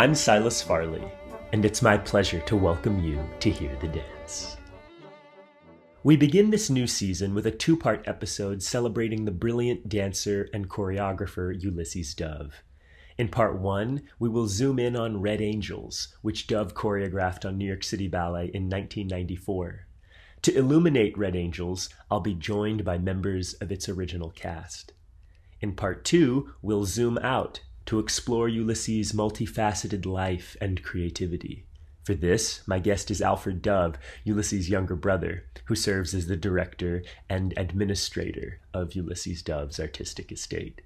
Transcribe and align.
I'm 0.00 0.14
Silas 0.14 0.62
Farley, 0.62 1.04
and 1.52 1.62
it's 1.62 1.82
my 1.82 1.98
pleasure 1.98 2.40
to 2.46 2.56
welcome 2.56 3.04
you 3.04 3.22
to 3.40 3.50
Hear 3.50 3.76
the 3.82 3.88
Dance. 3.88 4.56
We 6.04 6.16
begin 6.16 6.48
this 6.48 6.70
new 6.70 6.86
season 6.86 7.34
with 7.34 7.44
a 7.44 7.50
two 7.50 7.76
part 7.76 8.08
episode 8.08 8.62
celebrating 8.62 9.26
the 9.26 9.30
brilliant 9.30 9.90
dancer 9.90 10.48
and 10.54 10.70
choreographer 10.70 11.54
Ulysses 11.62 12.14
Dove. 12.14 12.62
In 13.18 13.28
part 13.28 13.58
one, 13.60 14.04
we 14.18 14.30
will 14.30 14.46
zoom 14.46 14.78
in 14.78 14.96
on 14.96 15.20
Red 15.20 15.42
Angels, 15.42 16.16
which 16.22 16.46
Dove 16.46 16.72
choreographed 16.72 17.44
on 17.44 17.58
New 17.58 17.66
York 17.66 17.84
City 17.84 18.08
Ballet 18.08 18.50
in 18.54 18.70
1994. 18.70 19.86
To 20.40 20.56
illuminate 20.56 21.18
Red 21.18 21.36
Angels, 21.36 21.90
I'll 22.10 22.20
be 22.20 22.32
joined 22.32 22.86
by 22.86 22.96
members 22.96 23.52
of 23.52 23.70
its 23.70 23.86
original 23.86 24.30
cast. 24.30 24.94
In 25.60 25.74
part 25.74 26.06
two, 26.06 26.54
we'll 26.62 26.86
zoom 26.86 27.18
out 27.18 27.60
to 27.90 27.98
explore 27.98 28.48
Ulysses' 28.48 29.10
multifaceted 29.10 30.06
life 30.06 30.56
and 30.60 30.80
creativity. 30.80 31.64
For 32.04 32.14
this, 32.14 32.60
my 32.64 32.78
guest 32.78 33.10
is 33.10 33.20
Alfred 33.20 33.62
Dove, 33.62 33.96
Ulysses' 34.22 34.70
younger 34.70 34.94
brother, 34.94 35.46
who 35.64 35.74
serves 35.74 36.14
as 36.14 36.28
the 36.28 36.36
director 36.36 37.02
and 37.28 37.52
administrator 37.56 38.60
of 38.72 38.94
Ulysses 38.94 39.42
Dove's 39.42 39.80
artistic 39.80 40.30
estate. 40.30 40.82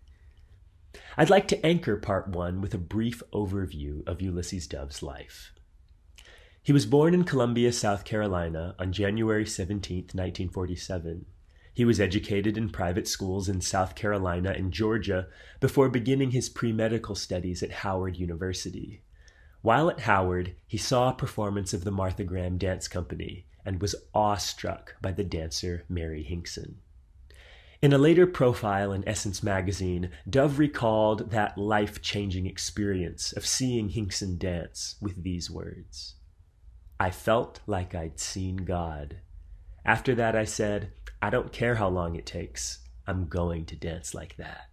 I'd 1.19 1.29
like 1.29 1.47
to 1.48 1.67
anchor 1.67 1.98
part 1.98 2.29
one 2.29 2.62
with 2.62 2.73
a 2.73 2.79
brief 2.79 3.23
overview 3.34 4.09
of 4.09 4.23
Ulysses 4.23 4.67
Dove's 4.67 5.03
life. 5.03 5.53
He 6.62 6.73
was 6.73 6.87
born 6.87 7.12
in 7.12 7.25
Columbia, 7.25 7.75
South 7.75 8.06
Carolina 8.06 8.75
on 8.78 8.95
January 8.95 9.45
17, 9.45 9.97
1947. 10.15 11.27
He 11.75 11.84
was 11.84 12.00
educated 12.00 12.56
in 12.56 12.70
private 12.70 13.08
schools 13.08 13.48
in 13.48 13.61
South 13.61 13.97
Carolina 13.97 14.55
and 14.56 14.72
Georgia 14.72 15.27
before 15.58 15.89
beginning 15.89 16.31
his 16.31 16.48
pre 16.48 16.72
medical 16.72 17.16
studies 17.16 17.62
at 17.64 17.72
Howard 17.83 18.16
University. 18.16 19.03
While 19.61 19.91
at 19.91 20.00
Howard, 20.00 20.55
he 20.66 20.78
saw 20.78 21.11
a 21.11 21.14
performance 21.14 21.75
of 21.75 21.83
the 21.83 21.91
Martha 21.91 22.22
Graham 22.22 22.58
Dance 22.58 22.86
Company 22.86 23.47
and 23.64 23.81
was 23.81 23.97
awestruck 24.14 24.94
by 25.03 25.11
the 25.11 25.25
dancer 25.25 25.84
Mary 25.89 26.22
Hinkson. 26.22 26.77
In 27.83 27.92
a 27.92 27.98
later 27.98 28.27
profile 28.27 28.92
in 28.92 29.06
Essence 29.06 29.42
magazine, 29.42 30.11
Dove 30.31 30.59
recalled 30.59 31.33
that 31.33 31.59
life 31.59 32.00
changing 32.00 32.47
experience 32.47 33.33
of 33.33 33.44
seeing 33.44 33.88
Hinkson 33.88 34.38
dance 34.38 34.97
with 35.00 35.22
these 35.22 35.50
words 35.50 36.14
I 37.00 37.11
felt 37.11 37.61
like 37.66 37.94
I'd 37.94 38.20
seen 38.20 38.59
God. 38.59 39.16
After 39.85 40.15
that, 40.15 40.35
I 40.35 40.45
said, 40.45 40.93
I 41.21 41.31
don't 41.31 41.53
care 41.53 41.77
how 41.77 41.89
long 41.89 42.17
it 42.17 42.27
takes. 42.27 42.81
I'm 43.07 43.27
going 43.27 43.67
to 43.67 43.77
dance 43.77 44.15
like 44.15 44.37
that. 44.37 44.69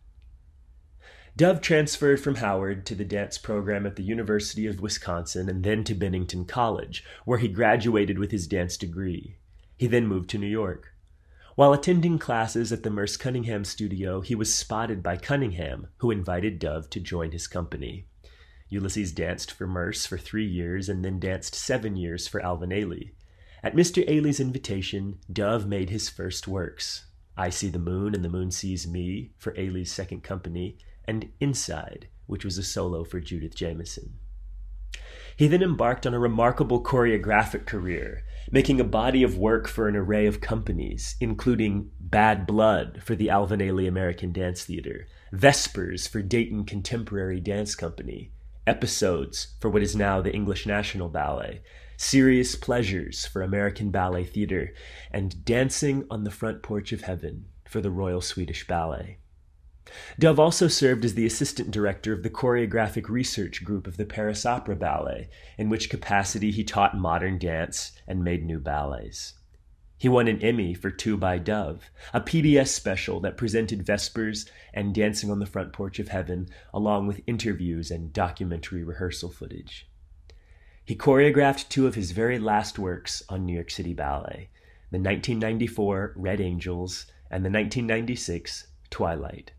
Dove 1.35 1.61
transferred 1.61 2.19
from 2.19 2.35
Howard 2.35 2.85
to 2.85 2.95
the 2.95 3.05
dance 3.05 3.37
program 3.37 3.85
at 3.85 3.95
the 3.95 4.03
University 4.03 4.67
of 4.67 4.81
Wisconsin 4.81 5.49
and 5.49 5.63
then 5.63 5.83
to 5.85 5.95
Bennington 5.95 6.45
College, 6.45 7.05
where 7.25 7.39
he 7.39 7.47
graduated 7.47 8.19
with 8.19 8.31
his 8.31 8.47
dance 8.47 8.75
degree. 8.75 9.37
He 9.77 9.87
then 9.87 10.07
moved 10.07 10.29
to 10.31 10.37
New 10.37 10.47
York. 10.47 10.93
While 11.55 11.73
attending 11.73 12.17
classes 12.19 12.71
at 12.71 12.83
the 12.83 12.89
Merce 12.89 13.17
Cunningham 13.17 13.63
studio, 13.63 14.21
he 14.21 14.35
was 14.35 14.53
spotted 14.53 15.01
by 15.01 15.17
Cunningham, 15.17 15.87
who 15.97 16.11
invited 16.11 16.59
Dove 16.59 16.89
to 16.91 16.99
join 16.99 17.31
his 17.31 17.47
company. 17.47 18.07
Ulysses 18.69 19.11
danced 19.11 19.51
for 19.51 19.67
Merce 19.67 20.05
for 20.05 20.17
three 20.17 20.45
years 20.45 20.87
and 20.87 21.03
then 21.03 21.19
danced 21.19 21.55
seven 21.55 21.95
years 21.95 22.27
for 22.27 22.41
Alvin 22.41 22.69
Ailey. 22.69 23.11
At 23.63 23.75
Mr. 23.75 24.07
Ailey's 24.09 24.39
invitation, 24.39 25.19
Dove 25.31 25.67
made 25.67 25.91
his 25.91 26.09
first 26.09 26.47
works 26.47 27.05
I 27.37 27.49
See 27.49 27.69
the 27.69 27.79
Moon 27.79 28.13
and 28.13 28.25
the 28.25 28.29
Moon 28.29 28.51
Sees 28.51 28.87
Me 28.87 29.31
for 29.37 29.53
Ailey's 29.53 29.91
second 29.91 30.21
company, 30.21 30.77
and 31.05 31.29
Inside, 31.39 32.07
which 32.27 32.43
was 32.43 32.57
a 32.57 32.63
solo 32.63 33.03
for 33.03 33.19
Judith 33.19 33.55
Jamison. 33.55 34.15
He 35.37 35.47
then 35.47 35.63
embarked 35.63 36.05
on 36.05 36.13
a 36.13 36.19
remarkable 36.19 36.83
choreographic 36.83 37.65
career, 37.65 38.23
making 38.51 38.79
a 38.79 38.83
body 38.83 39.23
of 39.23 39.37
work 39.37 39.67
for 39.67 39.87
an 39.87 39.95
array 39.95 40.25
of 40.25 40.41
companies, 40.41 41.15
including 41.19 41.91
Bad 41.99 42.45
Blood 42.45 43.01
for 43.03 43.15
the 43.15 43.29
Alvin 43.29 43.59
Ailey 43.59 43.87
American 43.87 44.31
Dance 44.31 44.65
Theater, 44.65 45.07
Vespers 45.31 46.07
for 46.07 46.21
Dayton 46.21 46.65
Contemporary 46.65 47.39
Dance 47.39 47.75
Company, 47.75 48.31
Episodes 48.67 49.55
for 49.59 49.69
what 49.69 49.81
is 49.81 49.95
now 49.95 50.21
the 50.21 50.33
English 50.33 50.65
National 50.65 51.09
Ballet, 51.09 51.61
Serious 52.01 52.55
Pleasures 52.55 53.27
for 53.27 53.43
American 53.43 53.91
Ballet 53.91 54.23
Theatre, 54.23 54.73
and 55.11 55.45
Dancing 55.45 56.07
on 56.09 56.23
the 56.23 56.31
Front 56.31 56.63
Porch 56.63 56.91
of 56.91 57.01
Heaven 57.01 57.45
for 57.69 57.79
the 57.79 57.91
Royal 57.91 58.21
Swedish 58.21 58.65
Ballet. 58.65 59.19
Dove 60.17 60.39
also 60.39 60.67
served 60.67 61.05
as 61.05 61.13
the 61.13 61.27
assistant 61.27 61.69
director 61.69 62.11
of 62.11 62.23
the 62.23 62.29
choreographic 62.29 63.07
research 63.07 63.63
group 63.63 63.85
of 63.85 63.97
the 63.97 64.05
Paris 64.05 64.47
Opera 64.47 64.75
Ballet, 64.75 65.29
in 65.59 65.69
which 65.69 65.91
capacity 65.91 66.49
he 66.49 66.63
taught 66.63 66.97
modern 66.97 67.37
dance 67.37 67.91
and 68.07 68.23
made 68.23 68.43
new 68.43 68.59
ballets. 68.59 69.35
He 69.95 70.09
won 70.09 70.27
an 70.27 70.41
Emmy 70.41 70.73
for 70.73 70.89
Two 70.89 71.17
by 71.17 71.37
Dove, 71.37 71.91
a 72.15 72.19
PBS 72.19 72.69
special 72.69 73.19
that 73.19 73.37
presented 73.37 73.85
Vespers 73.85 74.49
and 74.73 74.95
Dancing 74.95 75.29
on 75.29 75.37
the 75.37 75.45
Front 75.45 75.71
Porch 75.71 75.99
of 75.99 76.07
Heaven, 76.07 76.49
along 76.73 77.05
with 77.05 77.21
interviews 77.27 77.91
and 77.91 78.11
documentary 78.11 78.83
rehearsal 78.83 79.29
footage. 79.29 79.87
He 80.83 80.95
choreographed 80.95 81.69
two 81.69 81.87
of 81.87 81.95
his 81.95 82.11
very 82.11 82.39
last 82.39 82.79
works 82.79 83.23
on 83.29 83.45
New 83.45 83.53
York 83.53 83.69
City 83.69 83.93
Ballet 83.93 84.49
the 84.91 84.97
1994 84.97 86.13
Red 86.17 86.41
Angels 86.41 87.05
and 87.29 87.45
the 87.45 87.49
1996 87.49 88.67
Twilight. 88.89 89.53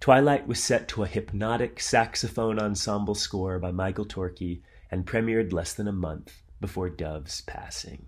Twilight 0.00 0.46
was 0.46 0.62
set 0.62 0.88
to 0.88 1.02
a 1.02 1.06
hypnotic 1.06 1.78
saxophone 1.78 2.58
ensemble 2.58 3.14
score 3.14 3.58
by 3.58 3.70
Michael 3.70 4.06
Torke 4.06 4.62
and 4.90 5.06
premiered 5.06 5.52
less 5.52 5.74
than 5.74 5.88
a 5.88 5.92
month 5.92 6.42
before 6.58 6.88
Dove's 6.88 7.42
passing. 7.42 8.06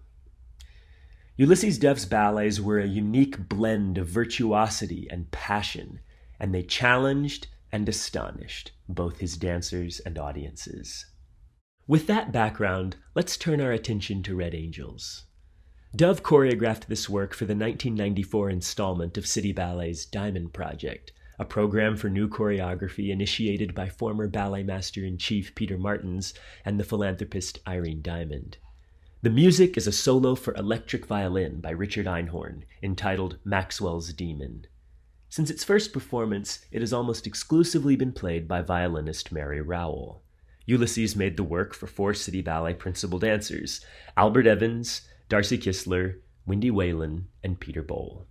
Ulysses 1.37 1.79
Dove's 1.79 2.07
ballets 2.07 2.61
were 2.61 2.79
a 2.79 2.87
unique 2.87 3.49
blend 3.49 3.99
of 3.99 4.09
virtuosity 4.09 5.07
and 5.11 5.31
passion, 5.31 6.01
and 6.41 6.55
they 6.55 6.63
challenged 6.63 7.49
and 7.71 7.87
astonished 7.89 8.73
both 8.89 9.19
his 9.19 9.37
dancers 9.37 10.01
and 10.01 10.19
audiences. 10.19 11.05
With 11.89 12.07
that 12.07 12.33
background, 12.33 12.97
let's 13.15 13.39
turn 13.39 13.63
our 13.63 13.73
attention 13.73 14.23
to 14.25 14.37
Red 14.37 14.55
Angels. 14.55 15.25
Dove 15.97 16.23
choreographed 16.23 16.85
this 16.85 17.09
work 17.09 17.33
for 17.33 17.47
the 17.47 17.55
1994 17.55 18.51
installment 18.51 19.17
of 19.17 19.27
City 19.27 19.55
Ballet's 19.55 20.05
Diamond 20.05 20.53
Project, 20.53 21.13
a 21.39 21.47
program 21.47 21.97
for 21.97 22.11
new 22.11 22.29
choreography 22.29 23.09
initiated 23.09 23.75
by 23.75 23.89
former 23.89 24.29
ballet 24.29 24.63
master 24.63 25.03
in 25.03 25.17
chief 25.17 25.55
Peter 25.55 25.79
Martins 25.79 26.35
and 26.63 26.79
the 26.79 26.85
philanthropist 26.85 27.59
Irene 27.67 28.03
Diamond. 28.03 28.59
The 29.23 29.31
music 29.31 29.79
is 29.79 29.87
a 29.87 29.93
solo 29.93 30.35
for 30.35 30.55
electric 30.57 31.07
violin 31.07 31.63
by 31.63 31.71
Richard 31.71 32.05
Einhorn, 32.05 32.65
entitled 32.83 33.39
Maxwell's 33.47 34.13
Demon. 34.13 34.67
Since 35.31 35.49
its 35.49 35.65
first 35.65 35.95
performance, 35.95 36.67
it 36.71 36.83
has 36.83 36.93
almost 36.93 37.27
exclusively 37.27 37.97
been 37.97 38.13
played 38.13 38.47
by 38.47 38.61
violinist 38.61 39.33
Mary 39.33 39.63
Rowell. 39.63 40.23
Ulysses 40.69 41.17
made 41.17 41.39
the 41.39 41.43
work 41.43 41.73
for 41.73 41.87
four 41.87 42.13
City 42.13 42.43
Ballet 42.43 42.75
principal 42.75 43.19
dancers 43.19 43.81
Albert 44.19 44.47
Evans, 44.47 45.01
Darci 45.31 45.59
Kistler, 45.59 46.21
Wendy 46.45 46.71
Whelan, 46.71 47.27
and 47.43 47.59
Peter 47.59 47.83
Boal. 47.83 48.27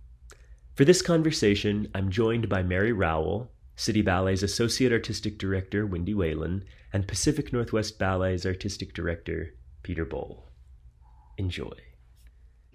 For 0.76 0.84
this 0.84 1.02
conversation, 1.02 1.88
I'm 1.96 2.12
joined 2.12 2.48
by 2.48 2.62
Mary 2.62 2.92
Rowell, 2.92 3.50
City 3.74 4.02
Ballet's 4.02 4.44
Associate 4.44 4.92
Artistic 4.92 5.36
Director, 5.36 5.84
Wendy 5.84 6.14
Whelan, 6.14 6.64
and 6.92 7.08
Pacific 7.08 7.52
Northwest 7.52 7.98
Ballet's 7.98 8.46
Artistic 8.46 8.94
Director, 8.94 9.54
Peter 9.82 10.06
Boal. 10.06 10.44
Enjoy. 11.38 11.87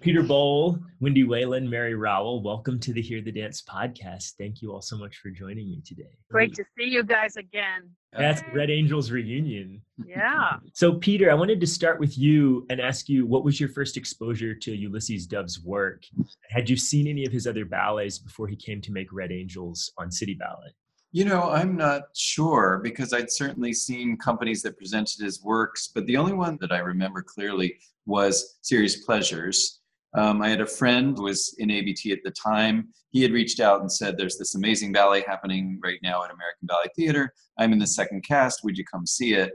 Peter 0.04 0.22
Boal, 0.22 0.78
Wendy 1.00 1.24
Whelan, 1.24 1.70
Mary 1.70 1.94
Rowell, 1.94 2.42
welcome 2.42 2.78
to 2.78 2.92
the 2.92 3.00
Hear 3.00 3.22
the 3.22 3.32
Dance 3.32 3.62
podcast. 3.62 4.32
Thank 4.38 4.60
you 4.60 4.70
all 4.70 4.82
so 4.82 4.98
much 4.98 5.16
for 5.16 5.30
joining 5.30 5.70
me 5.70 5.80
today. 5.82 6.18
Great 6.30 6.52
to 6.56 6.64
see 6.76 6.84
you 6.84 7.02
guys 7.02 7.36
again. 7.36 7.88
That's 8.12 8.42
Red 8.52 8.68
Angels 8.68 9.10
reunion. 9.10 9.80
Yeah. 10.04 10.58
So, 10.74 10.96
Peter, 10.96 11.30
I 11.30 11.34
wanted 11.34 11.58
to 11.62 11.66
start 11.66 11.98
with 11.98 12.18
you 12.18 12.66
and 12.68 12.82
ask 12.82 13.08
you 13.08 13.24
what 13.24 13.44
was 13.44 13.58
your 13.58 13.70
first 13.70 13.96
exposure 13.96 14.54
to 14.54 14.76
Ulysses 14.76 15.26
Dove's 15.26 15.64
work? 15.64 16.02
Had 16.50 16.68
you 16.68 16.76
seen 16.76 17.06
any 17.06 17.24
of 17.24 17.32
his 17.32 17.46
other 17.46 17.64
ballets 17.64 18.18
before 18.18 18.46
he 18.46 18.56
came 18.56 18.82
to 18.82 18.92
make 18.92 19.10
Red 19.10 19.32
Angels 19.32 19.90
on 19.96 20.10
City 20.10 20.34
Ballet? 20.34 20.74
You 21.12 21.24
know, 21.24 21.48
I'm 21.48 21.78
not 21.78 22.02
sure 22.14 22.78
because 22.84 23.14
I'd 23.14 23.32
certainly 23.32 23.72
seen 23.72 24.18
companies 24.18 24.60
that 24.64 24.76
presented 24.76 25.24
his 25.24 25.42
works, 25.42 25.88
but 25.94 26.04
the 26.04 26.18
only 26.18 26.34
one 26.34 26.58
that 26.60 26.72
I 26.72 26.80
remember 26.80 27.22
clearly 27.22 27.78
was 28.04 28.58
Serious 28.60 29.02
Pleasures 29.02 29.80
um, 30.14 30.42
I 30.42 30.48
had 30.48 30.60
a 30.60 30.66
friend 30.66 31.16
who 31.16 31.24
was 31.24 31.54
in 31.58 31.70
ABT 31.70 32.12
at 32.12 32.22
the 32.24 32.30
time. 32.30 32.88
He 33.10 33.22
had 33.22 33.32
reached 33.32 33.60
out 33.60 33.80
and 33.80 33.90
said, 33.90 34.16
There's 34.16 34.38
this 34.38 34.54
amazing 34.54 34.92
ballet 34.92 35.24
happening 35.26 35.80
right 35.82 35.98
now 36.02 36.22
at 36.22 36.32
American 36.32 36.66
Ballet 36.66 36.88
Theater. 36.94 37.34
I'm 37.58 37.72
in 37.72 37.78
the 37.78 37.86
second 37.86 38.22
cast. 38.22 38.62
Would 38.64 38.78
you 38.78 38.84
come 38.84 39.06
see 39.06 39.34
it? 39.34 39.52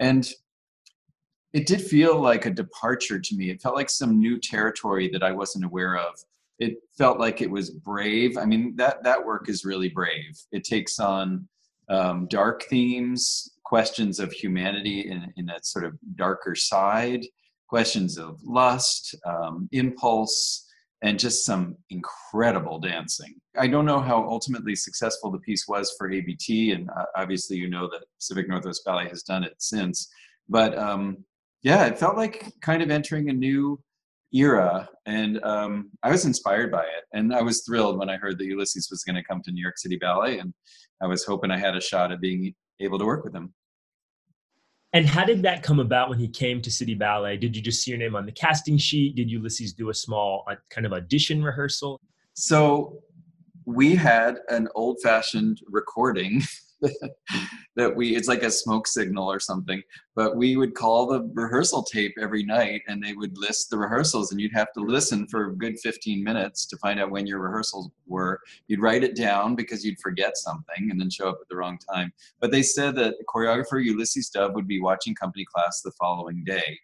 And 0.00 0.30
it 1.52 1.66
did 1.66 1.80
feel 1.80 2.20
like 2.20 2.46
a 2.46 2.50
departure 2.50 3.18
to 3.18 3.36
me. 3.36 3.50
It 3.50 3.62
felt 3.62 3.74
like 3.74 3.90
some 3.90 4.18
new 4.18 4.38
territory 4.38 5.08
that 5.12 5.22
I 5.22 5.32
wasn't 5.32 5.64
aware 5.64 5.96
of. 5.96 6.14
It 6.58 6.78
felt 6.96 7.18
like 7.18 7.40
it 7.40 7.50
was 7.50 7.70
brave. 7.70 8.36
I 8.36 8.44
mean, 8.44 8.76
that, 8.76 9.02
that 9.02 9.24
work 9.24 9.48
is 9.48 9.64
really 9.64 9.88
brave. 9.88 10.38
It 10.52 10.64
takes 10.64 11.00
on 11.00 11.48
um, 11.88 12.26
dark 12.28 12.64
themes, 12.64 13.50
questions 13.64 14.20
of 14.20 14.32
humanity 14.32 15.08
in, 15.08 15.32
in 15.36 15.48
a 15.50 15.62
sort 15.62 15.84
of 15.84 15.98
darker 16.16 16.54
side, 16.54 17.24
questions 17.70 18.18
of 18.18 18.40
lust, 18.44 19.14
um, 19.24 19.68
impulse, 19.70 20.66
and 21.02 21.18
just 21.18 21.46
some 21.46 21.76
incredible 21.90 22.80
dancing. 22.80 23.34
I 23.56 23.68
don't 23.68 23.86
know 23.86 24.00
how 24.00 24.28
ultimately 24.28 24.74
successful 24.74 25.30
the 25.30 25.38
piece 25.38 25.66
was 25.68 25.94
for 25.96 26.10
ABT, 26.10 26.72
and 26.72 26.90
uh, 26.90 27.04
obviously 27.16 27.56
you 27.56 27.70
know 27.70 27.88
that 27.92 28.04
Pacific 28.18 28.48
Northwest 28.48 28.84
Ballet 28.84 29.08
has 29.08 29.22
done 29.22 29.44
it 29.44 29.54
since. 29.58 30.10
But 30.48 30.76
um, 30.76 31.24
yeah, 31.62 31.86
it 31.86 31.98
felt 31.98 32.16
like 32.16 32.52
kind 32.60 32.82
of 32.82 32.90
entering 32.90 33.30
a 33.30 33.32
new 33.32 33.80
era, 34.34 34.88
and 35.06 35.42
um, 35.44 35.90
I 36.02 36.10
was 36.10 36.24
inspired 36.26 36.72
by 36.72 36.82
it. 36.82 37.04
And 37.12 37.32
I 37.32 37.40
was 37.40 37.62
thrilled 37.64 37.98
when 37.98 38.10
I 38.10 38.16
heard 38.16 38.36
that 38.38 38.44
Ulysses 38.46 38.88
was 38.90 39.04
going 39.04 39.16
to 39.16 39.24
come 39.24 39.42
to 39.44 39.52
New 39.52 39.62
York 39.62 39.78
City 39.78 39.96
Ballet, 39.96 40.40
and 40.40 40.52
I 41.00 41.06
was 41.06 41.24
hoping 41.24 41.52
I 41.52 41.58
had 41.58 41.76
a 41.76 41.80
shot 41.80 42.10
at 42.10 42.20
being 42.20 42.52
able 42.80 42.98
to 42.98 43.06
work 43.06 43.24
with 43.24 43.34
him. 43.34 43.54
And 44.92 45.06
how 45.06 45.24
did 45.24 45.42
that 45.42 45.62
come 45.62 45.78
about 45.78 46.08
when 46.08 46.18
he 46.18 46.26
came 46.26 46.60
to 46.62 46.70
City 46.70 46.94
Ballet? 46.94 47.36
Did 47.36 47.54
you 47.54 47.62
just 47.62 47.82
see 47.82 47.92
your 47.92 47.98
name 47.98 48.16
on 48.16 48.26
the 48.26 48.32
casting 48.32 48.76
sheet? 48.76 49.14
Did 49.14 49.30
Ulysses 49.30 49.72
do 49.72 49.90
a 49.90 49.94
small 49.94 50.44
uh, 50.50 50.56
kind 50.68 50.84
of 50.84 50.92
audition 50.92 51.44
rehearsal? 51.44 52.00
So 52.34 53.00
we 53.66 53.94
had 53.94 54.38
an 54.48 54.68
old 54.74 54.98
fashioned 55.00 55.60
recording 55.66 56.42
that 57.76 57.94
we 57.94 58.16
it's 58.16 58.28
like 58.28 58.42
a 58.42 58.50
smoke 58.50 58.86
signal 58.86 59.30
or 59.30 59.40
something 59.40 59.82
but 60.20 60.36
we 60.36 60.56
would 60.56 60.74
call 60.74 61.06
the 61.06 61.22
rehearsal 61.34 61.82
tape 61.82 62.14
every 62.20 62.42
night 62.42 62.82
and 62.88 63.02
they 63.02 63.14
would 63.14 63.38
list 63.38 63.70
the 63.70 63.78
rehearsals 63.78 64.32
and 64.32 64.40
you'd 64.40 64.52
have 64.52 64.72
to 64.72 64.80
listen 64.80 65.26
for 65.28 65.46
a 65.46 65.56
good 65.56 65.78
15 65.78 66.22
minutes 66.22 66.66
to 66.66 66.76
find 66.76 67.00
out 67.00 67.10
when 67.10 67.26
your 67.26 67.38
rehearsals 67.38 67.90
were. 68.06 68.40
You'd 68.68 68.82
write 68.82 69.04
it 69.04 69.16
down 69.16 69.54
because 69.54 69.84
you'd 69.84 70.00
forget 70.00 70.36
something 70.36 70.90
and 70.90 71.00
then 71.00 71.10
show 71.10 71.28
up 71.28 71.38
at 71.40 71.48
the 71.48 71.56
wrong 71.56 71.78
time. 71.90 72.12
But 72.40 72.50
they 72.50 72.62
said 72.62 72.96
that 72.96 73.14
choreographer 73.34 73.82
ulysses 73.82 74.28
dove 74.28 74.54
would 74.54 74.68
be 74.68 74.80
watching 74.80 75.14
company 75.14 75.44
class 75.44 75.80
the 75.80 75.92
following 75.92 76.44
day 76.44 76.78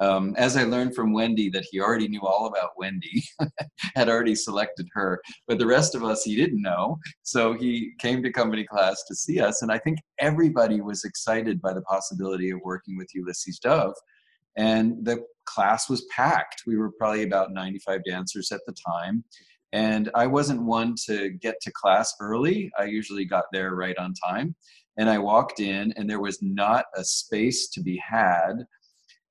um, 0.00 0.34
as 0.36 0.56
I 0.56 0.64
learned 0.64 0.94
from 0.94 1.12
Wendy 1.12 1.48
that 1.50 1.66
he 1.70 1.80
already 1.80 2.08
knew 2.08 2.22
all 2.22 2.46
about 2.46 2.70
Wendy, 2.76 3.24
had 3.96 4.08
already 4.08 4.34
selected 4.34 4.86
her, 4.92 5.20
but 5.46 5.58
the 5.58 5.66
rest 5.66 5.94
of 5.94 6.04
us 6.04 6.22
he 6.22 6.36
didn't 6.36 6.62
know. 6.62 6.98
So 7.22 7.52
he 7.52 7.92
came 7.98 8.22
to 8.22 8.32
company 8.32 8.64
class 8.64 9.04
to 9.08 9.14
see 9.14 9.40
us, 9.40 9.62
and 9.62 9.72
I 9.72 9.78
think 9.78 9.98
everybody 10.20 10.80
was 10.80 11.04
excited 11.04 11.60
by 11.60 11.72
the 11.72 11.82
possibility 11.82 12.50
of 12.50 12.60
working 12.64 12.96
with 12.96 13.08
Ulysses 13.14 13.58
Dove. 13.58 13.94
And 14.56 15.04
the 15.04 15.24
class 15.46 15.88
was 15.88 16.04
packed. 16.10 16.62
We 16.66 16.76
were 16.76 16.92
probably 16.98 17.22
about 17.22 17.52
95 17.52 18.04
dancers 18.04 18.50
at 18.52 18.60
the 18.66 18.74
time. 18.74 19.24
And 19.72 20.10
I 20.14 20.26
wasn't 20.26 20.62
one 20.62 20.94
to 21.06 21.30
get 21.30 21.56
to 21.62 21.72
class 21.72 22.14
early. 22.20 22.70
I 22.78 22.84
usually 22.84 23.24
got 23.24 23.44
there 23.52 23.74
right 23.74 23.96
on 23.98 24.14
time. 24.14 24.54
And 24.96 25.08
I 25.08 25.18
walked 25.18 25.60
in, 25.60 25.92
and 25.96 26.10
there 26.10 26.20
was 26.20 26.42
not 26.42 26.86
a 26.96 27.04
space 27.04 27.68
to 27.68 27.80
be 27.80 28.02
had 28.04 28.64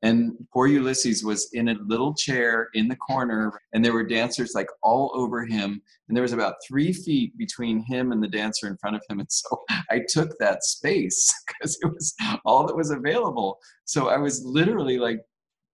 and 0.03 0.33
poor 0.53 0.67
Ulysses 0.67 1.23
was 1.23 1.49
in 1.53 1.69
a 1.69 1.75
little 1.85 2.13
chair 2.13 2.69
in 2.75 2.87
the 2.87 2.95
corner, 2.95 3.59
and 3.73 3.83
there 3.83 3.93
were 3.93 4.03
dancers 4.03 4.51
like 4.53 4.69
all 4.83 5.11
over 5.15 5.45
him. 5.45 5.81
And 6.07 6.15
there 6.15 6.21
was 6.21 6.33
about 6.33 6.55
three 6.67 6.93
feet 6.93 7.35
between 7.37 7.83
him 7.83 8.11
and 8.11 8.21
the 8.21 8.27
dancer 8.27 8.67
in 8.67 8.77
front 8.77 8.95
of 8.95 9.01
him. 9.09 9.19
And 9.19 9.31
so 9.31 9.63
I 9.89 10.01
took 10.07 10.37
that 10.39 10.63
space 10.63 11.33
because 11.47 11.77
it 11.81 11.87
was 11.87 12.13
all 12.45 12.67
that 12.67 12.75
was 12.75 12.91
available. 12.91 13.59
So 13.85 14.09
I 14.09 14.17
was 14.17 14.43
literally 14.43 14.99
like 14.99 15.21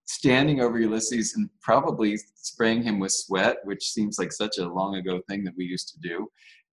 standing 0.05 0.61
over 0.61 0.79
Ulysses 0.79 1.33
and 1.35 1.49
probably 1.61 2.17
spraying 2.35 2.83
him 2.83 2.99
with 2.99 3.11
sweat, 3.11 3.57
which 3.63 3.89
seems 3.89 4.19
like 4.19 4.31
such 4.31 4.57
a 4.57 4.67
long 4.67 4.95
ago 4.95 5.21
thing 5.29 5.43
that 5.43 5.55
we 5.57 5.65
used 5.65 5.89
to 5.89 5.99
do. 5.99 6.27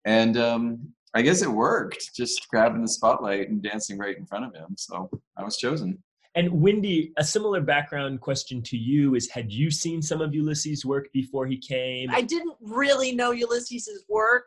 And 0.05 0.37
um, 0.37 0.93
I 1.15 1.23
guess 1.23 1.41
it 1.41 1.49
worked, 1.49 2.11
just 2.15 2.47
grabbing 2.49 2.81
the 2.83 2.87
spotlight 2.87 3.49
and 3.49 3.61
dancing 3.61 3.97
right 3.97 4.17
in 4.17 4.25
front 4.25 4.45
of 4.45 4.53
him. 4.53 4.75
So 4.77 5.09
I 5.35 5.43
was 5.43 5.57
chosen. 5.57 6.01
And 6.39 6.61
Wendy, 6.61 7.11
a 7.17 7.23
similar 7.25 7.59
background 7.59 8.21
question 8.21 8.61
to 8.61 8.77
you 8.77 9.15
is 9.15 9.29
had 9.29 9.51
you 9.51 9.69
seen 9.69 10.01
some 10.01 10.21
of 10.21 10.33
Ulysses' 10.33 10.85
work 10.85 11.11
before 11.11 11.45
he 11.45 11.57
came? 11.57 12.09
I 12.11 12.21
didn't 12.21 12.55
really 12.61 13.13
know 13.13 13.31
Ulysses' 13.31 14.05
work 14.07 14.45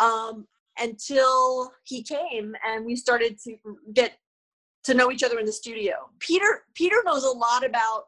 um, 0.00 0.48
until 0.80 1.70
he 1.84 2.02
came 2.02 2.56
and 2.66 2.84
we 2.84 2.96
started 2.96 3.38
to 3.44 3.54
get 3.94 4.18
to 4.82 4.94
know 4.94 5.12
each 5.12 5.22
other 5.22 5.38
in 5.38 5.46
the 5.46 5.52
studio. 5.52 6.10
Peter 6.18 6.64
Peter 6.74 6.96
knows 7.04 7.22
a 7.22 7.30
lot 7.30 7.64
about 7.64 8.06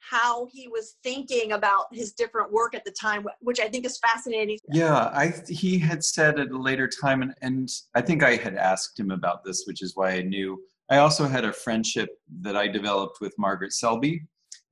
how 0.00 0.46
he 0.52 0.68
was 0.68 0.96
thinking 1.02 1.52
about 1.52 1.86
his 1.92 2.12
different 2.12 2.52
work 2.52 2.74
at 2.74 2.84
the 2.84 2.90
time, 2.90 3.24
which 3.40 3.60
I 3.60 3.68
think 3.68 3.86
is 3.86 3.98
fascinating. 3.98 4.58
Yeah, 4.68 5.10
I 5.14 5.32
he 5.48 5.78
had 5.78 6.04
said 6.04 6.38
at 6.38 6.50
a 6.50 6.58
later 6.58 6.88
time, 6.88 7.22
and, 7.22 7.34
and 7.40 7.70
I 7.94 8.02
think 8.02 8.22
I 8.22 8.36
had 8.36 8.56
asked 8.56 9.00
him 9.00 9.12
about 9.12 9.44
this, 9.44 9.64
which 9.66 9.80
is 9.80 9.96
why 9.96 10.10
I 10.10 10.22
knew 10.22 10.60
I 10.90 10.98
also 10.98 11.28
had 11.28 11.44
a 11.44 11.52
friendship 11.52 12.08
that 12.40 12.56
I 12.56 12.66
developed 12.66 13.20
with 13.20 13.32
Margaret 13.38 13.72
Selby, 13.72 14.22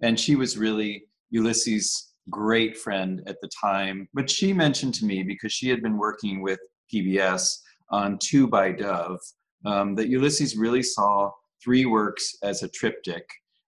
and 0.03 0.19
she 0.19 0.35
was 0.35 0.59
really 0.59 1.05
Ulysses' 1.31 2.15
great 2.29 2.76
friend 2.76 3.23
at 3.26 3.37
the 3.41 3.49
time. 3.61 4.09
But 4.15 4.29
she 4.29 4.53
mentioned 4.53 4.94
to 4.94 5.05
me, 5.05 5.23
because 5.23 5.53
she 5.53 5.69
had 5.69 5.81
been 5.81 5.97
working 5.97 6.43
with 6.43 6.59
PBS 6.93 7.59
on 7.91 8.19
Two 8.19 8.49
by 8.49 8.73
Dove, 8.73 9.20
um, 9.65 9.94
that 9.94 10.09
Ulysses 10.09 10.56
really 10.56 10.82
saw 10.82 11.31
three 11.62 11.87
works 11.87 12.37
as 12.43 12.62
a 12.62 12.69
triptych 12.69 13.26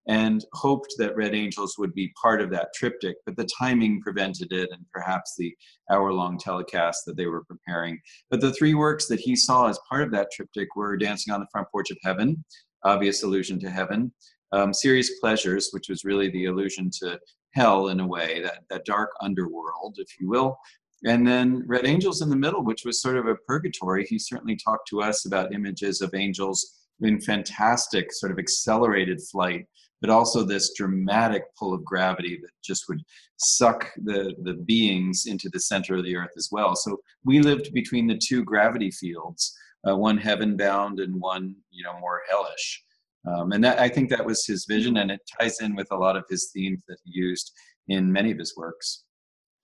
and 0.09 0.45
hoped 0.55 0.95
that 0.99 1.17
Red 1.17 1.35
Angels 1.35 1.77
would 1.79 1.95
be 1.95 2.13
part 2.21 2.41
of 2.41 2.51
that 2.51 2.69
triptych, 2.75 3.17
but 3.27 3.37
the 3.37 3.49
timing 3.59 4.01
prevented 4.01 4.53
it 4.53 4.71
and 4.73 4.85
perhaps 4.93 5.35
the 5.37 5.55
hour 5.91 6.13
long 6.13 6.39
telecast 6.39 7.03
that 7.07 7.17
they 7.17 7.27
were 7.27 7.45
preparing. 7.45 8.01
But 8.31 8.41
the 8.41 8.53
three 8.53 8.75
works 8.75 9.07
that 9.09 9.21
he 9.21 9.37
saw 9.37 9.69
as 9.69 9.79
part 9.89 10.03
of 10.03 10.11
that 10.13 10.29
triptych 10.35 10.75
were 10.75 10.97
Dancing 10.97 11.35
on 11.35 11.41
the 11.41 11.47
Front 11.53 11.69
Porch 11.71 11.91
of 11.91 11.99
Heaven, 12.03 12.43
obvious 12.85 13.23
allusion 13.23 13.61
to 13.61 13.71
heaven, 13.71 14.13
um, 14.53 14.73
Serious 14.73 15.19
Pleasures, 15.21 15.69
which 15.73 15.89
was 15.89 16.05
really 16.05 16.31
the 16.31 16.47
allusion 16.47 16.91
to 17.01 17.19
hell 17.53 17.89
in 17.89 18.01
a 18.01 18.07
way, 18.07 18.41
that, 18.43 18.61
that 18.71 18.85
dark 18.85 19.11
underworld, 19.21 19.97
if 19.99 20.09
you 20.19 20.29
will. 20.29 20.57
And 21.05 21.27
then 21.27 21.65
Red 21.67 21.87
Angels 21.87 22.21
in 22.21 22.29
the 22.29 22.37
middle, 22.37 22.63
which 22.63 22.85
was 22.85 23.01
sort 23.01 23.17
of 23.17 23.27
a 23.27 23.37
purgatory. 23.47 24.05
He 24.07 24.19
certainly 24.19 24.57
talked 24.57 24.89
to 24.89 25.03
us 25.03 25.25
about 25.25 25.55
images 25.55 26.01
of 26.01 26.15
angels 26.15 26.80
in 27.03 27.21
fantastic, 27.21 28.13
sort 28.13 28.33
of 28.33 28.39
accelerated 28.39 29.21
flight 29.31 29.67
but 30.01 30.11
also 30.11 30.43
this 30.43 30.73
dramatic 30.75 31.45
pull 31.57 31.75
of 31.75 31.85
gravity 31.85 32.39
that 32.41 32.51
just 32.63 32.89
would 32.89 33.03
suck 33.37 33.91
the, 34.05 34.35
the 34.43 34.55
beings 34.55 35.27
into 35.27 35.49
the 35.51 35.61
center 35.61 35.97
of 35.97 36.05
the 36.05 36.17
earth 36.17 36.33
as 36.37 36.49
well. 36.51 36.75
So 36.75 36.99
we 37.25 37.41
lived 37.41 37.73
between 37.73 38.07
the 38.07 38.19
two 38.19 38.45
gravity 38.45 38.91
fields, 38.91 39.55
uh, 39.89 39.97
one 39.97 40.17
heaven 40.17 40.57
bound 40.57 41.01
and 41.01 41.21
one, 41.21 41.55
you 41.71 41.85
know, 41.85 41.99
more 42.01 42.23
hellish. 42.31 42.83
Um, 43.27 43.53
and 43.53 43.63
that, 43.63 43.79
I 43.79 43.89
think 43.89 44.09
that 44.11 44.25
was 44.25 44.47
his 44.47 44.65
vision, 44.65 44.97
and 44.97 45.11
it 45.11 45.21
ties 45.39 45.61
in 45.61 45.75
with 45.75 45.89
a 45.91 45.97
lot 45.97 46.17
of 46.17 46.25
his 46.31 46.51
themes 46.55 46.83
that 46.89 46.97
he 47.05 47.13
used 47.13 47.53
in 47.89 48.11
many 48.11 48.31
of 48.31 48.39
his 48.39 48.57
works. 48.57 49.05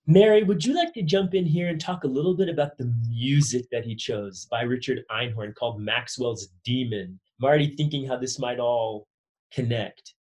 Mary, 0.05 0.43
would 0.43 0.63
you 0.63 0.75
like 0.75 0.93
to 0.93 1.01
jump 1.01 1.33
in 1.33 1.45
here 1.45 1.67
and 1.67 1.81
talk 1.81 2.03
a 2.03 2.07
little 2.07 2.35
bit 2.35 2.49
about 2.49 2.77
the 2.77 2.93
music 3.09 3.65
that 3.71 3.83
he 3.83 3.95
chose 3.95 4.47
by 4.49 4.61
Richard 4.61 5.03
Einhorn 5.11 5.55
called 5.55 5.81
Maxwell's 5.81 6.49
Demon? 6.63 7.19
I'm 7.39 7.45
already 7.45 7.75
thinking 7.75 8.07
how 8.07 8.17
this 8.17 8.39
might 8.39 8.59
all 8.59 9.07
connect 9.53 10.13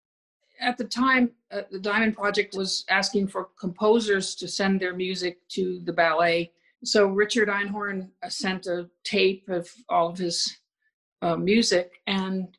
at 0.60 0.78
the 0.78 0.84
time, 0.84 1.30
uh, 1.50 1.62
the 1.70 1.78
Diamond 1.78 2.16
Project 2.16 2.54
was 2.56 2.84
asking 2.88 3.28
for 3.28 3.48
composers 3.58 4.34
to 4.36 4.48
send 4.48 4.80
their 4.80 4.94
music 4.94 5.38
to 5.50 5.80
the 5.84 5.92
ballet. 5.92 6.52
So 6.84 7.06
Richard 7.06 7.48
Einhorn 7.48 8.10
uh, 8.22 8.28
sent 8.28 8.66
a 8.66 8.88
tape 9.04 9.48
of 9.48 9.70
all 9.88 10.08
of 10.08 10.18
his 10.18 10.58
uh, 11.22 11.36
music, 11.36 12.00
and 12.06 12.56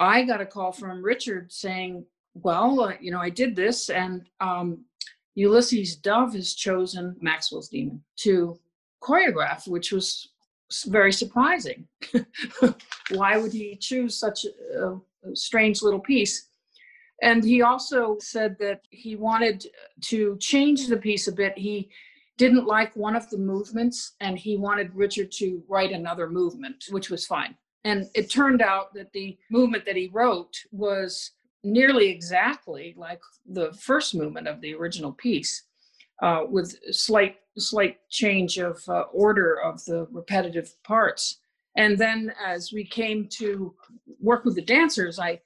I 0.00 0.24
got 0.24 0.40
a 0.40 0.46
call 0.46 0.72
from 0.72 1.02
Richard 1.02 1.52
saying, 1.52 2.04
"Well, 2.34 2.80
uh, 2.80 2.94
you 3.00 3.10
know, 3.10 3.20
I 3.20 3.30
did 3.30 3.56
this, 3.56 3.88
and 3.88 4.28
um, 4.40 4.84
Ulysses 5.34 5.96
Dove 5.96 6.34
has 6.34 6.54
chosen 6.54 7.16
Maxwell's 7.20 7.68
Demon 7.68 8.02
to 8.16 8.58
choreograph, 9.02 9.68
which 9.68 9.92
was 9.92 10.28
very 10.86 11.12
surprising. 11.12 11.86
Why 13.10 13.36
would 13.36 13.52
he 13.52 13.76
choose 13.76 14.16
such 14.16 14.44
a, 14.44 14.98
strange 15.34 15.82
little 15.82 16.00
piece?" 16.00 16.48
And 17.22 17.42
he 17.42 17.62
also 17.62 18.18
said 18.20 18.56
that 18.58 18.82
he 18.90 19.16
wanted 19.16 19.66
to 20.02 20.36
change 20.38 20.86
the 20.86 20.96
piece 20.96 21.28
a 21.28 21.32
bit. 21.32 21.56
He 21.56 21.90
didn't 22.36 22.66
like 22.66 22.94
one 22.94 23.16
of 23.16 23.28
the 23.30 23.38
movements 23.38 24.12
and 24.20 24.38
he 24.38 24.56
wanted 24.56 24.94
Richard 24.94 25.32
to 25.32 25.62
write 25.68 25.92
another 25.92 26.28
movement, 26.28 26.84
which 26.90 27.08
was 27.10 27.26
fine. 27.26 27.56
And 27.84 28.08
it 28.14 28.30
turned 28.30 28.62
out 28.62 28.92
that 28.94 29.12
the 29.12 29.38
movement 29.50 29.86
that 29.86 29.96
he 29.96 30.10
wrote 30.12 30.54
was 30.72 31.32
nearly 31.62 32.08
exactly 32.08 32.94
like 32.96 33.20
the 33.46 33.72
first 33.74 34.14
movement 34.14 34.48
of 34.48 34.60
the 34.60 34.74
original 34.74 35.12
piece, 35.12 35.64
uh, 36.22 36.42
with 36.48 36.76
slight 36.92 37.36
slight 37.60 37.98
change 38.10 38.58
of 38.58 38.82
uh, 38.88 39.02
order 39.12 39.60
of 39.60 39.84
the 39.84 40.06
repetitive 40.10 40.74
parts. 40.82 41.38
And 41.76 41.98
then 41.98 42.32
as 42.44 42.72
we 42.72 42.84
came 42.84 43.28
to 43.32 43.74
work 44.20 44.44
with 44.44 44.54
the 44.54 44.62
dancers, 44.62 45.18
I 45.18 45.40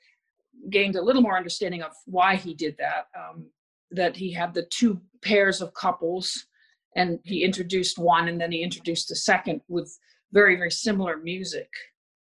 gained 0.71 0.97
a 0.97 1.03
little 1.03 1.23
more 1.23 1.37
understanding 1.37 1.83
of 1.83 1.93
why 2.07 2.37
he 2.37 2.55
did 2.55 2.77
that. 2.79 3.09
Um, 3.19 3.47
that 3.93 4.15
he 4.15 4.33
had 4.33 4.55
the 4.55 4.67
two 4.71 5.01
pairs 5.21 5.61
of 5.61 5.75
couples, 5.75 6.47
and 6.95 7.19
he 7.25 7.43
introduced 7.43 7.99
one, 7.99 8.29
and 8.29 8.41
then 8.41 8.53
he 8.53 8.63
introduced 8.63 9.09
the 9.09 9.17
second 9.17 9.61
with 9.67 9.99
very 10.33 10.55
very 10.57 10.71
similar 10.71 11.17
music. 11.17 11.69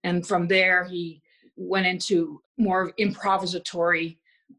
And 0.04 0.26
from 0.26 0.48
there, 0.48 0.84
he 0.84 1.20
went 1.56 1.86
into 1.86 2.40
more 2.56 2.92
improvisatory 2.98 4.16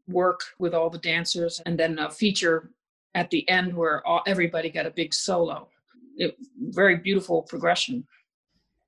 work 0.08 0.40
with 0.58 0.74
all 0.74 0.90
the 0.90 0.98
dancers 0.98 1.60
and 1.66 1.78
then 1.78 1.98
a 1.98 2.10
feature 2.10 2.70
at 3.14 3.30
the 3.30 3.48
end 3.48 3.74
where 3.74 4.06
all, 4.06 4.22
everybody 4.26 4.70
got 4.70 4.86
a 4.86 4.90
big 4.90 5.12
solo. 5.12 5.68
It, 6.16 6.36
very 6.58 6.96
beautiful 6.96 7.42
progression. 7.42 8.06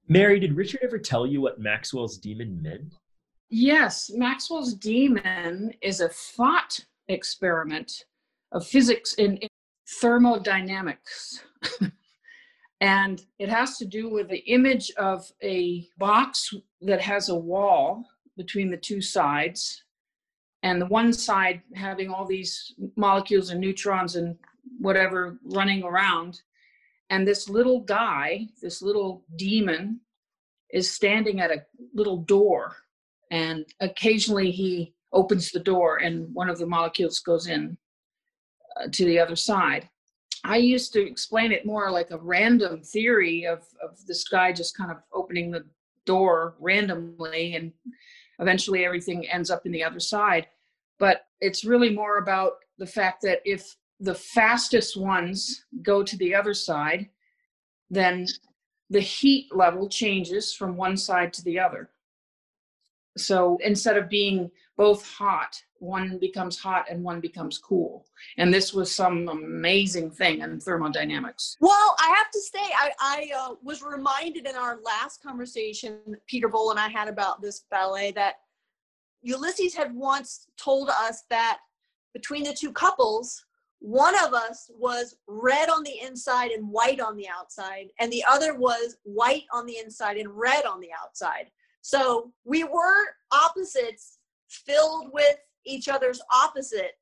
Mary, 0.08 0.38
did 0.38 0.54
Richard 0.54 0.80
ever 0.82 0.98
tell 0.98 1.26
you 1.26 1.40
what 1.40 1.58
Maxwell's 1.58 2.18
demon 2.18 2.60
meant? 2.60 2.94
Yes, 3.48 4.10
Maxwell's 4.14 4.74
demon 4.74 5.72
is 5.80 6.00
a 6.00 6.08
thought 6.08 6.78
experiment 7.08 8.04
of 8.52 8.66
physics 8.66 9.14
in, 9.14 9.36
in 9.38 9.48
thermodynamics. 10.00 11.44
and 12.80 13.24
it 13.38 13.48
has 13.48 13.78
to 13.78 13.84
do 13.84 14.10
with 14.10 14.28
the 14.28 14.44
image 14.50 14.90
of 14.98 15.30
a 15.42 15.86
box 15.98 16.52
that 16.82 17.00
has 17.00 17.28
a 17.28 17.34
wall 17.34 18.04
between 18.36 18.70
the 18.70 18.76
two 18.76 19.00
sides 19.00 19.84
and 20.64 20.80
the 20.80 20.86
one 20.86 21.12
side 21.12 21.62
having 21.74 22.10
all 22.10 22.24
these 22.24 22.74
molecules 22.96 23.50
and 23.50 23.60
neutrons 23.60 24.16
and 24.16 24.36
whatever 24.80 25.38
running 25.44 25.84
around 25.84 26.40
and 27.10 27.28
this 27.28 27.48
little 27.48 27.80
guy 27.80 28.46
this 28.60 28.82
little 28.82 29.22
demon 29.36 30.00
is 30.70 30.90
standing 30.90 31.40
at 31.40 31.52
a 31.52 31.64
little 31.94 32.16
door 32.16 32.76
and 33.30 33.64
occasionally 33.80 34.50
he 34.50 34.92
opens 35.12 35.50
the 35.50 35.60
door 35.60 35.98
and 35.98 36.32
one 36.34 36.50
of 36.50 36.58
the 36.58 36.66
molecules 36.66 37.20
goes 37.20 37.46
in 37.46 37.76
uh, 38.76 38.88
to 38.90 39.04
the 39.04 39.18
other 39.18 39.36
side. 39.36 39.88
I 40.42 40.56
used 40.56 40.92
to 40.92 41.06
explain 41.06 41.52
it 41.52 41.64
more 41.64 41.90
like 41.90 42.10
a 42.10 42.18
random 42.18 42.82
theory 42.82 43.46
of, 43.46 43.60
of 43.82 44.04
this 44.06 44.24
guy 44.24 44.52
just 44.52 44.76
kind 44.76 44.90
of 44.90 44.98
opening 45.12 45.50
the 45.50 45.64
door 46.04 46.54
randomly 46.58 47.54
and 47.54 47.72
eventually 48.40 48.84
everything 48.84 49.28
ends 49.28 49.50
up 49.50 49.64
in 49.64 49.72
the 49.72 49.84
other 49.84 50.00
side 50.00 50.48
but 50.98 51.26
it's 51.40 51.64
really 51.64 51.90
more 51.90 52.18
about 52.18 52.52
the 52.78 52.86
fact 52.86 53.22
that 53.22 53.40
if 53.44 53.76
the 54.00 54.14
fastest 54.14 54.96
ones 54.96 55.64
go 55.82 56.02
to 56.02 56.16
the 56.16 56.34
other 56.34 56.54
side 56.54 57.08
then 57.90 58.26
the 58.90 59.00
heat 59.00 59.54
level 59.54 59.88
changes 59.88 60.54
from 60.54 60.76
one 60.76 60.96
side 60.96 61.32
to 61.32 61.42
the 61.42 61.58
other. 61.58 61.90
So 63.16 63.58
instead 63.62 63.96
of 63.96 64.08
being 64.08 64.50
both 64.76 65.06
hot 65.06 65.60
one 65.78 66.18
becomes 66.18 66.58
hot 66.58 66.86
and 66.90 67.02
one 67.04 67.20
becomes 67.20 67.58
cool. 67.58 68.06
And 68.38 68.52
this 68.52 68.72
was 68.72 68.94
some 68.94 69.28
amazing 69.28 70.10
thing 70.10 70.40
in 70.40 70.58
thermodynamics. 70.58 71.56
Well, 71.60 71.96
I 71.98 72.08
have 72.16 72.30
to 72.30 72.40
say, 72.40 72.58
I, 72.58 72.90
I 73.00 73.30
uh, 73.36 73.54
was 73.62 73.82
reminded 73.82 74.46
in 74.46 74.56
our 74.56 74.78
last 74.82 75.22
conversation 75.22 75.98
Peter 76.26 76.48
Boal 76.48 76.70
and 76.70 76.80
I 76.80 76.88
had 76.88 77.08
about 77.08 77.42
this 77.42 77.66
ballet 77.70 78.12
that 78.12 78.36
Ulysses 79.24 79.74
had 79.74 79.94
once 79.94 80.46
told 80.62 80.90
us 80.90 81.24
that 81.30 81.58
between 82.12 82.44
the 82.44 82.54
two 82.54 82.70
couples, 82.70 83.44
one 83.80 84.14
of 84.24 84.32
us 84.32 84.70
was 84.78 85.16
red 85.26 85.68
on 85.68 85.82
the 85.82 85.98
inside 86.00 86.50
and 86.50 86.68
white 86.68 87.00
on 87.00 87.16
the 87.16 87.28
outside, 87.28 87.88
and 87.98 88.12
the 88.12 88.24
other 88.28 88.54
was 88.54 88.98
white 89.02 89.44
on 89.52 89.66
the 89.66 89.78
inside 89.78 90.16
and 90.18 90.28
red 90.30 90.64
on 90.64 90.78
the 90.80 90.90
outside. 91.02 91.50
So 91.80 92.32
we 92.44 92.64
were 92.64 93.04
opposites 93.32 94.18
filled 94.48 95.10
with 95.12 95.36
each 95.66 95.88
other's 95.88 96.20
opposite. 96.32 96.92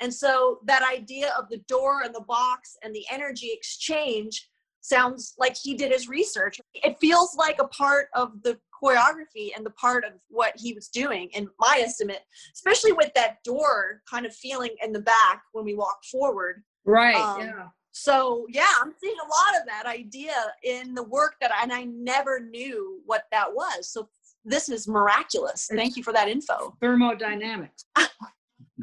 And 0.00 0.12
so 0.12 0.60
that 0.64 0.82
idea 0.82 1.32
of 1.38 1.48
the 1.48 1.62
door 1.68 2.02
and 2.02 2.14
the 2.14 2.20
box 2.20 2.76
and 2.82 2.94
the 2.94 3.04
energy 3.10 3.50
exchange 3.52 4.48
sounds 4.80 5.34
like 5.38 5.56
he 5.56 5.74
did 5.74 5.90
his 5.92 6.08
research. 6.08 6.60
It 6.74 6.98
feels 7.00 7.36
like 7.36 7.58
a 7.60 7.68
part 7.68 8.08
of 8.14 8.42
the 8.42 8.58
choreography 8.84 9.50
and 9.56 9.64
the 9.64 9.70
part 9.70 10.04
of 10.04 10.12
what 10.28 10.52
he 10.56 10.72
was 10.72 10.88
doing, 10.88 11.28
in 11.32 11.48
my 11.58 11.80
estimate, 11.84 12.20
especially 12.54 12.92
with 12.92 13.10
that 13.14 13.42
door 13.44 14.02
kind 14.10 14.26
of 14.26 14.34
feeling 14.34 14.70
in 14.84 14.92
the 14.92 15.00
back 15.00 15.42
when 15.52 15.64
we 15.64 15.74
walk 15.74 16.04
forward. 16.10 16.62
right 16.84 17.16
Um, 17.16 17.40
yeah 17.40 17.68
So 17.92 18.46
yeah, 18.50 18.66
I'm 18.80 18.92
seeing 19.00 19.16
a 19.16 19.22
lot 19.24 19.60
of 19.60 19.66
that 19.66 19.86
idea 19.86 20.34
in 20.62 20.94
the 20.94 21.02
work 21.04 21.36
that 21.40 21.52
I, 21.52 21.62
and 21.62 21.72
I 21.72 21.84
never 21.84 22.40
knew 22.40 23.00
what 23.06 23.24
that 23.30 23.52
was. 23.54 23.88
So 23.88 24.08
this 24.44 24.68
is 24.68 24.86
miraculous. 24.88 25.68
Thank 25.72 25.96
you 25.96 26.02
for 26.02 26.12
that 26.12 26.28
info. 26.28 26.76
thermodynamics 26.80 27.86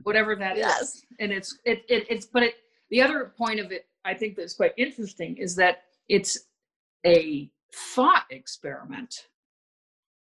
whatever 0.04 0.36
that 0.36 0.58
is. 0.58 0.66
Yes. 0.66 1.06
and 1.20 1.32
it's 1.32 1.60
it, 1.66 1.84
it 1.88 2.06
it's 2.10 2.26
but 2.26 2.44
it 2.44 2.56
the 2.90 3.02
other 3.02 3.34
point 3.38 3.60
of 3.60 3.72
it 3.72 3.86
i 4.06 4.14
think 4.14 4.36
that's 4.36 4.54
quite 4.54 4.74
interesting 4.78 5.38
is 5.38 5.56
that 5.56 5.84
it's 6.10 6.38
a 7.06 7.50
thought 7.94 8.26
experiment 8.32 9.28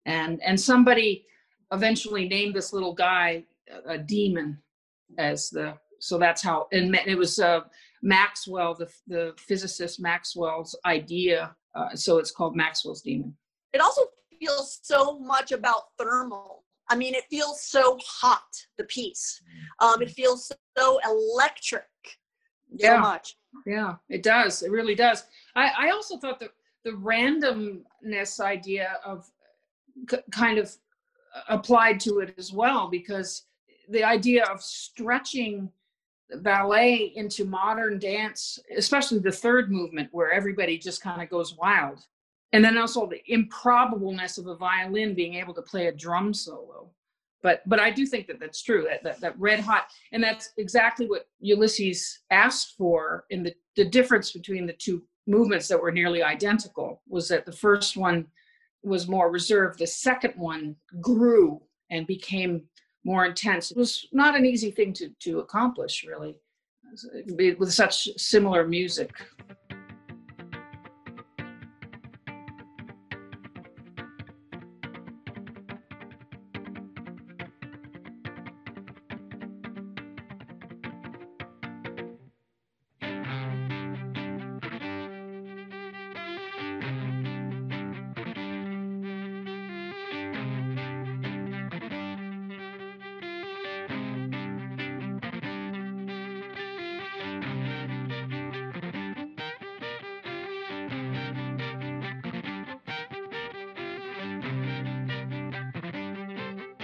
and 0.06 0.42
and 0.44 0.60
somebody 0.60 1.26
eventually 1.72 2.28
named 2.28 2.56
this 2.56 2.74
little 2.74 2.94
guy 2.94 3.44
a, 3.88 3.94
a 3.94 3.98
demon 3.98 4.58
as 5.18 5.50
the 5.50 5.74
so 6.00 6.18
that's 6.18 6.42
how 6.42 6.68
and 6.72 6.96
it 7.08 7.18
was 7.18 7.40
uh, 7.40 7.62
maxwell 8.02 8.76
the 8.76 8.90
the 9.08 9.34
physicist 9.38 10.00
maxwell's 10.00 10.76
idea 10.86 11.56
uh, 11.76 11.96
so 11.96 12.18
it's 12.18 12.32
called 12.32 12.56
maxwell's 12.56 13.02
demon 13.02 13.36
It 13.74 13.82
also 13.82 14.04
feels 14.40 14.80
so 14.84 15.20
much 15.20 15.52
about 15.52 15.84
thermal. 15.98 16.64
I 16.90 16.96
mean, 16.96 17.16
it 17.16 17.24
feels 17.30 17.64
so 17.64 17.98
hot, 18.06 18.44
the 18.78 18.84
piece. 18.84 19.42
Um, 19.80 20.02
it 20.02 20.12
feels 20.12 20.52
so 20.78 21.00
electric 21.06 21.86
so 22.80 23.00
much. 23.00 23.36
Yeah, 23.66 23.96
it 24.10 24.24
does. 24.24 24.64
It 24.64 24.72
really 24.72 24.96
does. 24.96 25.24
I, 25.56 25.72
I 25.78 25.90
also 25.92 26.18
thought 26.18 26.40
that 26.40 26.50
the 26.84 26.92
randomness 26.92 28.40
idea 28.40 28.98
of 29.06 29.30
k- 30.08 30.24
kind 30.32 30.58
of 30.58 30.72
uh, 31.36 31.42
applied 31.50 32.00
to 32.02 32.20
it 32.20 32.34
as 32.38 32.52
well 32.52 32.90
because 32.90 33.44
the 33.90 34.04
idea 34.04 34.46
of 34.46 34.62
stretching 34.62 35.70
ballet 36.38 37.14
into 37.16 37.46
modern 37.46 38.00
dance, 38.00 38.60
especially 38.76 39.20
the 39.20 39.32
third 39.32 39.72
movement 39.72 40.10
where 40.12 40.32
everybody 40.32 40.78
just 40.78 41.02
kind 41.02 41.22
of 41.22 41.30
goes 41.30 41.56
wild. 41.56 42.00
And 42.52 42.64
then 42.64 42.78
also 42.78 43.08
the 43.08 43.22
improbableness 43.32 44.38
of 44.38 44.48
a 44.48 44.56
violin 44.56 45.16
being 45.16 45.36
able 45.36 45.54
to 45.56 45.62
play 45.62 45.88
a 45.88 45.92
drum 45.92 46.34
solo. 46.34 46.90
But 47.42 47.62
but 47.68 47.80
I 47.80 47.92
do 47.92 48.06
think 48.06 48.28
that 48.28 48.40
that's 48.40 48.62
true. 48.62 48.86
That 48.90 49.04
that, 49.04 49.20
that 49.20 49.40
red 49.40 49.60
hot, 49.60 49.88
and 50.14 50.24
that's 50.24 50.52
exactly 50.58 51.08
what 51.08 51.28
Ulysses 51.42 52.20
asked 52.32 52.76
for. 52.78 53.26
In 53.32 53.44
the 53.44 53.54
the 53.76 53.84
difference 53.84 54.32
between 54.32 54.66
the 54.66 54.74
two 54.74 55.04
movements 55.28 55.68
that 55.68 55.82
were 55.82 55.92
nearly 55.92 56.24
identical 56.24 57.02
was 57.08 57.28
that 57.28 57.46
the 57.46 57.52
first 57.52 57.98
one 57.98 58.28
was 58.84 59.08
more 59.08 59.32
reserved. 59.32 59.80
The 59.80 59.88
second 59.88 60.34
one 60.36 60.76
grew 61.02 61.62
and 61.90 62.08
became 62.08 62.64
more 63.04 63.26
intense. 63.26 63.72
It 63.72 63.78
was 63.78 64.08
not 64.12 64.36
an 64.36 64.46
easy 64.46 64.72
thing 64.72 64.94
to 64.94 65.10
to 65.22 65.40
accomplish, 65.40 66.06
really, 66.08 66.36
with 67.58 67.74
such 67.74 68.10
similar 68.18 68.68
music. 68.68 69.12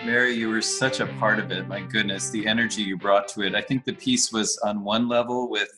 Mary, 0.09 0.33
you 0.33 0.49
were 0.49 0.59
such 0.59 1.01
a 1.01 1.05
part 1.19 1.37
of 1.37 1.51
it. 1.51 1.67
My 1.67 1.81
goodness, 1.81 2.31
the 2.31 2.47
energy 2.47 2.81
you 2.81 2.97
brought 2.97 3.27
to 3.27 3.43
it. 3.43 3.53
I 3.53 3.61
think 3.61 3.85
the 3.85 3.93
piece 3.93 4.33
was 4.33 4.57
on 4.65 4.83
one 4.83 5.07
level 5.07 5.51
with 5.51 5.69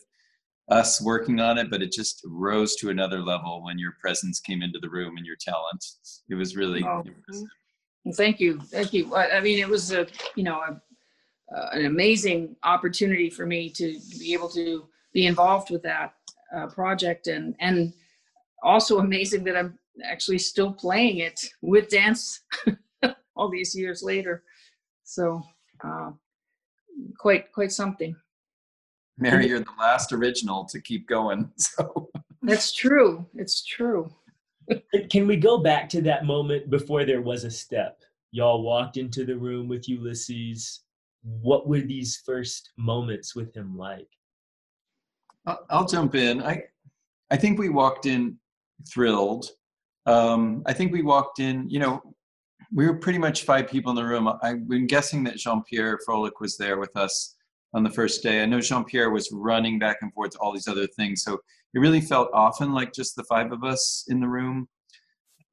us 0.70 1.02
working 1.02 1.38
on 1.38 1.58
it, 1.58 1.68
but 1.68 1.82
it 1.82 1.92
just 1.92 2.22
rose 2.24 2.74
to 2.76 2.88
another 2.88 3.20
level 3.20 3.62
when 3.62 3.78
your 3.78 3.92
presence 4.00 4.40
came 4.40 4.62
into 4.62 4.78
the 4.78 4.88
room 4.88 5.18
and 5.18 5.26
your 5.26 5.36
talent. 5.38 5.84
It 6.30 6.34
was 6.34 6.56
really 6.56 6.82
Oh. 6.82 7.04
impressive. 7.04 7.48
Thank 8.14 8.40
you, 8.40 8.58
thank 8.58 8.94
you. 8.94 9.14
I 9.14 9.36
I 9.36 9.40
mean, 9.40 9.58
it 9.58 9.68
was 9.68 9.92
a, 9.92 10.06
you 10.34 10.44
know, 10.44 10.60
a, 10.60 10.80
uh, 11.54 11.68
an 11.74 11.84
amazing 11.84 12.56
opportunity 12.62 13.28
for 13.28 13.44
me 13.44 13.68
to 13.68 14.00
be 14.18 14.32
able 14.32 14.48
to 14.48 14.88
be 15.12 15.26
involved 15.26 15.68
with 15.68 15.82
that 15.82 16.14
uh, 16.56 16.68
project, 16.68 17.26
and 17.26 17.54
and 17.60 17.92
also 18.62 18.98
amazing 18.98 19.44
that 19.44 19.58
I'm 19.58 19.78
actually 20.02 20.38
still 20.38 20.72
playing 20.72 21.18
it 21.18 21.38
with 21.60 21.90
dance 21.90 22.40
all 23.42 23.50
these 23.50 23.74
years 23.74 24.02
later. 24.02 24.44
So, 25.02 25.42
uh, 25.82 26.12
quite 27.18 27.50
quite 27.52 27.72
something. 27.72 28.14
Mary, 29.18 29.48
you're 29.48 29.60
the 29.60 29.66
last 29.78 30.12
original 30.12 30.64
to 30.66 30.80
keep 30.80 31.08
going. 31.08 31.50
So 31.58 32.08
That's 32.42 32.72
true. 32.72 33.26
It's 33.34 33.64
true. 33.64 34.12
Can 35.10 35.26
we 35.26 35.36
go 35.36 35.58
back 35.58 35.88
to 35.90 36.02
that 36.02 36.24
moment 36.24 36.70
before 36.70 37.04
there 37.04 37.20
was 37.22 37.44
a 37.44 37.50
step? 37.50 38.02
Y'all 38.32 38.62
walked 38.62 38.96
into 38.96 39.24
the 39.24 39.36
room 39.36 39.68
with 39.68 39.88
Ulysses. 39.88 40.80
What 41.22 41.68
were 41.68 41.80
these 41.80 42.22
first 42.24 42.70
moments 42.76 43.36
with 43.36 43.54
him 43.54 43.76
like? 43.76 44.08
I'll, 45.46 45.66
I'll 45.70 45.86
jump 45.86 46.14
in. 46.14 46.42
I, 46.42 46.64
I 47.30 47.36
think 47.36 47.58
we 47.58 47.68
walked 47.68 48.06
in 48.06 48.38
thrilled. 48.88 49.46
Um, 50.06 50.62
I 50.66 50.72
think 50.72 50.92
we 50.92 51.02
walked 51.02 51.38
in, 51.38 51.68
you 51.68 51.78
know, 51.78 52.02
we 52.72 52.86
were 52.86 52.96
pretty 52.96 53.18
much 53.18 53.44
five 53.44 53.68
people 53.68 53.90
in 53.90 53.96
the 53.96 54.04
room. 54.04 54.28
I've 54.42 54.68
been 54.68 54.86
guessing 54.86 55.24
that 55.24 55.36
Jean 55.36 55.62
Pierre 55.62 55.98
Frohlich 56.06 56.40
was 56.40 56.56
there 56.56 56.78
with 56.78 56.96
us 56.96 57.36
on 57.74 57.82
the 57.82 57.90
first 57.90 58.22
day. 58.22 58.42
I 58.42 58.46
know 58.46 58.60
Jean 58.60 58.84
Pierre 58.84 59.10
was 59.10 59.30
running 59.32 59.78
back 59.78 59.98
and 60.02 60.12
forth 60.12 60.32
to 60.32 60.38
all 60.38 60.52
these 60.52 60.68
other 60.68 60.86
things. 60.86 61.22
So 61.22 61.34
it 61.74 61.78
really 61.78 62.00
felt 62.00 62.30
often 62.34 62.72
like 62.72 62.92
just 62.92 63.16
the 63.16 63.24
five 63.24 63.52
of 63.52 63.64
us 63.64 64.04
in 64.08 64.20
the 64.20 64.28
room. 64.28 64.68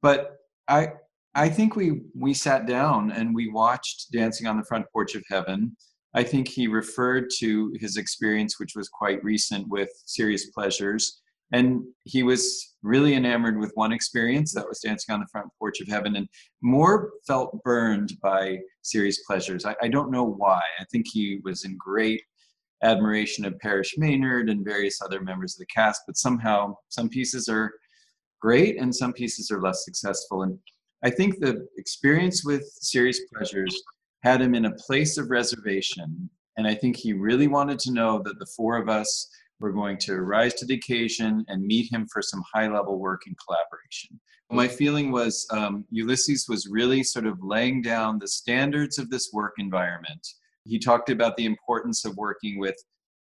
But 0.02 0.36
I, 0.68 0.92
I 1.34 1.48
think 1.48 1.76
we 1.76 2.02
we 2.14 2.34
sat 2.34 2.66
down 2.66 3.12
and 3.12 3.34
we 3.34 3.48
watched 3.48 4.10
Dancing 4.12 4.46
on 4.46 4.56
the 4.56 4.64
Front 4.64 4.86
Porch 4.92 5.14
of 5.14 5.24
Heaven. 5.28 5.76
I 6.14 6.24
think 6.24 6.48
he 6.48 6.66
referred 6.66 7.30
to 7.38 7.72
his 7.78 7.96
experience, 7.96 8.58
which 8.58 8.74
was 8.74 8.88
quite 8.88 9.22
recent 9.22 9.68
with 9.68 9.90
Serious 10.06 10.50
Pleasures, 10.50 11.22
and 11.52 11.82
he 12.04 12.22
was 12.22 12.76
really 12.82 13.14
enamored 13.14 13.58
with 13.58 13.72
one 13.74 13.92
experience 13.92 14.52
that 14.54 14.68
was 14.68 14.80
dancing 14.80 15.12
on 15.12 15.20
the 15.20 15.26
front 15.30 15.48
porch 15.58 15.80
of 15.80 15.88
heaven 15.88 16.16
and 16.16 16.28
more 16.62 17.10
felt 17.26 17.62
burned 17.62 18.12
by 18.22 18.58
serious 18.82 19.22
pleasures. 19.26 19.64
I, 19.64 19.74
I, 19.82 19.88
don't 19.88 20.10
know 20.10 20.24
why. 20.24 20.60
I 20.78 20.84
think 20.90 21.06
he 21.12 21.40
was 21.44 21.64
in 21.64 21.76
great 21.76 22.22
admiration 22.82 23.44
of 23.44 23.58
Parrish 23.58 23.94
Maynard 23.98 24.48
and 24.48 24.64
various 24.64 25.02
other 25.02 25.20
members 25.20 25.54
of 25.54 25.58
the 25.58 25.66
cast 25.66 26.02
but 26.06 26.16
somehow 26.16 26.74
some 26.88 27.08
pieces 27.08 27.48
are 27.48 27.72
great 28.40 28.78
and 28.78 28.94
some 28.94 29.12
pieces 29.12 29.50
are 29.50 29.60
less 29.60 29.84
successful. 29.84 30.42
And 30.42 30.58
i 31.02 31.10
think 31.10 31.38
the 31.38 31.66
experience 31.76 32.44
with 32.44 32.64
serious 32.80 33.20
pleasures 33.34 33.82
had 34.22 34.40
him 34.40 34.54
in 34.54 34.66
a 34.66 34.74
place 34.74 35.18
of 35.18 35.30
reservation. 35.30 36.30
And 36.56 36.66
i 36.66 36.74
think 36.74 36.96
he 36.96 37.12
really 37.12 37.48
wanted 37.48 37.78
to 37.80 37.92
know 37.92 38.22
that 38.24 38.38
the 38.38 38.50
four 38.56 38.78
of 38.78 38.88
us 38.88 39.28
we're 39.60 39.72
going 39.72 39.98
to 39.98 40.22
rise 40.22 40.54
to 40.54 40.66
the 40.66 40.74
occasion 40.74 41.44
and 41.48 41.62
meet 41.62 41.92
him 41.92 42.06
for 42.10 42.22
some 42.22 42.42
high 42.52 42.66
level 42.66 42.98
work 42.98 43.22
and 43.26 43.36
collaboration. 43.38 44.18
My 44.50 44.66
feeling 44.66 45.12
was 45.12 45.46
um, 45.52 45.84
Ulysses 45.90 46.46
was 46.48 46.66
really 46.66 47.04
sort 47.04 47.26
of 47.26 47.38
laying 47.42 47.82
down 47.82 48.18
the 48.18 48.26
standards 48.26 48.98
of 48.98 49.08
this 49.10 49.30
work 49.32 49.52
environment. 49.58 50.26
He 50.64 50.78
talked 50.78 51.10
about 51.10 51.36
the 51.36 51.44
importance 51.44 52.04
of 52.04 52.16
working 52.16 52.58
with 52.58 52.74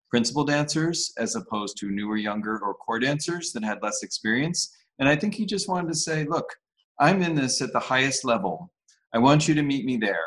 principal 0.08 0.44
dancers 0.44 1.12
as 1.18 1.34
opposed 1.34 1.78
to 1.78 1.90
newer, 1.90 2.16
younger, 2.16 2.60
or 2.62 2.74
core 2.74 3.00
dancers 3.00 3.52
that 3.52 3.64
had 3.64 3.82
less 3.82 4.02
experience. 4.02 4.76
And 5.00 5.08
I 5.08 5.16
think 5.16 5.34
he 5.34 5.46
just 5.46 5.68
wanted 5.68 5.88
to 5.88 5.98
say, 5.98 6.24
look, 6.24 6.48
I'm 7.00 7.22
in 7.22 7.34
this 7.34 7.60
at 7.60 7.72
the 7.72 7.80
highest 7.80 8.24
level. 8.24 8.70
I 9.12 9.18
want 9.18 9.48
you 9.48 9.54
to 9.54 9.62
meet 9.62 9.84
me 9.84 9.96
there. 9.96 10.26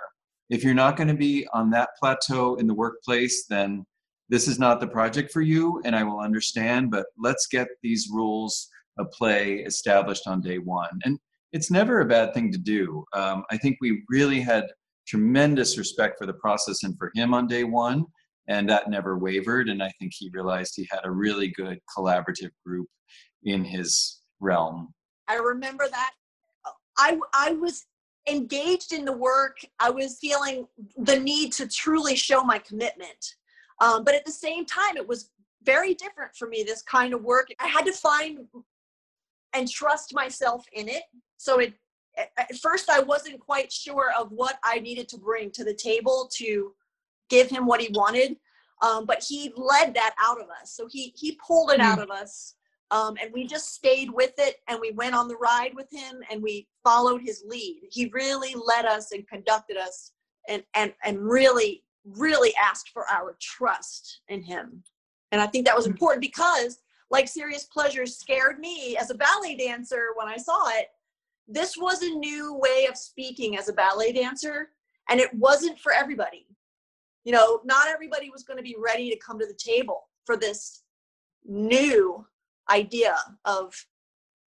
If 0.50 0.64
you're 0.64 0.74
not 0.74 0.98
going 0.98 1.08
to 1.08 1.14
be 1.16 1.48
on 1.54 1.70
that 1.72 1.90
plateau 2.00 2.56
in 2.56 2.68
the 2.68 2.74
workplace, 2.74 3.46
then 3.46 3.86
this 4.30 4.48
is 4.48 4.60
not 4.60 4.80
the 4.80 4.88
project 4.88 5.32
for 5.32 5.42
you 5.42 5.82
and 5.86 5.96
i 5.96 6.04
will 6.04 6.20
understand 6.20 6.92
but 6.92 7.08
let's 7.18 7.48
get 7.48 7.68
these 7.82 8.08
rules 8.12 8.70
of 9.00 9.10
play 9.12 9.56
established 9.60 10.28
on 10.28 10.42
day 10.42 10.58
one. 10.60 11.00
And 11.06 11.18
it's 11.52 11.72
never 11.72 12.02
a 12.02 12.06
bad 12.06 12.34
thing 12.34 12.52
to 12.52 12.58
do. 12.58 13.06
Um, 13.14 13.44
i 13.50 13.58
think 13.58 13.78
we 13.82 14.04
really 14.10 14.40
had 14.42 14.66
tremendous 15.08 15.78
respect 15.78 16.20
for 16.20 16.28
the 16.28 16.34
process 16.34 16.84
and 16.84 16.96
for 16.98 17.12
him 17.16 17.34
on 17.34 17.48
day 17.48 17.64
one 17.64 18.06
and 18.48 18.70
that 18.70 18.90
never 18.90 19.18
wavered 19.18 19.68
and 19.70 19.82
i 19.82 19.92
think 20.00 20.12
he 20.16 20.30
realized 20.32 20.74
he 20.76 20.88
had 20.92 21.00
a 21.04 21.12
really 21.12 21.48
good 21.48 21.80
collaborative 21.98 22.52
group 22.64 22.88
in 23.44 23.64
his 23.64 24.22
realm. 24.40 24.94
I 25.28 25.36
remember 25.36 25.88
that. 25.90 26.12
I 26.98 27.18
i 27.34 27.54
was 27.54 27.86
engaged 28.28 28.94
in 28.94 29.06
the 29.06 29.14
work. 29.14 29.58
I 29.80 29.90
was 29.90 30.20
feeling 30.20 30.68
the 30.98 31.20
need 31.20 31.54
to 31.54 31.68
truly 31.68 32.16
show 32.16 32.44
my 32.44 32.60
commitment 32.60 33.36
um, 33.80 34.04
but 34.04 34.16
at 34.16 34.26
the 34.26 34.32
same 34.32 34.66
time, 34.66 34.98
it 34.98 35.08
was 35.08 35.32
very 35.64 35.94
different 35.94 36.36
for 36.36 36.48
me, 36.48 36.64
this 36.64 36.82
kind 36.82 37.14
of 37.14 37.24
work. 37.24 37.48
I 37.60 37.68
had 37.68 37.86
to 37.86 37.94
find 37.94 38.40
and 39.54 39.70
trust 39.70 40.14
myself 40.14 40.66
in 40.74 40.88
it. 40.90 41.04
So 41.38 41.60
it, 41.60 41.74
at 42.18 42.56
first, 42.58 42.90
I 42.90 43.00
wasn't 43.00 43.40
quite 43.40 43.72
sure 43.72 44.12
of 44.18 44.32
what 44.32 44.60
I 44.64 44.80
needed 44.80 45.08
to 45.10 45.18
bring 45.18 45.52
to 45.52 45.64
the 45.64 45.74
table 45.74 46.30
to 46.34 46.74
give 47.30 47.50
him 47.50 47.66
what 47.66 47.82
he 47.82 47.90
wanted. 47.94 48.36
Um, 48.82 49.06
but 49.06 49.24
he 49.26 49.52
led 49.56 49.94
that 49.96 50.16
out 50.20 50.40
of 50.40 50.48
us. 50.50 50.74
So 50.74 50.88
he 50.90 51.14
he 51.18 51.38
pulled 51.46 51.72
it 51.72 51.80
mm. 51.82 51.84
out 51.84 52.00
of 52.00 52.10
us, 52.10 52.56
um, 52.92 53.16
and 53.22 53.32
we 53.34 53.46
just 53.46 53.74
stayed 53.74 54.10
with 54.10 54.32
it. 54.38 54.56
And 54.70 54.80
we 54.80 54.92
went 54.92 55.16
on 55.16 55.28
the 55.28 55.36
ride 55.36 55.74
with 55.76 55.92
him, 55.92 56.22
and 56.32 56.42
we 56.42 56.68
followed 56.84 57.22
his 57.22 57.44
lead. 57.46 57.82
He 57.92 58.10
really 58.14 58.56
led 58.56 58.86
us 58.86 59.12
and 59.12 59.28
conducted 59.28 59.76
us, 59.76 60.14
and 60.48 60.64
and 60.76 60.94
and 61.04 61.20
really 61.20 61.84
really 62.06 62.54
asked 62.56 62.90
for 62.90 63.06
our 63.10 63.36
trust 63.42 64.22
in 64.28 64.42
him. 64.42 64.84
And 65.32 65.42
I 65.42 65.48
think 65.48 65.66
that 65.66 65.76
was 65.76 65.86
mm. 65.86 65.92
important 65.92 66.22
because, 66.22 66.80
like 67.12 67.28
Serious 67.28 67.66
Pleasure 67.66 68.06
scared 68.06 68.60
me 68.60 68.98
as 68.98 69.10
a 69.10 69.16
ballet 69.16 69.56
dancer 69.56 70.10
when 70.16 70.28
I 70.28 70.38
saw 70.38 70.70
it. 70.70 70.88
This 71.48 71.76
was 71.78 72.02
a 72.02 72.10
new 72.10 72.56
way 72.56 72.86
of 72.88 72.96
speaking 72.98 73.58
as 73.58 73.70
a 73.70 73.74
ballet 73.74 74.12
dancer, 74.12 74.70
and 75.10 75.20
it 75.20 75.34
wasn't 75.34 75.80
for 75.80 75.92
everybody. 75.92 76.46
You 77.26 77.34
know, 77.34 77.62
not 77.66 77.88
everybody 77.88 78.30
was 78.30 78.44
going 78.44 78.58
to 78.58 78.64
be 78.64 78.76
ready 78.80 79.10
to 79.10 79.18
come 79.18 79.40
to 79.40 79.48
the 79.48 79.54
table 79.54 80.10
for 80.26 80.38
this 80.38 80.84
new 81.46 82.26
idea 82.70 83.16
of 83.46 83.74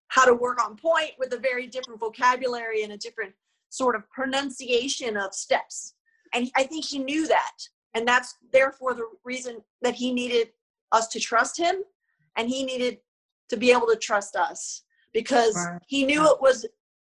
how 0.10 0.26
to 0.26 0.34
work 0.34 0.64
on 0.64 0.76
point 0.76 1.12
with 1.18 1.34
a 1.34 1.40
very 1.40 1.68
different 1.68 2.00
vocabulary 2.00 2.84
and 2.84 2.92
a 2.94 2.98
different 2.98 3.34
sort 3.70 3.96
of 3.96 4.10
pronunciation 4.10 5.16
of 5.16 5.34
steps 5.34 5.94
and 6.34 6.50
I 6.56 6.64
think 6.64 6.86
he 6.86 7.00
knew 7.00 7.28
that. 7.28 7.52
And 7.94 8.08
that's 8.08 8.36
therefore 8.52 8.94
the 8.94 9.08
reason 9.24 9.62
that 9.82 9.96
he 9.96 10.14
needed 10.14 10.50
us 10.92 11.08
to 11.10 11.20
trust 11.20 11.58
him 11.58 11.76
and 12.38 12.50
he 12.50 12.64
needed 12.64 13.00
to 13.50 13.58
be 13.58 13.72
able 13.72 13.88
to 13.88 13.96
trust 13.96 14.36
us 14.36 14.84
because 15.14 15.58
he 15.88 16.06
knew 16.06 16.26
it 16.26 16.42
was 16.42 16.66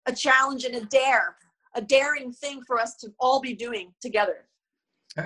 a 0.06 0.14
challenge 0.14 0.66
and 0.66 0.76
a 0.76 0.86
dare, 0.86 1.36
a 1.76 1.82
daring 1.82 2.32
thing 2.32 2.62
for 2.68 2.80
us 2.80 2.96
to 2.98 3.14
all 3.20 3.40
be 3.40 3.54
doing 3.54 3.94
together. 4.02 4.48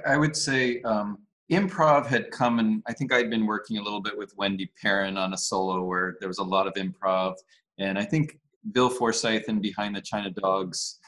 I 0.05 0.17
would 0.17 0.35
say 0.35 0.81
um, 0.83 1.17
improv 1.51 2.05
had 2.05 2.29
come, 2.29 2.59
and 2.59 2.83
I 2.87 2.93
think 2.93 3.11
I'd 3.11 3.29
been 3.29 3.47
working 3.47 3.79
a 3.79 3.81
little 3.81 4.01
bit 4.01 4.15
with 4.17 4.33
Wendy 4.37 4.71
Perrin 4.79 5.17
on 5.17 5.33
a 5.33 5.37
solo 5.37 5.83
where 5.83 6.17
there 6.19 6.29
was 6.29 6.37
a 6.37 6.43
lot 6.43 6.67
of 6.67 6.73
improv. 6.75 7.35
And 7.79 7.97
I 7.97 8.05
think 8.05 8.39
Bill 8.71 8.89
Forsythe 8.89 9.45
and 9.47 9.61
Behind 9.61 9.95
the 9.95 10.01
China 10.01 10.29
Dogs 10.29 10.98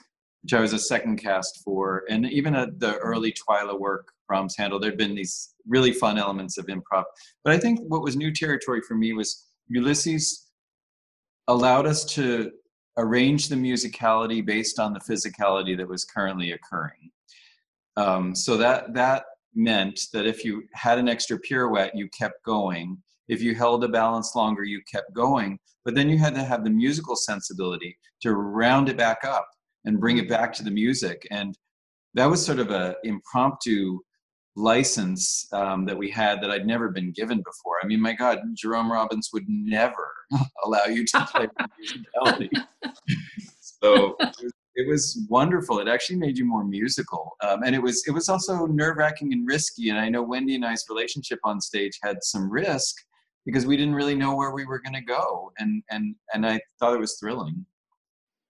which 0.43 0.53
I 0.53 0.61
was 0.61 0.73
a 0.73 0.79
second 0.79 1.17
cast 1.17 1.61
for. 1.63 2.03
And 2.09 2.25
even 2.25 2.55
at 2.55 2.79
the 2.79 2.97
early 2.97 3.33
Twyla 3.33 3.79
work, 3.79 4.07
Brahms 4.27 4.55
Handel, 4.57 4.79
there'd 4.79 4.97
been 4.97 5.15
these 5.15 5.53
really 5.67 5.91
fun 5.91 6.17
elements 6.17 6.57
of 6.57 6.65
improv. 6.67 7.03
But 7.43 7.53
I 7.53 7.57
think 7.57 7.79
what 7.81 8.01
was 8.01 8.15
new 8.15 8.33
territory 8.33 8.81
for 8.81 8.95
me 8.95 9.13
was 9.13 9.47
Ulysses 9.67 10.47
allowed 11.47 11.85
us 11.85 12.05
to 12.05 12.51
arrange 12.97 13.49
the 13.49 13.55
musicality 13.55 14.45
based 14.45 14.79
on 14.79 14.93
the 14.93 14.99
physicality 14.99 15.77
that 15.77 15.87
was 15.87 16.05
currently 16.05 16.51
occurring. 16.51 17.11
Um, 17.97 18.35
so 18.35 18.57
that 18.57 18.93
that 18.93 19.25
meant 19.53 19.99
that 20.13 20.25
if 20.25 20.45
you 20.45 20.63
had 20.73 20.97
an 20.97 21.09
extra 21.09 21.37
pirouette, 21.37 21.91
you 21.93 22.09
kept 22.17 22.43
going. 22.45 22.97
If 23.27 23.41
you 23.41 23.53
held 23.53 23.83
a 23.83 23.89
balance 23.89 24.33
longer, 24.35 24.63
you 24.63 24.81
kept 24.91 25.13
going. 25.13 25.59
But 25.83 25.95
then 25.95 26.09
you 26.09 26.17
had 26.17 26.35
to 26.35 26.43
have 26.43 26.63
the 26.63 26.69
musical 26.69 27.15
sensibility 27.15 27.97
to 28.21 28.33
round 28.33 28.87
it 28.87 28.97
back 28.97 29.23
up 29.23 29.47
and 29.85 29.99
bring 29.99 30.17
it 30.17 30.29
back 30.29 30.53
to 30.53 30.63
the 30.63 30.71
music. 30.71 31.27
And 31.31 31.57
that 32.13 32.25
was 32.25 32.45
sort 32.45 32.59
of 32.59 32.71
a 32.71 32.95
impromptu 33.03 33.99
license 34.55 35.47
um, 35.53 35.85
that 35.85 35.97
we 35.97 36.09
had 36.09 36.41
that 36.41 36.51
I'd 36.51 36.67
never 36.67 36.89
been 36.89 37.11
given 37.11 37.37
before. 37.37 37.77
I 37.81 37.87
mean, 37.87 38.01
my 38.01 38.13
God, 38.13 38.39
Jerome 38.53 38.91
Robbins 38.91 39.29
would 39.33 39.45
never 39.47 40.11
allow 40.65 40.85
you 40.85 41.05
to 41.05 41.27
play 41.31 41.47
musicality. 42.25 42.49
so 43.61 44.17
it 44.75 44.87
was 44.87 45.25
wonderful. 45.29 45.79
It 45.79 45.87
actually 45.87 46.17
made 46.17 46.37
you 46.37 46.45
more 46.45 46.63
musical, 46.63 47.35
um, 47.41 47.63
and 47.63 47.75
it 47.75 47.81
was 47.81 48.03
it 48.07 48.11
was 48.11 48.29
also 48.29 48.65
nerve 48.65 48.97
wracking 48.97 49.33
and 49.33 49.47
risky. 49.47 49.89
And 49.89 49.99
I 49.99 50.09
know 50.09 50.21
Wendy 50.21 50.55
and 50.55 50.65
I's 50.65 50.85
relationship 50.89 51.39
on 51.43 51.59
stage 51.61 51.97
had 52.03 52.17
some 52.21 52.51
risk 52.51 52.95
because 53.45 53.65
we 53.65 53.75
didn't 53.75 53.95
really 53.95 54.15
know 54.15 54.35
where 54.35 54.51
we 54.51 54.65
were 54.65 54.79
going 54.79 54.93
to 54.93 55.01
go, 55.01 55.51
and 55.59 55.83
and 55.89 56.15
and 56.33 56.45
I 56.45 56.59
thought 56.79 56.93
it 56.93 56.99
was 56.99 57.17
thrilling. 57.19 57.65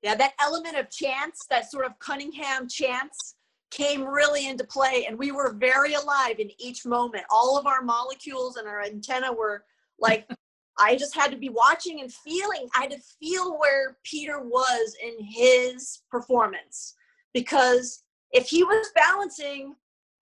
Yeah, 0.02 0.16
that 0.16 0.34
element 0.42 0.78
of 0.78 0.90
chance, 0.90 1.46
that 1.50 1.70
sort 1.70 1.86
of 1.86 1.98
Cunningham 2.00 2.68
chance, 2.68 3.36
came 3.72 4.04
really 4.04 4.48
into 4.48 4.66
play, 4.66 5.06
and 5.08 5.18
we 5.18 5.32
were 5.32 5.54
very 5.54 5.94
alive 5.94 6.40
in 6.40 6.52
each 6.60 6.86
moment. 6.86 7.24
All 7.30 7.58
of 7.58 7.66
our 7.66 7.82
molecules 7.82 8.58
and 8.58 8.68
our 8.68 8.82
antenna 8.84 9.32
were 9.32 9.64
like, 9.98 10.30
I 10.80 10.96
just 10.96 11.16
had 11.16 11.32
to 11.32 11.38
be 11.38 11.50
watching 11.50 12.02
and 12.02 12.12
feeling. 12.12 12.68
I 12.76 12.82
had 12.82 12.92
to 12.92 13.00
feel 13.20 13.60
where 13.60 13.98
Peter 14.04 14.42
was 14.42 14.96
in 15.02 15.24
his 15.24 16.00
performance 16.10 16.96
because 17.34 18.04
if 18.32 18.48
he 18.48 18.64
was 18.64 18.88
balancing, 18.96 19.76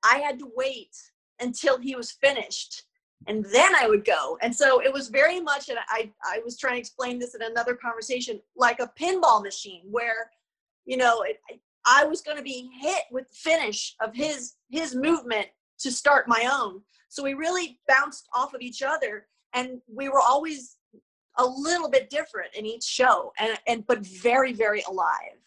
I 0.03 0.17
had 0.17 0.39
to 0.39 0.51
wait 0.55 0.95
until 1.39 1.77
he 1.77 1.95
was 1.95 2.11
finished. 2.11 2.83
And 3.27 3.45
then 3.45 3.75
I 3.75 3.88
would 3.88 4.05
go. 4.05 4.38
And 4.41 4.55
so 4.55 4.82
it 4.82 4.91
was 4.91 5.10
very 5.10 5.39
much, 5.41 5.69
and 5.69 5.77
I, 5.89 6.12
I 6.23 6.39
was 6.43 6.58
trying 6.58 6.75
to 6.75 6.79
explain 6.79 7.19
this 7.19 7.36
in 7.36 7.41
another 7.41 7.75
conversation, 7.75 8.39
like 8.55 8.79
a 8.79 8.91
pinball 8.99 9.43
machine 9.43 9.84
where, 9.91 10.32
you 10.86 10.97
know, 10.97 11.23
it, 11.23 11.39
I 11.86 12.05
was 12.05 12.21
going 12.21 12.38
to 12.38 12.43
be 12.43 12.69
hit 12.79 13.03
with 13.12 13.27
the 13.29 13.36
finish 13.36 13.95
of 14.01 14.13
his 14.13 14.55
his 14.69 14.95
movement 14.95 15.47
to 15.79 15.91
start 15.91 16.27
my 16.27 16.49
own. 16.51 16.82
So 17.10 17.23
we 17.23 17.34
really 17.34 17.79
bounced 17.88 18.27
off 18.34 18.53
of 18.53 18.62
each 18.62 18.82
other, 18.82 19.27
and 19.53 19.82
we 19.88 20.10
were 20.10 20.21
always 20.21 20.77
a 21.38 21.45
little 21.45 21.89
bit 21.89 22.10
different 22.10 22.53
in 22.55 22.65
each 22.65 22.84
show, 22.84 23.34
and 23.39 23.58
and 23.67 23.88
but 23.88 23.99
very 23.99 24.53
very 24.53 24.84
alive. 24.88 25.39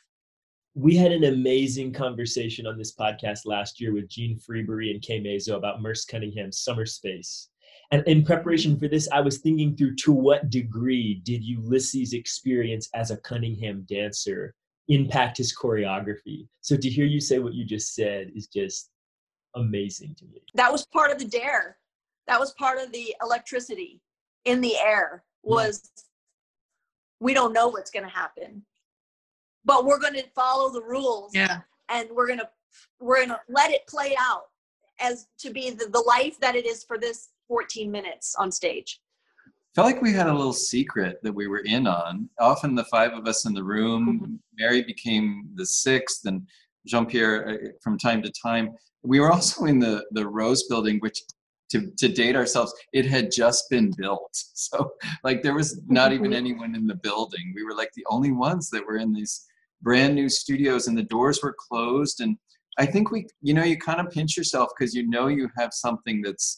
We 0.75 0.97
had 0.97 1.13
an 1.13 1.25
amazing 1.25 1.93
conversation 1.93 2.67
on 2.67 2.79
this 2.79 2.95
podcast 2.95 3.41
last 3.45 3.81
year 3.81 3.93
with 3.93 4.09
Jean 4.09 4.39
Freebury 4.39 4.91
and 4.91 5.03
Kay 5.03 5.21
Mazzo 5.21 5.57
about 5.57 5.83
Merce 5.83 6.07
Cunningham's 6.07 6.65
Summerspace. 6.67 7.49
And 7.93 8.03
in 8.09 8.25
preparation 8.25 8.79
for 8.79 8.89
this, 8.89 9.07
I 9.13 9.21
was 9.21 9.39
thinking 9.39 9.77
through 9.77 9.97
to 9.97 10.13
what 10.13 10.49
degree 10.49 11.21
did 11.25 11.45
Ulysses' 11.45 12.15
experience 12.15 12.89
as 12.95 13.11
a 13.11 13.19
Cunningham 13.19 13.87
dancer 13.87 14.55
impact 14.89 15.37
his 15.37 15.55
choreography? 15.55 16.49
So 16.63 16.77
to 16.77 16.89
hear 16.89 17.05
you 17.05 17.21
say 17.21 17.39
what 17.39 17.53
you 17.53 17.67
just 17.67 17.95
said 17.95 18.33
is 18.35 18.47
just 18.47 18.91
amazing 19.55 20.15
to 20.19 20.25
me. 20.25 20.43
That 20.55 20.73
was 20.73 20.87
part 20.87 21.11
of 21.11 21.19
the 21.19 21.27
dare. 21.27 21.77
That 22.27 22.41
was 22.41 22.55
part 22.55 22.79
of 22.79 22.91
the 22.93 23.15
electricity 23.23 24.01
in 24.47 24.63
the 24.63 24.77
air 24.79 25.23
was 25.43 25.91
we 27.21 27.35
don't 27.35 27.53
know 27.53 27.69
what's 27.69 27.91
going 27.91 28.05
to 28.05 28.11
happen. 28.11 28.63
But 29.67 29.85
we're 29.85 30.01
going 30.01 30.15
to 30.15 30.25
follow 30.35 30.73
the 30.73 30.83
rules. 30.83 31.33
Yeah. 31.35 31.61
And 31.91 32.09
we're 32.11 32.27
going 32.27 32.39
to 32.39 32.49
we're 33.01 33.17
going 33.17 33.29
to 33.29 33.41
let 33.51 33.71
it 33.71 33.87
play 33.87 34.17
out 34.19 34.45
as 34.99 35.27
to 35.41 35.51
be 35.51 35.71
the, 35.71 35.87
the 35.87 36.03
life 36.07 36.41
that 36.41 36.57
it 36.57 36.65
is 36.65 36.85
for 36.85 36.97
this 36.97 37.29
14 37.53 37.91
minutes 37.91 38.35
on 38.37 38.51
stage. 38.51 38.99
Felt 39.75 39.85
like 39.87 40.01
we 40.01 40.11
had 40.15 40.27
a 40.27 40.33
little 40.33 40.55
secret 40.55 41.19
that 41.23 41.35
we 41.35 41.49
were 41.49 41.63
in 41.67 41.87
on. 41.87 42.31
Often 42.41 42.75
the 42.77 42.85
five 42.85 43.13
of 43.13 43.27
us 43.27 43.45
in 43.45 43.53
the 43.53 43.63
room, 43.63 44.03
Mhm. 44.21 44.39
Mary 44.59 44.83
became 44.83 45.51
the 45.55 45.67
sixth, 45.67 46.25
and 46.25 46.49
Jean 46.87 47.05
Pierre 47.05 47.37
uh, 47.51 47.57
from 47.83 47.99
time 47.99 48.23
to 48.23 48.33
time. 48.49 48.67
We 49.03 49.21
were 49.21 49.31
also 49.31 49.67
in 49.67 49.79
the 49.81 49.95
the 50.13 50.27
Rose 50.27 50.63
Building, 50.71 50.99
which 51.01 51.19
to 51.73 51.79
to 52.03 52.09
date 52.09 52.37
ourselves, 52.37 52.73
it 52.95 53.05
had 53.15 53.31
just 53.43 53.69
been 53.75 53.89
built. 54.03 54.35
So 54.65 54.77
like 55.29 55.43
there 55.43 55.55
was 55.61 55.71
not 55.99 56.13
even 56.17 56.31
Mhm. 56.31 56.41
anyone 56.43 56.73
in 56.75 56.87
the 56.87 57.01
building. 57.09 57.47
We 57.55 57.65
were 57.65 57.75
like 57.83 57.93
the 57.95 58.07
only 58.15 58.33
ones 58.49 58.71
that 58.71 58.87
were 58.87 58.97
in 59.05 59.13
these 59.13 59.35
brand 59.83 60.15
new 60.15 60.29
studios, 60.41 60.87
and 60.89 60.97
the 60.97 61.09
doors 61.17 61.43
were 61.43 61.55
closed. 61.69 62.17
And 62.23 62.33
I 62.79 62.87
think 62.93 63.05
we, 63.11 63.27
you 63.49 63.53
know, 63.55 63.65
you 63.71 63.77
kind 63.91 64.01
of 64.03 64.11
pinch 64.17 64.33
yourself 64.39 64.69
because 64.73 64.95
you 64.99 65.05
know 65.15 65.27
you 65.39 65.45
have 65.61 65.73
something 65.87 66.17
that's 66.27 66.49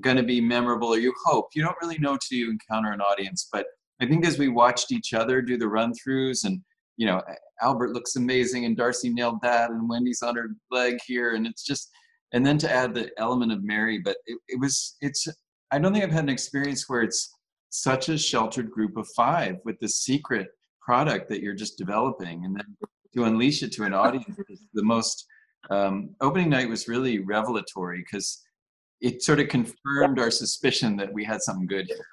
going 0.00 0.16
to 0.16 0.22
be 0.22 0.40
memorable 0.40 0.88
or 0.88 0.98
you 0.98 1.12
hope. 1.24 1.48
You 1.54 1.62
don't 1.62 1.76
really 1.80 1.98
know 1.98 2.16
till 2.16 2.38
you 2.38 2.50
encounter 2.50 2.92
an 2.92 3.00
audience 3.00 3.48
but 3.52 3.66
i 4.00 4.06
think 4.06 4.26
as 4.26 4.38
we 4.38 4.48
watched 4.48 4.92
each 4.92 5.14
other 5.14 5.40
do 5.40 5.56
the 5.56 5.68
run 5.68 5.92
throughs 5.92 6.44
and 6.44 6.60
you 6.96 7.06
know 7.06 7.22
albert 7.62 7.92
looks 7.92 8.16
amazing 8.16 8.64
and 8.64 8.76
darci 8.76 9.12
nailed 9.12 9.40
that 9.42 9.70
and 9.70 9.88
wendy's 9.88 10.22
on 10.22 10.36
her 10.36 10.48
leg 10.70 10.98
here 11.06 11.34
and 11.34 11.46
it's 11.46 11.64
just 11.64 11.90
and 12.32 12.44
then 12.44 12.58
to 12.58 12.70
add 12.70 12.94
the 12.94 13.10
element 13.18 13.52
of 13.52 13.62
mary 13.62 13.98
but 13.98 14.16
it, 14.26 14.38
it 14.48 14.60
was 14.60 14.96
it's 15.00 15.26
i 15.70 15.78
don't 15.78 15.92
think 15.92 16.04
i've 16.04 16.12
had 16.12 16.24
an 16.24 16.30
experience 16.30 16.88
where 16.88 17.02
it's 17.02 17.34
such 17.70 18.08
a 18.08 18.18
sheltered 18.18 18.70
group 18.70 18.96
of 18.96 19.06
five 19.16 19.56
with 19.64 19.78
this 19.80 20.02
secret 20.02 20.48
product 20.80 21.28
that 21.28 21.40
you're 21.40 21.54
just 21.54 21.76
developing 21.76 22.44
and 22.44 22.56
then 22.56 22.76
to 23.14 23.24
unleash 23.24 23.62
it 23.62 23.72
to 23.72 23.84
an 23.84 23.94
audience 23.94 24.38
is 24.48 24.60
the 24.74 24.82
most 24.82 25.26
um, 25.70 26.10
opening 26.20 26.48
night 26.48 26.68
was 26.68 26.86
really 26.86 27.18
revelatory 27.18 27.98
because 27.98 28.42
it 29.00 29.22
sort 29.22 29.40
of 29.40 29.48
confirmed 29.48 30.18
our 30.18 30.30
suspicion 30.30 30.96
that 30.96 31.12
we 31.12 31.24
had 31.24 31.42
something 31.42 31.66
good 31.66 31.86
here. 31.86 32.06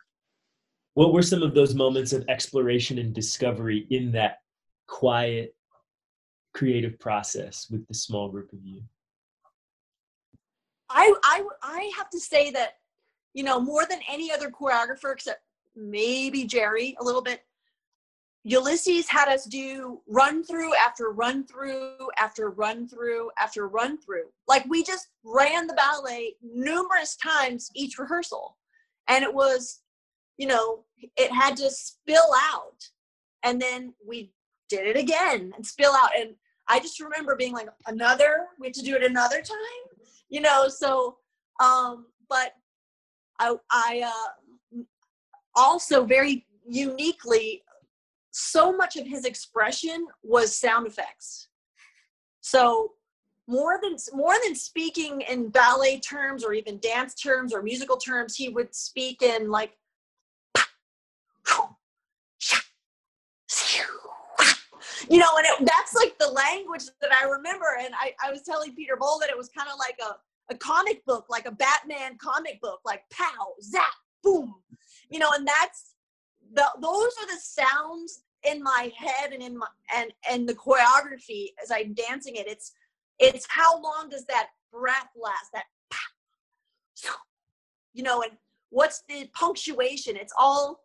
What 0.95 1.13
were 1.13 1.21
some 1.21 1.41
of 1.41 1.55
those 1.55 1.73
moments 1.73 2.13
of 2.13 2.25
exploration 2.27 2.99
and 2.99 3.13
discovery 3.13 3.87
in 3.89 4.11
that 4.11 4.39
quiet 4.87 5.55
creative 6.53 6.99
process 6.99 7.67
with 7.71 7.87
the 7.87 7.93
small 7.93 8.29
group 8.29 8.53
of 8.53 8.59
you? 8.63 8.81
I, 10.89 11.13
I, 11.23 11.43
I 11.63 11.91
have 11.97 12.09
to 12.11 12.19
say 12.19 12.51
that, 12.51 12.73
you 13.33 13.43
know, 13.43 13.59
more 13.59 13.85
than 13.89 13.99
any 14.07 14.31
other 14.31 14.51
choreographer, 14.51 15.13
except 15.13 15.41
maybe 15.75 16.45
Jerry 16.45 16.95
a 16.99 17.03
little 17.03 17.23
bit, 17.23 17.43
Ulysses 18.43 19.08
had 19.08 19.29
us 19.29 19.45
do 19.45 20.01
run 20.08 20.43
through 20.43 20.75
after 20.75 21.12
run 21.12 21.45
through 21.45 22.10
after 22.17 22.49
run 22.49 22.88
through 22.88 23.32
after 23.39 23.67
run 23.69 23.97
through. 23.97 24.25
Like 24.47 24.65
we 24.67 24.84
just 24.84 25.08
ran 25.23 25.65
the 25.65 25.73
ballet 25.73 26.36
numerous 26.41 27.15
times 27.15 27.71
each 27.73 27.97
rehearsal. 27.97 28.58
And 29.08 29.23
it 29.23 29.34
was, 29.34 29.82
you 30.38 30.47
know, 30.47 30.84
it 31.15 31.32
had 31.32 31.56
to 31.58 31.69
spill 31.69 32.29
out. 32.51 32.84
And 33.43 33.62
then 33.62 33.93
we 34.06 34.32
did 34.69 34.88
it 34.88 34.97
again 34.97 35.53
and 35.56 35.65
spill 35.65 35.93
out. 35.93 36.12
And 36.17 36.32
I 36.67 36.79
just 36.79 36.99
remember 36.99 37.36
being 37.38 37.53
like, 37.53 37.67
another, 37.88 38.47
we 38.60 38.67
have 38.67 38.73
to 38.73 38.82
do 38.82 38.95
it 38.95 39.03
another 39.03 39.41
time, 39.41 39.97
you 40.29 40.41
know. 40.41 40.67
So, 40.67 41.17
um, 41.63 42.08
but 42.29 42.53
I, 43.39 43.56
I 43.71 44.03
uh, 44.06 44.79
also 45.56 46.06
very 46.06 46.45
uniquely 46.67 47.63
so 48.33 48.75
much 48.75 48.97
of 48.97 49.05
his 49.05 49.25
expression 49.25 50.07
was 50.23 50.55
sound 50.55 50.87
effects. 50.87 51.49
So 52.41 52.93
more 53.47 53.79
than 53.81 53.95
more 54.13 54.35
than 54.43 54.55
speaking 54.55 55.21
in 55.21 55.49
ballet 55.49 55.99
terms 55.99 56.43
or 56.43 56.53
even 56.53 56.79
dance 56.79 57.13
terms 57.13 57.53
or 57.53 57.61
musical 57.61 57.97
terms, 57.97 58.35
he 58.35 58.49
would 58.49 58.73
speak 58.73 59.21
in 59.21 59.49
like 59.49 59.77
you 65.09 65.19
know, 65.19 65.29
and 65.37 65.45
it, 65.45 65.67
that's 65.67 65.93
like 65.93 66.17
the 66.17 66.27
language 66.27 66.83
that 67.01 67.11
I 67.11 67.25
remember. 67.25 67.65
And 67.79 67.93
I, 67.93 68.13
I 68.23 68.31
was 68.31 68.41
telling 68.41 68.73
Peter 68.73 68.97
Boal 68.99 69.19
that 69.19 69.29
it 69.29 69.37
was 69.37 69.49
kind 69.49 69.69
of 69.71 69.77
like 69.77 69.99
a, 70.01 70.53
a 70.53 70.57
comic 70.57 71.05
book, 71.05 71.25
like 71.29 71.45
a 71.45 71.51
Batman 71.51 72.17
comic 72.17 72.59
book, 72.61 72.79
like 72.85 73.03
pow, 73.11 73.53
zap, 73.61 73.83
boom, 74.23 74.55
you 75.09 75.19
know, 75.19 75.29
and 75.35 75.47
that's 75.47 75.92
the 76.53 76.65
those 76.79 77.11
are 77.19 77.27
the 77.27 77.41
sounds 77.41 78.23
in 78.43 78.61
my 78.61 78.91
head 78.95 79.31
and 79.33 79.41
in 79.41 79.57
my 79.57 79.67
and 79.95 80.11
and 80.29 80.47
the 80.47 80.53
choreography 80.53 81.47
as 81.61 81.71
I'm 81.71 81.93
dancing 81.93 82.35
it. 82.35 82.47
It's 82.47 82.73
it's 83.19 83.45
how 83.49 83.81
long 83.81 84.09
does 84.09 84.25
that 84.25 84.49
breath 84.71 85.09
last? 85.15 85.51
That 85.53 85.65
you 87.93 88.03
know, 88.03 88.21
and 88.21 88.33
what's 88.69 89.03
the 89.07 89.29
punctuation? 89.33 90.15
It's 90.15 90.33
all 90.37 90.81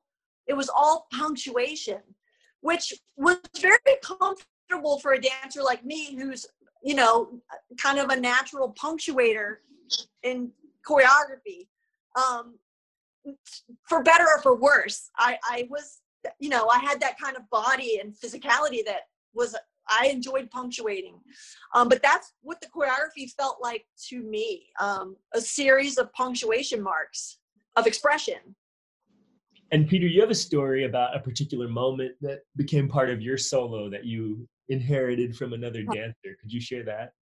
it 0.47 0.55
was 0.55 0.71
all 0.75 1.07
punctuation, 1.13 2.01
which 2.61 2.95
was 3.17 3.39
very 3.61 3.79
comfortable 4.03 4.99
for 5.01 5.13
a 5.13 5.21
dancer 5.21 5.63
like 5.63 5.85
me 5.85 6.17
who's 6.17 6.47
you 6.83 6.95
know 6.95 7.41
kind 7.81 7.99
of 7.99 8.11
a 8.11 8.21
natural 8.21 8.75
punctuator 8.81 9.57
in 10.23 10.51
choreography. 10.89 11.67
Um, 12.17 12.55
for 13.89 14.03
better 14.03 14.25
or 14.25 14.41
for 14.43 14.57
worse, 14.57 15.11
I, 15.17 15.39
I 15.49 15.67
was, 15.71 15.99
you 16.39 16.49
know, 16.49 16.69
I 16.69 16.79
had 16.79 17.01
that 17.01 17.19
kind 17.19 17.37
of 17.37 17.49
body 17.51 18.01
and 18.03 18.15
physicality 18.15 18.85
that 18.87 19.03
was, 19.35 19.57
I 19.89 20.09
enjoyed 20.09 20.51
punctuating. 20.51 21.19
Um, 21.75 21.89
but 21.89 22.03
that's 22.03 22.33
what 22.43 22.61
the 22.61 22.67
choreography 22.67 23.31
felt 23.39 23.59
like 23.63 23.87
to 24.09 24.23
me 24.23 24.67
um, 24.81 25.17
a 25.35 25.41
series 25.41 25.99
of 25.99 26.13
punctuation 26.13 26.83
marks 26.83 27.39
of 27.77 27.87
expression. 27.87 28.57
And 29.71 29.87
Peter, 29.87 30.07
you 30.07 30.21
have 30.21 30.31
a 30.31 30.35
story 30.35 30.85
about 30.85 31.15
a 31.15 31.21
particular 31.21 31.69
moment 31.69 32.13
that 32.23 32.41
became 32.57 32.89
part 32.89 33.11
of 33.11 33.21
your 33.21 33.37
solo 33.37 33.91
that 33.91 34.05
you 34.05 34.49
inherited 34.69 35.37
from 35.37 35.53
another 35.53 35.83
dancer. 35.83 36.37
Could 36.41 36.53
you 36.53 36.61
share 36.61 36.85
that? 36.85 37.13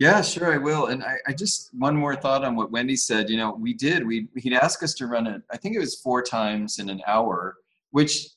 Yeah, 0.00 0.22
sure, 0.22 0.54
I 0.54 0.56
will. 0.56 0.86
And 0.86 1.04
I, 1.04 1.16
I 1.26 1.34
just 1.34 1.68
one 1.74 1.94
more 1.94 2.16
thought 2.16 2.42
on 2.42 2.56
what 2.56 2.70
Wendy 2.70 2.96
said. 2.96 3.28
You 3.28 3.36
know, 3.36 3.52
we 3.52 3.74
did. 3.74 4.06
We 4.06 4.28
he'd 4.34 4.54
ask 4.54 4.82
us 4.82 4.94
to 4.94 5.06
run 5.06 5.26
it. 5.26 5.42
I 5.52 5.58
think 5.58 5.76
it 5.76 5.78
was 5.78 6.00
four 6.00 6.22
times 6.22 6.78
in 6.78 6.88
an 6.88 7.02
hour, 7.06 7.56
which 7.90 8.28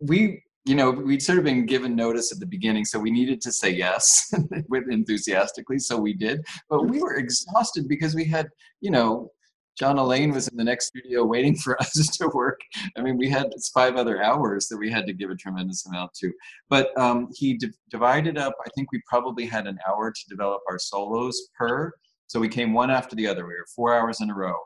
we, 0.00 0.42
you 0.66 0.74
know, 0.74 0.90
we'd 0.90 1.22
sort 1.22 1.38
of 1.38 1.44
been 1.44 1.64
given 1.64 1.96
notice 1.96 2.32
at 2.32 2.38
the 2.38 2.46
beginning, 2.46 2.84
so 2.84 2.98
we 2.98 3.10
needed 3.10 3.40
to 3.40 3.50
say 3.50 3.70
yes 3.70 4.30
with 4.68 4.90
enthusiastically. 4.90 5.78
So 5.78 5.96
we 5.96 6.12
did, 6.12 6.44
but 6.68 6.84
we 6.84 7.00
were 7.00 7.14
exhausted 7.14 7.88
because 7.88 8.14
we 8.14 8.26
had, 8.26 8.50
you 8.82 8.90
know, 8.90 9.30
John 9.76 9.98
Alleyne 9.98 10.32
was 10.32 10.46
in 10.48 10.56
the 10.56 10.64
next 10.64 10.86
studio 10.86 11.24
waiting 11.24 11.56
for 11.56 11.76
us 11.80 12.16
to 12.16 12.28
work. 12.28 12.60
I 12.96 13.02
mean, 13.02 13.18
we 13.18 13.28
had 13.28 13.52
five 13.72 13.96
other 13.96 14.22
hours 14.22 14.68
that 14.68 14.76
we 14.76 14.90
had 14.90 15.06
to 15.06 15.12
give 15.12 15.30
a 15.30 15.36
tremendous 15.36 15.86
amount 15.86 16.14
to. 16.14 16.32
But 16.68 16.96
um, 16.98 17.28
he 17.34 17.54
d- 17.54 17.70
divided 17.90 18.38
up, 18.38 18.54
I 18.64 18.70
think 18.74 18.92
we 18.92 19.02
probably 19.08 19.46
had 19.46 19.66
an 19.66 19.78
hour 19.88 20.12
to 20.12 20.20
develop 20.28 20.60
our 20.68 20.78
solos 20.78 21.48
per. 21.58 21.92
So 22.26 22.40
we 22.40 22.48
came 22.48 22.72
one 22.72 22.90
after 22.90 23.16
the 23.16 23.26
other. 23.26 23.46
We 23.46 23.54
were 23.54 23.66
four 23.74 23.94
hours 23.94 24.20
in 24.20 24.30
a 24.30 24.34
row. 24.34 24.56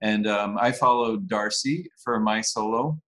And 0.00 0.26
um, 0.26 0.58
I 0.60 0.70
followed 0.70 1.28
Darci 1.28 1.84
for 2.04 2.20
my 2.20 2.40
solo. 2.40 2.98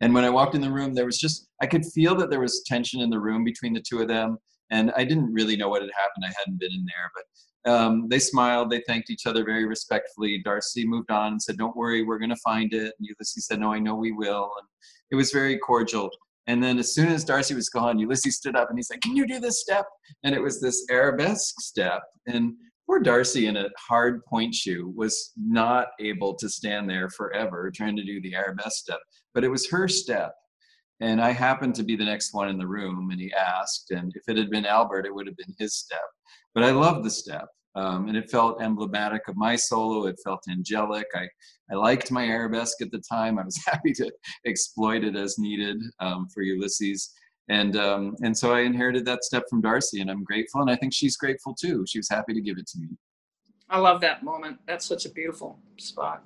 And 0.00 0.14
when 0.14 0.24
I 0.24 0.30
walked 0.30 0.54
in 0.54 0.60
the 0.60 0.70
room, 0.70 0.94
there 0.94 1.06
was 1.06 1.18
just, 1.18 1.48
I 1.60 1.66
could 1.66 1.84
feel 1.84 2.14
that 2.16 2.30
there 2.30 2.40
was 2.40 2.62
tension 2.66 3.00
in 3.00 3.10
the 3.10 3.18
room 3.18 3.42
between 3.42 3.72
the 3.72 3.82
two 3.82 4.00
of 4.00 4.08
them. 4.08 4.38
And 4.70 4.92
I 4.96 5.04
didn't 5.04 5.32
really 5.32 5.56
know 5.56 5.68
what 5.68 5.82
had 5.82 5.90
happened. 5.98 6.24
I 6.24 6.32
hadn't 6.38 6.60
been 6.60 6.72
in 6.72 6.84
there, 6.84 7.10
but 7.14 7.24
um, 7.68 8.08
they 8.08 8.18
smiled. 8.18 8.70
They 8.70 8.82
thanked 8.86 9.10
each 9.10 9.26
other 9.26 9.44
very 9.44 9.64
respectfully. 9.66 10.42
Darci 10.44 10.84
moved 10.86 11.10
on 11.10 11.32
and 11.32 11.42
said, 11.42 11.58
"Don't 11.58 11.76
worry, 11.76 12.02
we're 12.02 12.18
going 12.18 12.30
to 12.30 12.36
find 12.36 12.72
it." 12.72 12.94
And 12.98 13.08
Ulysses 13.08 13.46
said, 13.46 13.60
"No, 13.60 13.72
I 13.72 13.78
know 13.78 13.94
we 13.94 14.12
will." 14.12 14.50
And 14.58 14.68
it 15.10 15.16
was 15.16 15.30
very 15.30 15.58
cordial. 15.58 16.10
And 16.46 16.62
then 16.62 16.78
as 16.78 16.94
soon 16.94 17.08
as 17.08 17.24
Darci 17.24 17.54
was 17.54 17.68
gone, 17.68 17.98
Ulysses 17.98 18.36
stood 18.36 18.56
up 18.56 18.70
and 18.70 18.78
he 18.78 18.82
said, 18.82 19.02
"Can 19.02 19.14
you 19.14 19.26
do 19.26 19.38
this 19.38 19.60
step?" 19.60 19.86
And 20.24 20.34
it 20.34 20.42
was 20.42 20.60
this 20.60 20.86
arabesque 20.90 21.60
step. 21.60 22.02
And 22.26 22.54
poor 22.86 23.02
Darci 23.02 23.48
in 23.48 23.56
a 23.56 23.68
hard 23.78 24.24
point 24.24 24.54
shoe 24.54 24.92
was 24.96 25.32
not 25.36 25.88
able 26.00 26.34
to 26.36 26.48
stand 26.48 26.88
there 26.88 27.10
forever 27.10 27.70
trying 27.70 27.96
to 27.96 28.04
do 28.04 28.20
the 28.22 28.34
arabesque 28.34 28.78
step. 28.84 29.00
But 29.34 29.44
it 29.44 29.48
was 29.48 29.68
her 29.70 29.88
step. 29.88 30.34
And 31.00 31.20
I 31.20 31.30
happened 31.30 31.74
to 31.76 31.84
be 31.84 31.96
the 31.96 32.04
next 32.04 32.34
one 32.34 32.48
in 32.48 32.58
the 32.58 32.66
room, 32.66 33.10
and 33.10 33.20
he 33.20 33.32
asked, 33.32 33.92
and 33.92 34.12
if 34.16 34.22
it 34.28 34.36
had 34.36 34.50
been 34.50 34.66
Albert, 34.66 35.06
it 35.06 35.14
would 35.14 35.28
have 35.28 35.36
been 35.36 35.54
his 35.56 35.76
step. 35.76 36.00
But 36.54 36.64
I 36.64 36.72
loved 36.72 37.04
the 37.04 37.10
step. 37.10 37.46
Um, 37.78 38.08
and 38.08 38.16
it 38.16 38.28
felt 38.28 38.60
emblematic 38.60 39.28
of 39.28 39.36
my 39.36 39.54
solo. 39.54 40.06
It 40.06 40.18
felt 40.24 40.42
angelic. 40.50 41.06
I, 41.14 41.28
I 41.70 41.76
liked 41.76 42.10
my 42.10 42.24
arabesque 42.24 42.82
at 42.82 42.90
the 42.90 43.00
time. 43.08 43.38
I 43.38 43.44
was 43.44 43.62
happy 43.66 43.92
to 43.92 44.10
exploit 44.46 45.04
it 45.04 45.14
as 45.14 45.38
needed 45.38 45.80
um, 46.00 46.26
for 46.34 46.42
Ulysses. 46.42 47.14
And, 47.48 47.76
um, 47.76 48.16
and 48.20 48.36
so 48.36 48.52
I 48.52 48.60
inherited 48.60 49.04
that 49.06 49.22
step 49.22 49.44
from 49.48 49.62
Darci, 49.62 50.00
and 50.00 50.10
I'm 50.10 50.24
grateful. 50.24 50.60
And 50.60 50.70
I 50.70 50.74
think 50.74 50.92
she's 50.92 51.16
grateful 51.16 51.54
too. 51.54 51.84
She 51.86 52.00
was 52.00 52.08
happy 52.08 52.34
to 52.34 52.40
give 52.40 52.58
it 52.58 52.66
to 52.66 52.80
me. 52.80 52.88
I 53.70 53.78
love 53.78 54.00
that 54.00 54.24
moment. 54.24 54.58
That's 54.66 54.84
such 54.84 55.06
a 55.06 55.10
beautiful 55.10 55.60
spot. 55.78 56.24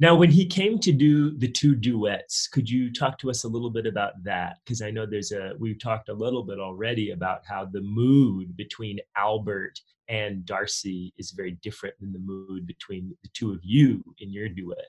Now, 0.00 0.14
when 0.14 0.30
he 0.30 0.46
came 0.46 0.78
to 0.80 0.92
do 0.92 1.36
the 1.38 1.48
two 1.48 1.74
duets, 1.74 2.48
could 2.48 2.68
you 2.68 2.92
talk 2.92 3.18
to 3.18 3.30
us 3.30 3.44
a 3.44 3.48
little 3.48 3.70
bit 3.70 3.86
about 3.86 4.12
that? 4.24 4.58
Because 4.64 4.82
I 4.82 4.90
know 4.90 5.06
there's 5.06 5.32
a, 5.32 5.52
we've 5.58 5.78
talked 5.78 6.08
a 6.08 6.14
little 6.14 6.42
bit 6.42 6.58
already 6.58 7.12
about 7.12 7.40
how 7.46 7.66
the 7.66 7.80
mood 7.80 8.56
between 8.56 8.98
Albert 9.16 9.78
and 10.08 10.44
Darci 10.44 11.12
is 11.18 11.32
very 11.32 11.58
different 11.62 11.94
than 12.00 12.12
the 12.12 12.18
mood 12.18 12.66
between 12.66 13.16
the 13.22 13.28
two 13.34 13.52
of 13.52 13.60
you 13.62 14.02
in 14.18 14.32
your 14.32 14.48
duet. 14.48 14.88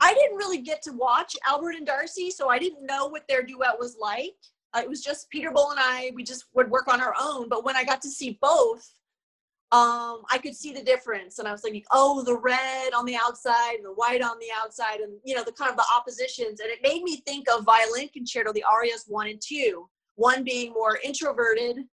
I 0.00 0.14
didn't 0.14 0.36
really 0.36 0.62
get 0.62 0.82
to 0.82 0.92
watch 0.92 1.36
Albert 1.46 1.74
and 1.76 1.86
Darci, 1.86 2.30
so 2.30 2.48
I 2.48 2.58
didn't 2.58 2.86
know 2.86 3.06
what 3.06 3.24
their 3.28 3.42
duet 3.42 3.78
was 3.78 3.96
like. 4.00 4.36
Uh, 4.72 4.80
it 4.82 4.88
was 4.88 5.02
just 5.02 5.28
Peter 5.30 5.50
Boal 5.50 5.72
and 5.72 5.80
I, 5.80 6.12
we 6.14 6.22
just 6.22 6.44
would 6.54 6.70
work 6.70 6.88
on 6.88 7.00
our 7.00 7.14
own. 7.20 7.48
But 7.48 7.64
when 7.64 7.76
I 7.76 7.84
got 7.84 8.00
to 8.02 8.08
see 8.08 8.38
both, 8.40 8.88
um, 9.72 10.22
I 10.30 10.38
could 10.42 10.54
see 10.54 10.72
the 10.72 10.82
difference. 10.82 11.38
And 11.38 11.46
I 11.46 11.52
was 11.52 11.64
like, 11.64 11.84
oh, 11.92 12.22
the 12.22 12.36
red 12.36 12.92
on 12.94 13.04
the 13.04 13.16
outside 13.16 13.74
and 13.74 13.84
the 13.84 13.92
white 13.92 14.22
on 14.22 14.38
the 14.38 14.48
outside, 14.56 15.00
and 15.00 15.12
you 15.24 15.34
know, 15.34 15.44
the 15.44 15.52
kind 15.52 15.70
of 15.70 15.76
the 15.76 15.84
oppositions. 15.94 16.60
And 16.60 16.70
it 16.70 16.78
made 16.82 17.02
me 17.02 17.16
think 17.26 17.46
of 17.50 17.64
violin 17.64 18.08
concerto, 18.08 18.52
the 18.52 18.64
arias 18.64 19.04
one 19.06 19.28
and 19.28 19.40
two, 19.40 19.88
one 20.14 20.44
being 20.44 20.72
more 20.72 20.98
introverted 21.04 21.84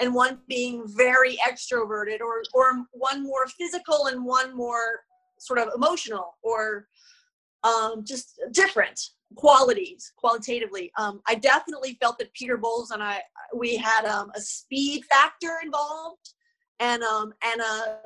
and 0.00 0.14
one 0.14 0.38
being 0.48 0.84
very 0.86 1.36
extroverted, 1.46 2.20
or 2.20 2.42
or 2.52 2.86
one 2.92 3.22
more 3.22 3.46
physical 3.46 4.06
and 4.06 4.24
one 4.24 4.56
more 4.56 5.00
sort 5.38 5.58
of 5.58 5.68
emotional, 5.74 6.36
or 6.42 6.86
um, 7.62 8.04
just 8.04 8.40
different 8.52 9.00
qualities 9.36 10.12
qualitatively. 10.16 10.92
Um, 10.98 11.20
I 11.26 11.34
definitely 11.34 11.96
felt 12.00 12.18
that 12.18 12.32
Peter 12.34 12.56
Bowles 12.56 12.90
and 12.90 13.02
I 13.02 13.20
we 13.54 13.76
had 13.76 14.04
um, 14.04 14.30
a 14.34 14.40
speed 14.40 15.04
factor 15.10 15.58
involved 15.62 16.34
and 16.80 17.02
um 17.02 17.32
and 17.42 17.60
a, 17.60 17.98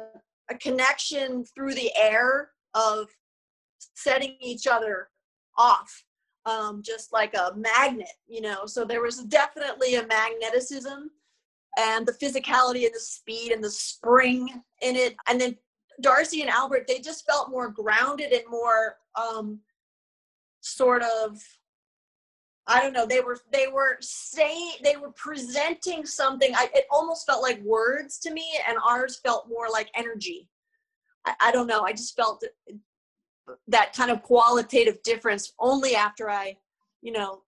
a 0.50 0.54
connection 0.58 1.44
through 1.44 1.74
the 1.74 1.90
air 1.96 2.50
of 2.74 3.08
setting 3.94 4.36
each 4.40 4.66
other 4.66 5.08
off 5.56 6.04
um 6.46 6.82
just 6.84 7.12
like 7.12 7.34
a 7.34 7.52
magnet 7.56 8.08
you 8.26 8.40
know 8.40 8.66
so 8.66 8.84
there 8.84 9.02
was 9.02 9.24
definitely 9.24 9.96
a 9.96 10.04
magneticism 10.04 11.06
and 11.76 12.06
the 12.06 12.12
physicality 12.12 12.84
and 12.84 12.94
the 12.94 13.00
speed 13.00 13.52
and 13.52 13.62
the 13.62 13.70
spring 13.70 14.48
in 14.82 14.96
it 14.96 15.16
and 15.28 15.40
then 15.40 15.56
darci 16.02 16.40
and 16.40 16.50
albert 16.50 16.84
they 16.86 16.98
just 16.98 17.26
felt 17.26 17.50
more 17.50 17.68
grounded 17.68 18.32
and 18.32 18.44
more 18.48 18.96
um 19.16 19.60
sort 20.60 21.02
of 21.02 21.40
I 22.70 22.82
don't 22.82 22.92
know. 22.92 23.06
They 23.06 23.20
were 23.20 23.38
they 23.50 23.66
were 23.66 23.96
saying 24.00 24.72
they 24.84 24.96
were 24.96 25.12
presenting 25.12 26.04
something. 26.04 26.52
I, 26.54 26.68
it 26.74 26.84
almost 26.90 27.24
felt 27.26 27.42
like 27.42 27.62
words 27.62 28.18
to 28.20 28.30
me, 28.30 28.46
and 28.68 28.76
ours 28.86 29.18
felt 29.24 29.48
more 29.48 29.68
like 29.72 29.88
energy. 29.96 30.48
I, 31.24 31.34
I 31.40 31.50
don't 31.50 31.66
know. 31.66 31.82
I 31.82 31.92
just 31.92 32.14
felt 32.14 32.42
that, 32.42 32.78
that 33.68 33.94
kind 33.94 34.10
of 34.10 34.22
qualitative 34.22 35.02
difference 35.02 35.54
only 35.58 35.94
after 35.96 36.28
I, 36.28 36.58
you 37.00 37.12
know, 37.12 37.40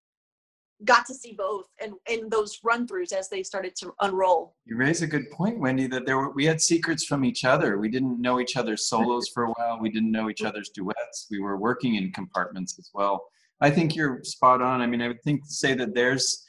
got 0.84 1.06
to 1.06 1.14
see 1.14 1.34
both 1.36 1.66
and 1.82 1.92
in 2.08 2.28
those 2.28 2.58
run 2.64 2.86
throughs 2.86 3.12
as 3.12 3.28
they 3.28 3.42
started 3.42 3.76
to 3.76 3.92
unroll. 4.00 4.54
You 4.64 4.76
raise 4.76 5.02
a 5.02 5.06
good 5.06 5.30
point, 5.30 5.58
Wendy. 5.58 5.86
That 5.86 6.06
there 6.06 6.16
were 6.16 6.30
we 6.30 6.46
had 6.46 6.60
secrets 6.60 7.04
from 7.04 7.24
each 7.24 7.44
other. 7.44 7.78
We 7.78 7.88
didn't 7.88 8.20
know 8.20 8.40
each 8.40 8.56
other's 8.56 8.88
solos 8.88 9.28
for 9.28 9.44
a 9.44 9.50
while. 9.52 9.78
We 9.80 9.90
didn't 9.90 10.12
know 10.12 10.30
each 10.30 10.42
other's 10.42 10.70
duets. 10.70 11.26
We 11.30 11.40
were 11.40 11.56
working 11.56 11.96
in 11.96 12.12
compartments 12.12 12.78
as 12.78 12.90
well 12.94 13.24
I 13.60 13.70
think 13.70 13.94
you're 13.94 14.22
spot 14.24 14.62
on. 14.62 14.80
I 14.80 14.86
mean, 14.86 15.02
I 15.02 15.08
would 15.08 15.22
think 15.22 15.42
say 15.44 15.74
that 15.74 15.94
there's, 15.94 16.46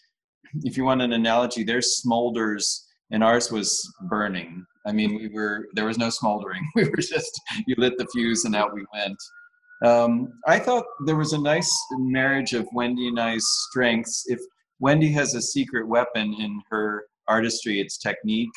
if 0.64 0.78
you 0.78 0.86
want 0.86 1.02
an 1.02 1.14
analogy, 1.14 1.64
there's 1.64 2.02
smolders 2.06 2.86
and 3.12 3.24
ours 3.24 3.52
was 3.52 3.94
burning. 4.04 4.66
I 4.86 4.92
mean, 4.92 5.16
we 5.16 5.28
were 5.28 5.68
there 5.74 5.86
was 5.86 5.98
no 5.98 6.10
smoldering. 6.10 6.68
We 6.76 6.86
were 6.86 6.98
just 6.98 7.40
you 7.68 7.76
lit 7.78 7.98
the 7.98 8.08
fuse 8.08 8.46
and 8.46 8.56
out 8.56 8.74
we 8.74 8.86
went. 8.94 9.18
Um, 9.84 10.40
I 10.46 10.60
thought 10.60 10.86
there 11.06 11.16
was 11.16 11.34
a 11.34 11.42
nice 11.42 11.72
marriage 11.92 12.54
of 12.54 12.68
Wendy 12.74 13.08
and 13.08 13.20
I's 13.20 13.46
strengths. 13.70 14.26
If 14.28 14.40
Wendy 14.80 15.12
has 15.14 15.34
a 15.34 15.42
secret 15.42 15.88
weapon 15.88 16.36
in 16.40 16.62
her 16.70 17.06
artistry, 17.28 17.80
it's 17.80 17.98
technique, 17.98 18.50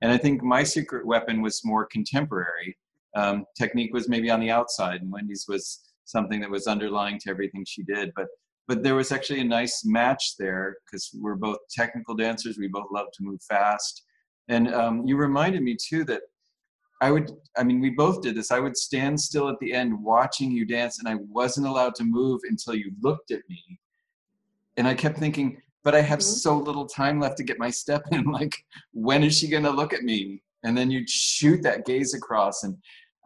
and 0.00 0.10
I 0.10 0.16
think 0.16 0.42
my 0.42 0.62
secret 0.62 1.06
weapon 1.06 1.42
was 1.42 1.60
more 1.64 1.86
contemporary. 1.86 2.76
Um, 3.14 3.44
technique 3.56 3.92
was 3.92 4.08
maybe 4.08 4.30
on 4.30 4.40
the 4.40 4.50
outside, 4.50 5.02
and 5.02 5.12
Wendy's 5.12 5.44
was 5.46 5.80
something 6.04 6.40
that 6.40 6.50
was 6.50 6.66
underlying 6.66 7.18
to 7.20 7.30
everything 7.30 7.64
she 7.66 7.82
did. 7.82 8.12
But 8.16 8.28
but 8.68 8.82
there 8.82 8.94
was 8.94 9.12
actually 9.12 9.40
a 9.40 9.44
nice 9.44 9.82
match 9.84 10.36
there 10.38 10.76
because 10.86 11.10
we're 11.20 11.34
both 11.34 11.58
technical 11.70 12.14
dancers. 12.14 12.56
We 12.58 12.68
both 12.68 12.86
love 12.90 13.08
to 13.12 13.24
move 13.24 13.42
fast, 13.42 14.04
and 14.48 14.72
um, 14.74 15.06
you 15.06 15.16
reminded 15.16 15.62
me 15.62 15.76
too 15.76 16.04
that 16.04 16.22
I 17.02 17.10
would. 17.10 17.32
I 17.56 17.64
mean, 17.64 17.80
we 17.80 17.90
both 17.90 18.22
did 18.22 18.36
this. 18.36 18.52
I 18.52 18.60
would 18.60 18.76
stand 18.76 19.20
still 19.20 19.48
at 19.48 19.58
the 19.58 19.72
end 19.72 20.00
watching 20.00 20.52
you 20.52 20.64
dance, 20.64 21.00
and 21.00 21.08
I 21.08 21.16
wasn't 21.28 21.66
allowed 21.66 21.96
to 21.96 22.04
move 22.04 22.40
until 22.48 22.76
you 22.76 22.92
looked 23.02 23.32
at 23.32 23.42
me. 23.50 23.80
And 24.76 24.86
I 24.86 24.94
kept 24.94 25.18
thinking, 25.18 25.60
but 25.82 25.96
I 25.96 26.00
have 26.00 26.20
mm-hmm. 26.20 26.36
so 26.36 26.56
little 26.56 26.86
time 26.86 27.18
left 27.18 27.38
to 27.38 27.42
get 27.42 27.58
my 27.58 27.70
step 27.70 28.04
in. 28.12 28.24
Like, 28.30 28.56
when 28.92 29.24
is 29.24 29.36
she 29.36 29.48
going 29.48 29.64
to 29.64 29.70
look 29.70 29.92
at 29.92 30.04
me? 30.04 30.42
And 30.62 30.78
then 30.78 30.92
you'd 30.92 31.10
shoot 31.10 31.60
that 31.64 31.86
gaze 31.86 32.14
across, 32.14 32.62
and 32.62 32.76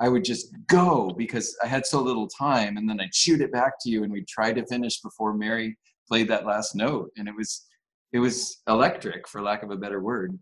I 0.00 0.08
would 0.08 0.24
just 0.24 0.56
go 0.68 1.10
because 1.10 1.54
I 1.62 1.66
had 1.66 1.84
so 1.84 2.00
little 2.00 2.28
time, 2.28 2.78
and 2.78 2.88
then 2.88 2.98
I'd 2.98 3.14
shoot 3.14 3.42
it 3.42 3.52
back 3.52 3.74
to 3.82 3.90
you, 3.90 4.04
and 4.04 4.12
we'd 4.12 4.26
try 4.26 4.54
to 4.54 4.64
finish 4.66 5.02
before 5.02 5.34
Mary 5.34 5.76
played 6.08 6.28
that 6.28 6.46
last 6.46 6.74
note, 6.74 7.10
and 7.18 7.28
it 7.28 7.36
was 7.36 7.66
it 8.14 8.20
was 8.20 8.62
electric, 8.68 9.28
for 9.28 9.42
lack 9.42 9.62
of 9.62 9.70
a 9.70 9.76
better 9.76 10.00
word. 10.00 10.38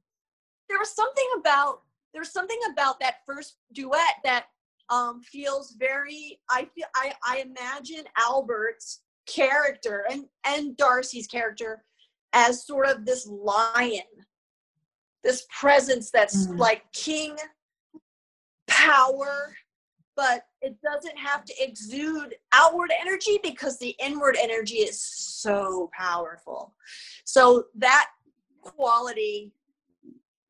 There 0.68 0.78
was 0.78 0.94
something 0.94 1.26
about 1.40 1.80
there 2.14 2.20
was 2.20 2.32
something 2.32 2.58
about 2.72 3.00
that 3.00 3.16
first 3.26 3.56
duet 3.72 4.14
that 4.22 4.46
um, 4.88 5.20
feels 5.20 5.74
very. 5.78 6.38
I 6.48 6.68
feel 6.74 6.86
I 6.94 7.12
I 7.26 7.38
imagine 7.38 8.04
Albert's 8.16 9.02
character 9.26 10.06
and 10.10 10.26
and 10.46 10.76
Darci's 10.76 11.26
character 11.26 11.84
as 12.32 12.66
sort 12.66 12.86
of 12.86 13.04
this 13.04 13.26
lion, 13.26 14.02
this 15.24 15.44
presence 15.58 16.10
that's 16.10 16.46
mm. 16.46 16.58
like 16.58 16.84
king 16.92 17.36
power, 18.68 19.54
but 20.16 20.44
it 20.62 20.76
doesn't 20.82 21.18
have 21.18 21.44
to 21.44 21.54
exude 21.58 22.34
outward 22.52 22.92
energy 23.00 23.40
because 23.42 23.78
the 23.78 23.94
inward 24.00 24.36
energy 24.40 24.76
is 24.76 25.02
so 25.02 25.90
powerful. 25.98 26.74
So 27.24 27.64
that 27.76 28.08
quality, 28.62 29.52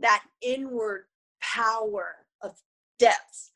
that 0.00 0.22
inward 0.42 1.04
power 1.54 2.16
of 2.42 2.52
depth, 2.98 3.50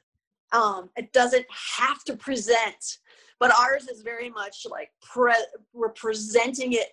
um, 0.52 0.90
it 0.96 1.12
doesn't 1.12 1.46
have 1.78 2.04
to 2.04 2.16
present 2.16 2.98
but 3.40 3.52
ours 3.52 3.86
is 3.86 4.02
very 4.02 4.28
much 4.28 4.66
like 4.68 4.90
pre- 5.00 5.32
we're 5.72 5.90
presenting 5.90 6.72
it 6.72 6.88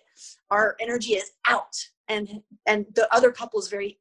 our 0.50 0.76
energy 0.78 1.14
is 1.14 1.32
out 1.48 1.74
and 2.08 2.40
and 2.66 2.86
the 2.94 3.12
other 3.12 3.32
couple 3.32 3.58
is 3.58 3.66
very 3.66 3.98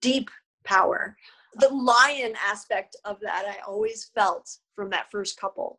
deep 0.00 0.30
power 0.64 1.14
the 1.56 1.68
lion 1.68 2.34
aspect 2.44 2.96
of 3.04 3.20
that 3.20 3.44
I 3.46 3.58
always 3.66 4.10
felt 4.14 4.58
from 4.74 4.90
that 4.90 5.10
first 5.10 5.38
couple. 5.38 5.78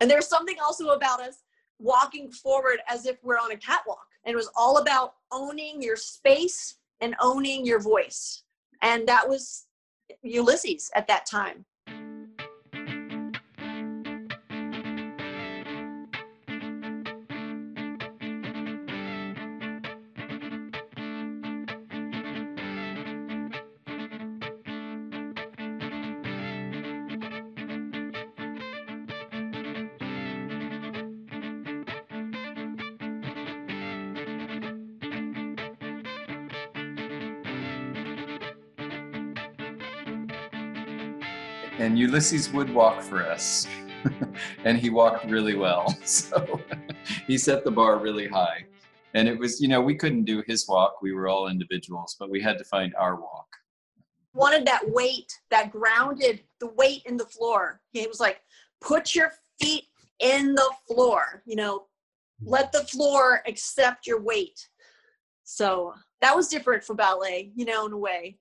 And 0.00 0.10
there's 0.10 0.28
something 0.28 0.56
also 0.62 0.88
about 0.88 1.20
us 1.20 1.42
walking 1.78 2.30
forward 2.30 2.78
as 2.88 3.06
if 3.06 3.16
we're 3.22 3.38
on 3.38 3.52
a 3.52 3.56
catwalk. 3.56 4.06
And 4.24 4.32
it 4.32 4.36
was 4.36 4.50
all 4.56 4.78
about 4.78 5.14
owning 5.32 5.80
your 5.80 5.96
space 5.96 6.76
and 7.00 7.14
owning 7.20 7.64
your 7.64 7.80
voice. 7.80 8.42
And 8.82 9.08
that 9.08 9.28
was 9.28 9.66
Ulysses 10.22 10.90
at 10.94 11.08
that 11.08 11.26
time. 11.26 11.64
And 41.78 41.98
Ulysses 41.98 42.52
would 42.52 42.72
walk 42.72 43.02
for 43.02 43.22
us, 43.22 43.66
and 44.64 44.78
he 44.78 44.90
walked 44.90 45.26
really 45.26 45.54
well. 45.54 45.94
So 46.04 46.60
he 47.26 47.38
set 47.38 47.64
the 47.64 47.70
bar 47.70 47.98
really 47.98 48.26
high. 48.26 48.64
And 49.14 49.28
it 49.28 49.38
was, 49.38 49.60
you 49.60 49.68
know, 49.68 49.80
we 49.80 49.94
couldn't 49.94 50.24
do 50.24 50.42
his 50.46 50.66
walk. 50.68 51.00
We 51.00 51.12
were 51.12 51.28
all 51.28 51.48
individuals, 51.48 52.16
but 52.18 52.30
we 52.30 52.42
had 52.42 52.58
to 52.58 52.64
find 52.64 52.94
our 52.96 53.20
walk. 53.20 53.46
Wanted 54.34 54.66
that 54.66 54.82
weight, 54.90 55.32
that 55.50 55.70
grounded, 55.70 56.42
the 56.60 56.66
weight 56.66 57.02
in 57.06 57.16
the 57.16 57.24
floor. 57.24 57.80
He 57.92 58.06
was 58.06 58.20
like, 58.20 58.40
put 58.80 59.14
your 59.14 59.32
feet 59.60 59.84
in 60.20 60.54
the 60.54 60.70
floor, 60.86 61.42
you 61.46 61.56
know, 61.56 61.86
let 62.42 62.72
the 62.72 62.84
floor 62.84 63.42
accept 63.46 64.06
your 64.06 64.20
weight. 64.20 64.68
So 65.44 65.94
that 66.20 66.34
was 66.34 66.48
different 66.48 66.84
for 66.84 66.94
ballet, 66.94 67.52
you 67.54 67.64
know, 67.64 67.86
in 67.86 67.92
a 67.92 67.98
way. 67.98 68.38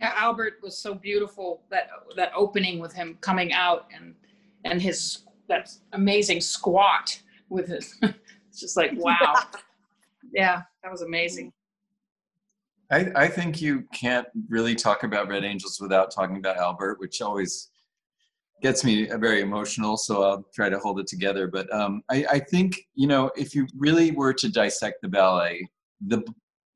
Yeah, 0.00 0.12
Albert 0.14 0.54
was 0.62 0.78
so 0.78 0.94
beautiful 0.94 1.62
that 1.70 1.88
that 2.16 2.32
opening 2.34 2.78
with 2.78 2.92
him 2.92 3.18
coming 3.20 3.52
out 3.52 3.88
and 3.94 4.14
and 4.64 4.80
his 4.80 5.24
that 5.48 5.70
amazing 5.92 6.40
squat 6.40 7.20
with 7.48 7.68
his 7.68 7.96
it's 8.02 8.60
just 8.60 8.76
like 8.76 8.92
wow. 8.96 9.34
yeah, 10.32 10.62
that 10.82 10.92
was 10.92 11.02
amazing. 11.02 11.52
I, 12.90 13.10
I 13.14 13.28
think 13.28 13.60
you 13.60 13.84
can't 13.92 14.26
really 14.48 14.74
talk 14.74 15.02
about 15.02 15.28
Red 15.28 15.44
Angels 15.44 15.78
without 15.78 16.10
talking 16.10 16.38
about 16.38 16.56
Albert, 16.56 16.98
which 16.98 17.20
always 17.20 17.68
gets 18.62 18.82
me 18.82 19.06
very 19.06 19.42
emotional. 19.42 19.98
So 19.98 20.22
I'll 20.22 20.44
try 20.54 20.70
to 20.70 20.78
hold 20.78 20.98
it 20.98 21.06
together. 21.06 21.48
But 21.48 21.72
um, 21.72 22.02
I, 22.10 22.24
I 22.30 22.38
think 22.38 22.76
you 22.94 23.06
know 23.06 23.30
if 23.36 23.54
you 23.54 23.66
really 23.76 24.12
were 24.12 24.32
to 24.34 24.48
dissect 24.50 25.02
the 25.02 25.08
ballet, 25.08 25.68
the 26.06 26.22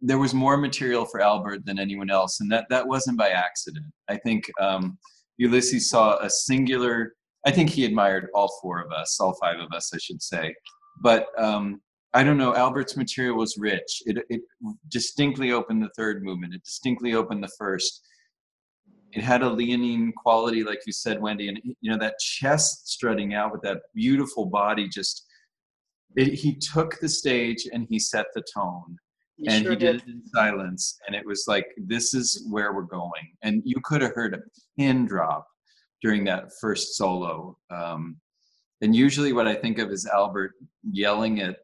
there 0.02 0.18
was 0.18 0.34
more 0.34 0.56
material 0.56 1.04
for 1.04 1.20
Albert 1.20 1.64
than 1.64 1.78
anyone 1.78 2.10
else, 2.10 2.40
and 2.40 2.50
that 2.50 2.66
that 2.70 2.86
wasn't 2.86 3.16
by 3.16 3.30
accident. 3.30 3.86
I 4.08 4.16
think 4.16 4.50
um, 4.60 4.98
Ulysses 5.38 5.88
saw 5.88 6.18
a 6.18 6.28
singular. 6.28 7.14
I 7.46 7.52
think 7.52 7.70
he 7.70 7.84
admired 7.84 8.28
all 8.34 8.58
four 8.60 8.80
of 8.80 8.92
us, 8.92 9.18
all 9.20 9.34
five 9.40 9.60
of 9.60 9.72
us, 9.72 9.92
I 9.94 9.98
should 9.98 10.20
say. 10.20 10.54
But 11.00 11.26
um, 11.38 11.80
I 12.14 12.24
don't 12.24 12.36
know. 12.36 12.54
Albert's 12.54 12.96
material 12.96 13.36
was 13.36 13.56
rich. 13.56 14.02
It 14.06 14.18
it 14.28 14.42
distinctly 14.88 15.52
opened 15.52 15.82
the 15.82 15.90
third 15.96 16.24
movement. 16.24 16.54
It 16.54 16.64
distinctly 16.64 17.14
opened 17.14 17.42
the 17.42 17.52
first. 17.56 18.02
It 19.12 19.22
had 19.22 19.42
a 19.42 19.48
leonine 19.48 20.12
quality, 20.16 20.64
like 20.64 20.80
you 20.86 20.92
said, 20.92 21.20
Wendy, 21.20 21.48
and 21.48 21.60
you 21.62 21.90
know 21.90 21.98
that 21.98 22.18
chest 22.18 22.88
strutting 22.88 23.34
out 23.34 23.52
with 23.52 23.62
that 23.62 23.82
beautiful 23.94 24.46
body. 24.46 24.88
Just 24.88 25.26
it, 26.16 26.34
he 26.34 26.56
took 26.56 26.98
the 26.98 27.08
stage 27.08 27.68
and 27.72 27.86
he 27.88 28.00
set 28.00 28.26
the 28.34 28.42
tone 28.52 28.96
He 29.36 29.48
and 29.48 29.62
sure 29.62 29.72
he 29.72 29.78
did 29.78 29.96
it 29.96 30.06
in 30.06 30.22
silence 30.26 30.98
and 31.06 31.16
it 31.16 31.26
was 31.26 31.44
like 31.48 31.66
this 31.76 32.14
is 32.14 32.46
where 32.50 32.72
we're 32.72 32.82
going. 32.82 33.34
And 33.42 33.62
you 33.64 33.76
could 33.82 34.02
have 34.02 34.14
heard 34.14 34.34
a 34.34 34.40
pin 34.78 35.06
drop 35.06 35.46
during 36.02 36.24
that 36.24 36.50
first 36.60 36.96
solo 36.96 37.56
um, 37.70 38.16
and 38.80 38.96
usually 38.96 39.32
what 39.32 39.46
i 39.46 39.54
think 39.54 39.78
of 39.78 39.90
is 39.90 40.04
albert 40.06 40.54
yelling 40.90 41.40
at 41.40 41.58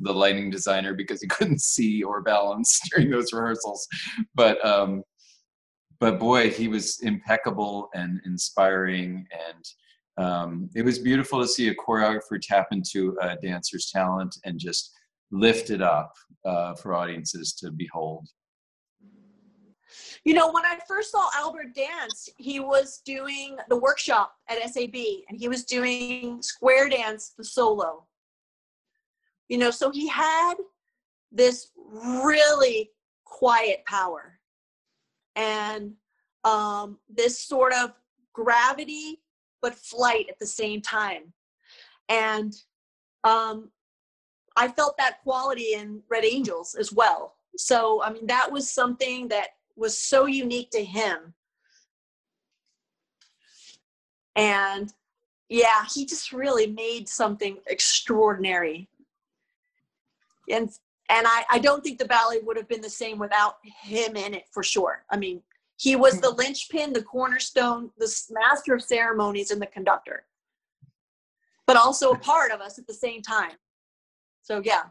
the 0.00 0.12
lighting 0.12 0.50
designer 0.50 0.94
because 0.94 1.20
he 1.20 1.28
couldn't 1.28 1.60
see 1.60 2.02
or 2.02 2.22
balance 2.22 2.80
during 2.90 3.10
those 3.10 3.32
rehearsals. 3.32 3.86
But 4.34 4.64
um, 4.64 5.02
but 6.00 6.18
boy 6.18 6.50
he 6.50 6.68
was 6.68 7.00
impeccable 7.02 7.88
and 7.94 8.20
inspiring 8.24 9.26
and 9.48 9.64
um, 10.18 10.68
it 10.74 10.84
was 10.84 10.98
beautiful 10.98 11.40
to 11.40 11.48
see 11.48 11.68
a 11.68 11.74
choreographer 11.74 12.38
tap 12.40 12.68
into 12.72 13.16
a 13.22 13.36
dancer's 13.36 13.90
talent 13.90 14.34
and 14.44 14.58
just 14.58 14.92
lift 15.32 15.70
it 15.70 15.82
up 15.82 16.14
uh, 16.44 16.74
for 16.74 16.94
audiences 16.94 17.54
to 17.54 17.70
behold. 17.70 18.28
You 20.24 20.34
know, 20.34 20.52
when 20.52 20.64
I 20.64 20.78
first 20.86 21.10
saw 21.10 21.28
Albert 21.34 21.74
dance, 21.74 22.28
he 22.36 22.60
was 22.60 23.02
doing 23.04 23.56
the 23.68 23.76
workshop 23.76 24.34
at 24.48 24.62
SAB 24.70 24.94
and 25.28 25.36
he 25.36 25.48
was 25.48 25.64
doing 25.64 26.40
square 26.40 26.88
dance, 26.88 27.32
the 27.36 27.44
solo. 27.44 28.06
You 29.48 29.58
know, 29.58 29.70
so 29.70 29.90
he 29.90 30.06
had 30.06 30.54
this 31.32 31.70
really 31.74 32.90
quiet 33.24 33.84
power 33.86 34.38
and 35.34 35.92
um, 36.44 36.98
this 37.08 37.40
sort 37.40 37.72
of 37.72 37.92
gravity 38.32 39.20
but 39.60 39.74
flight 39.74 40.26
at 40.28 40.38
the 40.38 40.46
same 40.46 40.80
time. 40.80 41.32
And 42.08 42.52
um, 43.24 43.70
I 44.62 44.68
felt 44.68 44.96
that 44.98 45.24
quality 45.24 45.74
in 45.74 46.02
Red 46.08 46.24
Angels 46.24 46.76
as 46.76 46.92
well. 46.92 47.34
So, 47.56 48.00
I 48.00 48.12
mean, 48.12 48.28
that 48.28 48.52
was 48.52 48.70
something 48.70 49.26
that 49.26 49.48
was 49.74 49.98
so 49.98 50.26
unique 50.26 50.70
to 50.70 50.84
him. 50.84 51.34
And 54.36 54.92
yeah, 55.48 55.84
he 55.92 56.06
just 56.06 56.32
really 56.32 56.68
made 56.68 57.08
something 57.08 57.56
extraordinary. 57.66 58.88
And 60.48 60.70
and 61.08 61.26
I, 61.26 61.44
I 61.50 61.58
don't 61.58 61.82
think 61.82 61.98
the 61.98 62.04
ballet 62.04 62.38
would 62.44 62.56
have 62.56 62.68
been 62.68 62.80
the 62.80 62.88
same 62.88 63.18
without 63.18 63.56
him 63.64 64.14
in 64.14 64.32
it 64.32 64.44
for 64.52 64.62
sure. 64.62 65.04
I 65.10 65.16
mean, 65.16 65.42
he 65.76 65.96
was 65.96 66.20
the 66.20 66.30
linchpin, 66.30 66.92
the 66.92 67.02
cornerstone, 67.02 67.90
the 67.98 68.08
master 68.30 68.74
of 68.74 68.82
ceremonies, 68.82 69.50
and 69.50 69.60
the 69.60 69.66
conductor, 69.66 70.24
but 71.66 71.76
also 71.76 72.12
a 72.12 72.18
part 72.18 72.52
of 72.52 72.60
us 72.60 72.78
at 72.78 72.86
the 72.86 72.94
same 72.94 73.22
time. 73.22 73.56
So 74.42 74.60
yeah. 74.64 74.82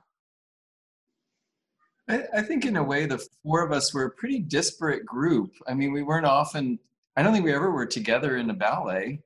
I, 2.09 2.23
I, 2.37 2.41
think 2.41 2.65
in 2.65 2.77
a 2.77 2.83
way 2.83 3.05
the 3.05 3.25
four 3.43 3.63
of 3.63 3.71
us 3.71 3.93
were 3.93 4.05
a 4.05 4.11
pretty 4.11 4.39
disparate 4.39 5.05
group. 5.05 5.51
I 5.67 5.73
mean, 5.73 5.91
we 5.91 6.03
weren't 6.03 6.25
often. 6.25 6.79
I 7.15 7.23
don't 7.23 7.33
think 7.33 7.45
we 7.45 7.53
ever 7.53 7.71
were 7.71 7.85
together 7.85 8.37
in 8.37 8.49
a 8.49 8.53
ballet. 8.53 9.21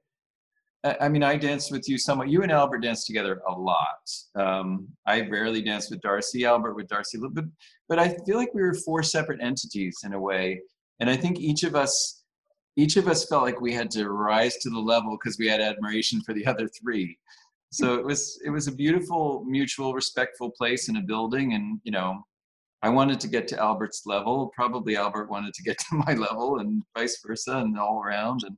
I, 0.84 1.10
mean, 1.10 1.24
I 1.24 1.36
danced 1.36 1.72
with 1.72 1.90
you 1.90 1.98
somewhat. 1.98 2.30
You 2.30 2.44
and 2.44 2.52
Albert 2.52 2.80
danced 2.80 3.08
together 3.08 3.42
a 3.48 3.52
lot. 3.52 4.12
Um, 4.36 4.88
I 5.08 5.22
rarely 5.22 5.64
danced 5.64 5.90
with 5.90 6.02
Darci. 6.02 6.46
Albert 6.46 6.76
with 6.76 6.88
Darci 6.88 7.16
a 7.16 7.18
little 7.18 7.32
bit, 7.32 7.46
but 7.90 7.98
I 7.98 8.10
feel 8.26 8.38
like 8.38 8.54
we 8.54 8.62
were 8.62 8.76
four 8.76 9.02
separate 9.02 9.42
entities 9.42 9.98
in 10.04 10.14
a 10.14 10.20
way. 10.20 10.62
And 11.00 11.10
I 11.10 11.16
think 11.16 11.40
each 11.40 11.64
of 11.64 11.76
us, 11.76 12.24
each 12.76 12.98
of 12.98 13.08
us 13.08 13.26
felt 13.26 13.44
like 13.44 13.62
we 13.62 13.74
had 13.74 13.90
to 13.92 14.10
rise 14.10 14.58
to 14.58 14.70
the 14.70 14.80
level 14.80 15.18
because 15.18 15.40
we 15.40 15.48
had 15.48 15.60
admiration 15.60 16.22
for 16.22 16.34
the 16.34 16.46
other 16.46 16.68
three 16.68 17.18
so 17.76 17.96
it 17.96 18.06
was 18.06 18.40
it 18.46 18.50
was 18.50 18.68
a 18.68 18.72
beautiful 18.72 19.44
mutual 19.46 19.94
respectful 19.94 20.50
place 20.50 20.88
in 20.88 20.96
a 20.96 21.02
building 21.02 21.54
and 21.54 21.80
you 21.84 21.92
know 21.92 22.22
i 22.82 22.88
wanted 22.90 23.20
to 23.20 23.28
get 23.28 23.48
to 23.50 23.60
albert's 23.60 24.04
level. 24.06 24.52
Probably 24.56 24.96
albert 24.96 25.30
wanted 25.30 25.54
to 25.54 25.64
get 25.64 25.78
to 25.90 25.96
my 25.96 26.14
level 26.14 26.60
and 26.60 26.84
vice 26.98 27.20
versa 27.26 27.58
and 27.58 27.78
all 27.78 28.02
around. 28.02 28.44
And 28.46 28.56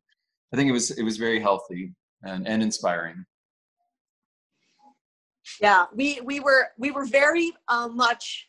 i 0.54 0.56
think 0.56 0.70
it 0.70 0.74
was 0.74 0.92
it 0.92 1.04
was 1.04 1.18
very 1.18 1.40
healthy 1.40 1.94
and, 2.24 2.48
and 2.48 2.62
inspiring. 2.62 3.26
Yeah 5.60 5.86
we 5.94 6.22
we 6.22 6.40
were 6.40 6.68
we 6.78 6.92
were 6.92 7.06
very 7.06 7.52
um, 7.68 7.96
much 7.96 8.48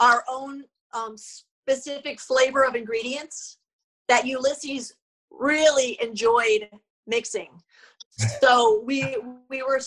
our 0.00 0.24
own 0.28 0.64
um, 0.92 1.16
specific 1.16 2.20
flavor 2.20 2.64
of 2.64 2.74
ingredients 2.74 3.58
that 4.08 4.26
ulysses 4.26 4.92
really 5.30 5.98
enjoyed 6.02 6.68
mixing 7.06 7.48
so 8.40 8.82
we 8.84 9.16
we 9.48 9.62
were 9.62 9.80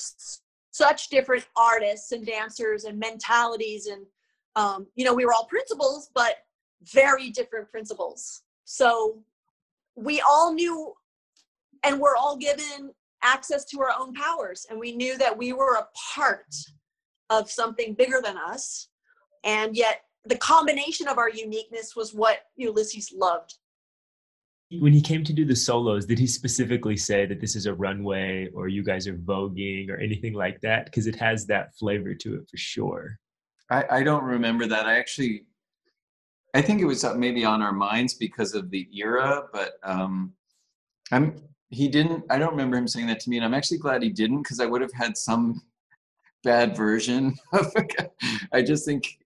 such 0.71 1.09
different 1.09 1.45
artists 1.55 2.11
and 2.11 2.25
dancers 2.25 2.83
and 2.83 2.99
mentalities 2.99 3.87
and 3.87 4.05
um, 4.55 4.87
you 4.95 5.05
know 5.05 5.13
we 5.13 5.25
were 5.25 5.33
all 5.33 5.45
principals 5.45 6.09
but 6.13 6.37
very 6.93 7.29
different 7.29 7.69
principals. 7.69 8.43
So 8.65 9.19
we 9.95 10.21
all 10.21 10.53
knew 10.53 10.93
and 11.83 11.99
we're 11.99 12.15
all 12.15 12.37
given 12.37 12.91
access 13.23 13.65
to 13.65 13.81
our 13.81 13.91
own 13.97 14.13
powers 14.13 14.65
and 14.69 14.79
we 14.79 14.95
knew 14.95 15.17
that 15.17 15.35
we 15.35 15.53
were 15.53 15.75
a 15.75 15.87
part 16.13 16.53
of 17.29 17.49
something 17.49 17.93
bigger 17.93 18.21
than 18.23 18.37
us 18.37 18.89
and 19.43 19.75
yet 19.75 20.01
the 20.25 20.37
combination 20.37 21.07
of 21.07 21.17
our 21.17 21.29
uniqueness 21.29 21.95
was 21.95 22.13
what 22.13 22.41
ulysses 22.55 23.11
loved 23.15 23.55
when 24.79 24.93
he 24.93 25.01
came 25.01 25.23
to 25.23 25.33
do 25.33 25.45
the 25.45 25.55
solos, 25.55 26.05
did 26.05 26.19
he 26.19 26.27
specifically 26.27 26.97
say 26.97 27.25
that 27.25 27.41
this 27.41 27.55
is 27.55 27.65
a 27.65 27.73
runway 27.73 28.49
or 28.53 28.67
you 28.67 28.83
guys 28.83 29.07
are 29.07 29.17
voguing 29.17 29.89
or 29.89 29.97
anything 29.97 30.33
like 30.33 30.61
that? 30.61 30.85
Because 30.85 31.07
it 31.07 31.15
has 31.15 31.45
that 31.47 31.75
flavor 31.75 32.13
to 32.15 32.35
it 32.35 32.49
for 32.49 32.57
sure. 32.57 33.19
I, 33.69 33.85
I 33.89 34.03
don't 34.03 34.23
remember 34.23 34.67
that. 34.67 34.85
I 34.85 34.97
actually, 34.97 35.45
I 36.53 36.61
think 36.61 36.81
it 36.81 36.85
was 36.85 37.03
maybe 37.15 37.43
on 37.45 37.61
our 37.61 37.73
minds 37.73 38.13
because 38.13 38.53
of 38.53 38.69
the 38.69 38.87
era, 38.93 39.43
but 39.51 39.73
um, 39.83 40.33
I'm 41.11 41.35
he 41.69 41.87
didn't. 41.87 42.23
I 42.29 42.37
don't 42.37 42.51
remember 42.51 42.77
him 42.77 42.87
saying 42.87 43.07
that 43.07 43.19
to 43.21 43.29
me, 43.29 43.37
and 43.37 43.45
I'm 43.45 43.53
actually 43.53 43.79
glad 43.79 44.03
he 44.03 44.09
didn't 44.09 44.43
because 44.43 44.59
I 44.59 44.65
would 44.65 44.81
have 44.81 44.93
had 44.93 45.17
some 45.17 45.61
bad 46.43 46.75
version 46.75 47.35
of. 47.53 47.73
I 48.53 48.61
just 48.61 48.85
think 48.85 49.17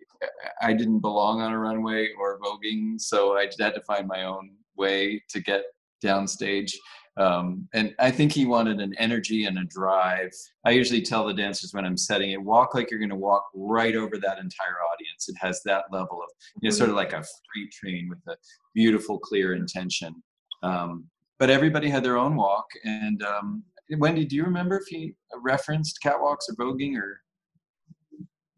I 0.61 0.73
didn't 0.73 0.99
belong 0.99 1.41
on 1.41 1.51
a 1.51 1.59
runway 1.59 2.09
or 2.19 2.39
voguing, 2.39 2.99
so 2.99 3.35
I 3.35 3.45
just 3.45 3.61
had 3.61 3.75
to 3.75 3.81
find 3.81 4.07
my 4.07 4.23
own 4.23 4.51
way 4.79 5.21
to 5.29 5.39
get 5.39 5.63
downstage. 6.03 6.73
Um, 7.17 7.67
and 7.73 7.93
I 7.99 8.11
think 8.11 8.31
he 8.31 8.45
wanted 8.45 8.79
an 8.79 8.93
energy 8.97 9.43
and 9.43 9.59
a 9.59 9.65
drive. 9.65 10.31
I 10.65 10.71
usually 10.71 11.01
tell 11.01 11.27
the 11.27 11.33
dancers 11.33 11.73
when 11.73 11.83
I'm 11.83 11.97
setting 11.97 12.31
it, 12.31 12.41
walk 12.41 12.73
like 12.73 12.89
you're 12.89 12.99
going 12.99 13.09
to 13.09 13.15
walk 13.15 13.43
right 13.53 13.95
over 13.95 14.17
that 14.17 14.37
entire 14.39 14.77
audience. 14.93 15.27
It 15.27 15.35
has 15.41 15.61
that 15.65 15.83
level 15.91 16.21
of, 16.23 16.29
you 16.61 16.69
know, 16.69 16.75
sort 16.75 16.89
of 16.89 16.95
like 16.95 17.11
a 17.11 17.21
freight 17.21 17.71
train 17.73 18.07
with 18.07 18.19
a 18.29 18.37
beautiful, 18.73 19.19
clear 19.19 19.53
intention. 19.53 20.15
Um, 20.63 21.09
but 21.39 21.49
everybody 21.49 21.89
had 21.89 22.03
their 22.03 22.17
own 22.17 22.37
walk. 22.37 22.67
And 22.85 23.21
um, 23.23 23.63
Wendy, 23.97 24.23
do 24.23 24.37
you 24.37 24.45
remember 24.45 24.77
if 24.77 24.87
he 24.87 25.13
referenced 25.41 25.99
catwalks 26.03 26.47
or 26.49 26.55
voguing 26.57 26.95
or? 26.97 27.21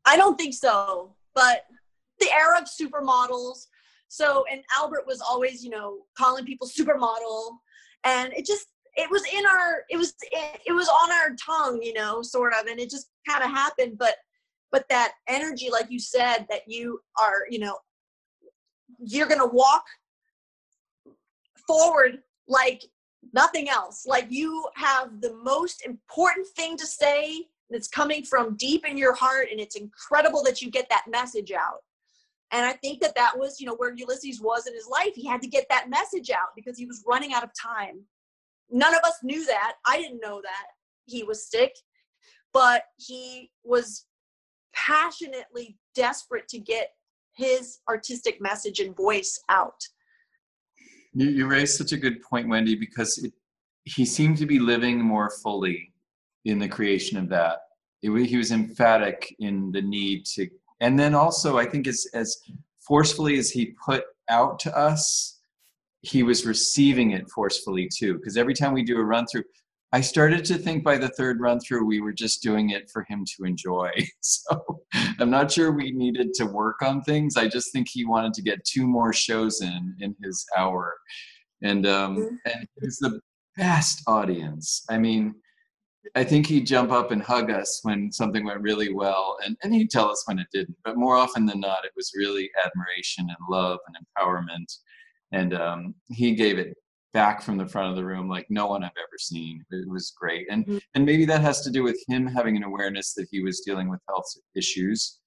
I 0.06 0.18
don't 0.18 0.38
think 0.38 0.54
so, 0.54 1.16
but 1.34 1.66
the 2.20 2.32
era 2.32 2.60
of 2.60 2.68
supermodels. 2.68 3.68
So, 4.12 4.44
and 4.52 4.62
Albert 4.78 5.08
was 5.08 5.22
always, 5.22 5.64
you 5.64 5.70
know, 5.70 6.00
calling 6.18 6.44
people 6.44 6.68
supermodel, 6.68 7.54
and 8.04 8.34
it 8.34 8.46
just 8.46 8.68
it 8.98 9.10
was 9.10 9.24
in 9.34 9.46
our 9.46 9.84
it 9.90 9.96
was 9.96 10.14
it 10.34 10.74
was 10.74 10.90
on 10.90 11.14
our 11.14 11.34
tongue, 11.44 11.82
you 11.82 11.94
know, 11.94 12.22
sort 12.22 12.52
of, 12.52 12.68
and 12.68 12.78
it 12.78 12.90
just 12.90 13.08
kind 13.26 13.42
of 13.42 13.50
happened. 13.50 13.98
But 13.98 14.16
but 14.70 14.84
that 14.90 15.14
energy, 15.30 15.70
like 15.72 15.90
you 15.90 15.98
said, 15.98 16.46
that 16.50 16.64
you 16.68 17.00
are, 17.22 17.46
you 17.50 17.60
know, 17.60 17.78
you're 19.00 19.30
gonna 19.30 19.48
walk 19.48 19.86
forward 21.66 22.20
like 22.50 22.84
nothing 23.32 23.70
else. 23.70 24.06
Like 24.06 24.26
you 24.28 24.66
have 24.76 25.22
the 25.22 25.38
most 25.42 25.86
important 25.86 26.48
thing 26.58 26.76
to 26.76 26.86
say 26.86 27.46
that's 27.70 27.88
coming 27.88 28.26
from 28.26 28.58
deep 28.58 28.86
in 28.86 28.98
your 28.98 29.16
heart, 29.16 29.48
and 29.52 29.60
it's 29.62 29.78
incredible 29.78 30.44
that 30.44 30.62
you 30.62 30.70
get 30.70 30.90
that 30.90 31.06
message 31.10 31.54
out. 31.54 31.80
And 32.52 32.66
I 32.66 32.74
think 32.74 33.02
that 33.02 33.16
that 33.16 33.38
was, 33.38 33.60
you 33.60 33.66
know, 33.66 33.76
where 33.76 33.94
Ulysses 33.96 34.42
was 34.42 34.68
in 34.68 34.74
his 34.74 34.88
life. 34.88 35.14
He 35.16 35.26
had 35.26 35.42
to 35.42 35.48
get 35.48 35.68
that 35.70 35.90
message 35.90 36.30
out 36.30 36.50
because 36.56 36.78
he 36.78 36.86
was 36.86 37.04
running 37.08 37.34
out 37.34 37.44
of 37.44 37.52
time. 37.60 38.02
None 38.70 38.94
of 38.94 39.02
us 39.04 39.16
knew 39.24 39.46
that. 39.46 39.74
I 39.86 39.98
didn't 39.98 40.22
know 40.22 40.42
that 40.42 40.66
he 41.06 41.24
was 41.24 41.50
sick, 41.50 41.74
but 42.54 42.84
he 42.98 43.52
was 43.64 44.06
passionately 44.74 45.78
desperate 45.96 46.48
to 46.50 46.60
get 46.60 46.90
his 47.36 47.80
artistic 47.90 48.42
message 48.42 48.80
and 48.80 48.96
voice 48.96 49.40
out. 49.50 49.82
You, 51.14 51.30
you 51.30 51.48
raised 51.48 51.78
such 51.78 51.92
a 51.92 51.98
good 51.98 52.22
point, 52.22 52.48
Wendy, 52.48 52.76
because 52.76 53.18
it, 53.18 53.34
he 53.84 54.06
seemed 54.06 54.38
to 54.38 54.46
be 54.46 54.60
living 54.60 55.02
more 55.02 55.30
fully 55.42 55.94
in 56.46 56.60
the 56.60 56.68
creation 56.68 57.18
of 57.18 57.30
that. 57.30 57.60
It, 58.02 58.12
he 58.26 58.38
was 58.38 58.52
emphatic 58.52 59.36
in 59.40 59.72
the 59.72 59.82
need 59.82 60.26
to, 60.36 60.50
and 60.82 61.00
then 61.00 61.16
also 61.16 61.58
I 61.58 61.66
think 61.66 61.88
as 61.88 62.06
as 62.14 62.38
forcefully 62.86 63.38
as 63.38 63.50
he 63.50 63.74
put 63.86 64.04
out 64.30 64.60
to 64.60 64.78
us, 64.78 65.40
he 66.02 66.24
was 66.24 66.46
receiving 66.46 67.12
it 67.12 67.30
forcefully 67.30 67.88
too. 67.96 68.16
Because 68.16 68.36
every 68.36 68.54
time 68.54 68.74
we 68.74 68.84
do 68.84 68.98
a 68.98 69.04
run 69.04 69.26
through, 69.28 69.44
I 69.94 70.02
started 70.02 70.46
to 70.46 70.58
think 70.58 70.84
by 70.84 70.98
the 70.98 71.10
third 71.10 71.40
run 71.40 71.60
through 71.60 71.86
we 71.86 72.02
were 72.02 72.14
just 72.14 72.42
doing 72.42 72.72
it 72.72 72.90
for 72.92 73.06
him 73.08 73.24
to 73.38 73.46
enjoy. 73.46 73.92
So 74.22 74.82
I'm 75.20 75.30
not 75.30 75.52
sure 75.52 75.72
we 75.72 75.92
needed 75.92 76.34
to 76.36 76.46
work 76.46 76.82
on 76.82 77.02
things. 77.02 77.38
I 77.38 77.48
just 77.48 77.72
think 77.72 77.88
he 77.90 78.06
wanted 78.06 78.34
to 78.34 78.42
get 78.42 78.64
two 78.66 78.88
more 78.88 79.14
shows 79.14 79.62
in 79.62 79.96
in 80.00 80.16
his 80.24 80.46
hour, 80.58 80.98
and 81.62 81.86
um, 81.86 82.18
mm-hmm. 82.18 82.36
and 82.46 82.68
it's 82.78 83.00
the 83.00 83.20
best 83.56 84.02
audience. 84.08 84.84
I 84.90 84.98
mean, 84.98 85.36
I 86.16 86.24
think 86.24 86.48
he'd 86.48 86.66
jump 86.66 86.92
up 86.92 87.12
and 87.12 87.22
hug 87.22 87.52
us 87.52 87.80
when 87.84 88.12
something 88.12 88.44
went 88.46 88.62
really 88.62 88.94
well, 88.94 89.38
and 89.46 89.56
and 89.64 89.74
he'd 89.74 89.92
tell 89.92 90.10
us 90.10 90.24
when 90.26 90.40
it 90.40 90.48
didn't. 90.52 90.78
But 90.84 90.98
more 90.98 91.16
often 91.16 91.46
than 91.46 91.60
not, 91.60 91.86
it 91.86 91.92
was 91.96 92.12
really 92.16 92.50
admiration 92.66 93.28
and 93.28 93.38
love 93.50 93.80
and 93.88 93.96
empowerment, 93.98 94.72
and 95.32 95.54
um, 95.54 95.96
he 96.10 96.34
gave 96.34 96.58
it 96.58 96.76
back 97.14 97.42
from 97.42 97.58
the 97.58 97.68
front 97.68 97.90
of 97.90 97.96
the 97.96 98.06
room 98.06 98.30
like 98.30 98.48
no 98.50 98.68
one 98.68 98.84
I've 98.84 98.92
ever 98.98 99.18
seen. 99.20 99.64
It 99.72 99.88
was 99.90 100.14
great. 100.18 100.48
And 100.50 100.66
mm-hmm. 100.66 100.78
and 100.96 101.06
maybe 101.06 101.26
that 101.26 101.42
has 101.42 101.62
to 101.62 101.72
do 101.72 101.84
with 101.84 102.02
him 102.08 102.26
having 102.26 102.58
an 102.58 102.64
awareness 102.64 103.14
that 103.16 103.28
he 103.32 103.42
was 103.42 103.62
dealing 103.62 103.90
with 103.90 104.00
health 104.08 104.32
issues. 104.56 105.20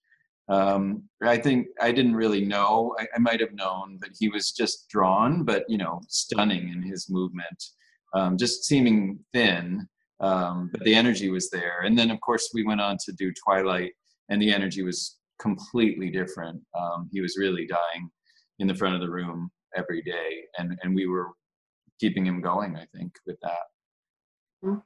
Um, 0.49 1.05
I 1.23 1.39
think 1.39 1.69
I 1.81 1.91
didn't 1.93 2.17
really 2.17 2.45
know. 2.45 2.95
I, 2.99 3.07
I 3.15 3.19
might 3.19 3.41
have 3.41 3.55
known 3.55 3.99
that 4.03 4.11
he 4.19 4.29
was 4.29 4.53
just 4.53 4.89
drawn, 4.89 5.45
but 5.45 5.65
you 5.69 5.79
know, 5.79 6.01
stunning 6.09 6.71
in 6.71 6.83
his 6.83 7.09
movement, 7.09 7.65
um, 8.15 8.37
just 8.37 8.65
seeming 8.65 9.21
thin. 9.33 9.89
Um, 10.21 10.71
but 10.73 10.83
the 10.85 10.95
energy 10.95 11.29
was 11.29 11.51
there. 11.51 11.81
And 11.83 11.99
then, 11.99 12.11
of 12.11 12.21
course, 12.21 12.51
we 12.55 12.65
went 12.65 12.81
on 12.81 12.97
to 13.05 13.13
do 13.13 13.33
Twilight, 13.45 13.93
and 14.29 14.41
the 14.41 14.53
energy 14.53 14.83
was 14.83 15.19
completely 15.41 16.11
different. 16.11 16.63
Um, 16.79 17.09
he 17.13 17.21
was 17.21 17.37
really 17.39 17.67
dying 17.67 18.09
in 18.59 18.69
the 18.69 18.75
front 18.75 18.95
of 18.95 19.01
the 19.01 19.11
room 19.11 19.51
every 19.77 20.03
day, 20.03 20.45
and 20.59 20.79
and 20.83 20.95
we 20.95 21.07
were 21.07 21.31
keeping 22.01 22.27
him 22.27 22.41
going, 22.41 22.77
I 22.77 22.87
think, 22.97 23.13
with 23.27 23.37
that. 23.43 23.65
Mm-hmm. 24.65 24.79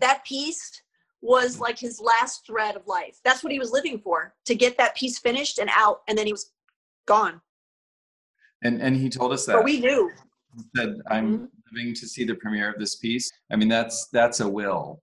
That 0.00 0.24
piece 0.24 0.70
was 1.22 1.58
like 1.58 1.78
his 1.78 2.00
last 2.00 2.46
thread 2.46 2.76
of 2.76 2.86
life. 2.86 3.18
That's 3.24 3.42
what 3.42 3.52
he 3.52 3.58
was 3.58 3.72
living 3.72 3.98
for, 3.98 4.34
to 4.44 4.54
get 4.54 4.78
that 4.78 4.94
piece 4.96 5.18
finished 5.18 5.58
and 5.58 5.70
out, 5.72 6.00
and 6.08 6.16
then 6.16 6.26
he 6.26 6.32
was 6.32 6.52
gone. 7.06 7.40
And 8.62 8.80
and 8.80 8.96
he 8.96 9.10
told 9.10 9.32
us 9.32 9.46
that. 9.46 9.54
But 9.54 9.64
we 9.64 9.80
knew. 9.80 10.10
He 10.56 10.62
said, 10.76 10.94
I'm 11.10 11.26
mm-hmm. 11.26 11.44
Living 11.72 11.94
to 11.94 12.06
see 12.06 12.24
the 12.24 12.34
premiere 12.34 12.70
of 12.70 12.78
this 12.78 12.96
piece. 12.96 13.30
I 13.50 13.56
mean, 13.56 13.68
that's 13.68 14.08
that's 14.12 14.40
a 14.40 14.48
will. 14.48 15.02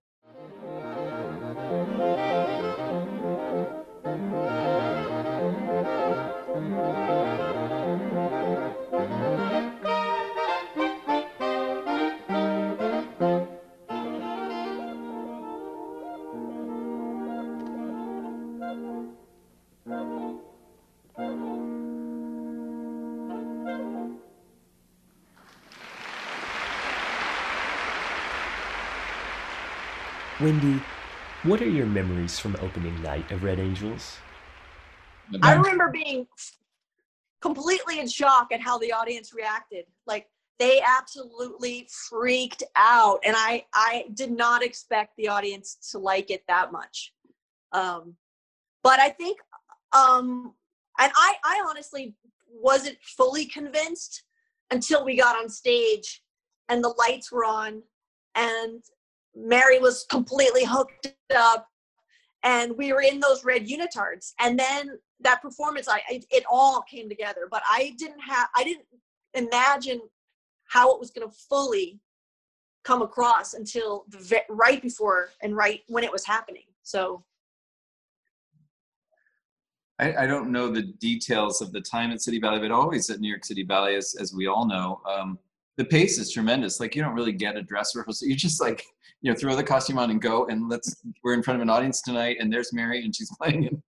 Wendy, 30.44 30.78
what 31.44 31.62
are 31.62 31.70
your 31.70 31.86
memories 31.86 32.38
from 32.38 32.54
opening 32.60 33.02
night 33.02 33.32
of 33.32 33.42
Red 33.42 33.58
Angels? 33.58 34.18
I 35.42 35.54
remember 35.54 35.90
being 35.90 36.26
completely 37.40 37.98
in 37.98 38.06
shock 38.06 38.48
at 38.52 38.60
how 38.60 38.76
the 38.76 38.92
audience 38.92 39.32
reacted. 39.32 39.86
Like 40.06 40.28
they 40.58 40.82
absolutely 40.86 41.88
freaked 42.10 42.62
out, 42.76 43.20
and 43.24 43.34
I 43.38 43.64
I 43.72 44.04
did 44.12 44.32
not 44.32 44.62
expect 44.62 45.16
the 45.16 45.28
audience 45.28 45.78
to 45.92 45.98
like 45.98 46.30
it 46.30 46.44
that 46.46 46.70
much. 46.72 47.14
Um, 47.72 48.16
but 48.82 49.00
I 49.00 49.08
think, 49.08 49.38
um, 49.94 50.52
and 51.00 51.10
I 51.16 51.36
I 51.42 51.64
honestly 51.66 52.16
wasn't 52.52 52.98
fully 53.00 53.46
convinced 53.46 54.24
until 54.70 55.06
we 55.06 55.16
got 55.16 55.36
on 55.36 55.48
stage 55.48 56.22
and 56.68 56.84
the 56.84 56.94
lights 56.98 57.32
were 57.32 57.46
on 57.46 57.82
and 58.34 58.82
Mary 59.36 59.78
was 59.78 60.06
completely 60.08 60.64
hooked 60.64 61.14
up 61.34 61.68
and 62.42 62.76
we 62.76 62.92
were 62.92 63.00
in 63.00 63.20
those 63.20 63.44
red 63.44 63.66
unitards. 63.66 64.32
And 64.38 64.58
then 64.58 64.98
that 65.20 65.42
performance 65.42 65.88
I, 65.88 66.00
it 66.08 66.44
all 66.50 66.82
came 66.82 67.08
together. 67.08 67.48
But 67.50 67.62
I 67.68 67.94
didn't 67.98 68.20
have 68.20 68.48
I 68.54 68.64
didn't 68.64 68.86
imagine 69.32 70.00
how 70.66 70.92
it 70.94 71.00
was 71.00 71.10
going 71.10 71.28
to 71.28 71.34
fully 71.48 72.00
come 72.84 73.02
across 73.02 73.54
until 73.54 74.04
the, 74.08 74.42
right 74.48 74.80
before 74.82 75.30
and 75.42 75.56
right 75.56 75.80
when 75.88 76.04
it 76.04 76.12
was 76.12 76.26
happening. 76.26 76.64
So. 76.82 77.24
I, 79.98 80.24
I, 80.24 80.26
don't 80.26 80.50
know 80.50 80.70
the 80.72 80.82
details 80.82 81.62
of 81.62 81.70
the 81.70 81.80
time 81.80 82.10
at 82.10 82.20
City 82.20 82.40
Ballet, 82.40 82.58
but 82.58 82.72
always 82.72 83.08
at 83.10 83.20
New 83.20 83.28
York 83.28 83.44
City 83.44 83.62
Ballet, 83.62 83.94
as, 83.94 84.16
as 84.20 84.34
we 84.34 84.48
all 84.48 84.66
know, 84.66 85.00
um, 85.08 85.38
the 85.76 85.84
pace 85.84 86.18
is 86.18 86.32
tremendous. 86.32 86.80
Like 86.80 86.94
you 86.94 87.02
don't 87.02 87.14
really 87.14 87.32
get 87.32 87.56
a 87.56 87.62
dress 87.62 87.94
rehearsal. 87.94 88.28
You 88.28 88.36
just 88.36 88.60
like 88.60 88.84
you 89.24 89.32
know 89.32 89.36
throw 89.36 89.56
the 89.56 89.64
costume 89.64 89.98
on 89.98 90.10
and 90.10 90.20
go 90.20 90.46
and 90.46 90.68
let's 90.68 91.02
we're 91.24 91.32
in 91.32 91.42
front 91.42 91.56
of 91.56 91.62
an 91.62 91.70
audience 91.70 92.02
tonight 92.02 92.36
and 92.38 92.52
there's 92.52 92.72
mary 92.72 93.02
and 93.04 93.16
she's 93.16 93.30
playing 93.40 93.66
and 93.66 93.82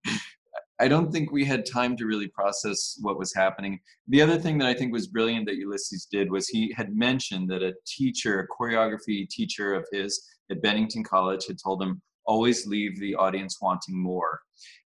i 0.81 0.89
don't 0.89 1.13
think 1.13 1.31
we 1.31 1.45
had 1.45 1.65
time 1.65 1.97
to 1.97 2.07
really 2.07 2.29
process 2.29 2.99
what 3.03 3.19
was 3.19 3.35
happening 3.35 3.79
the 4.09 4.21
other 4.21 4.39
thing 4.39 4.57
that 4.59 4.67
i 4.67 4.75
think 4.75 4.93
was 4.93 5.07
brilliant 5.07 5.47
that 5.47 5.57
ulysses 5.57 6.09
did 6.11 6.31
was 6.31 6.49
he 6.49 6.73
had 6.75 6.97
mentioned 6.97 7.49
that 7.49 7.63
a 7.63 7.75
teacher 7.87 8.41
a 8.41 8.49
choreography 8.49 9.29
teacher 9.29 9.75
of 9.75 9.87
his 9.93 10.27
at 10.51 10.63
bennington 10.63 11.05
college 11.05 11.47
had 11.47 11.59
told 11.63 11.83
him 11.83 12.01
always 12.27 12.67
leave 12.67 12.99
the 12.99 13.15
audience 13.15 13.59
wanting 13.61 14.03
more 14.03 14.41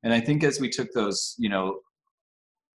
and 0.03 0.11
i 0.11 0.19
think 0.19 0.43
as 0.43 0.59
we 0.59 0.67
took 0.67 0.91
those 0.93 1.35
you 1.37 1.47
know 1.47 1.79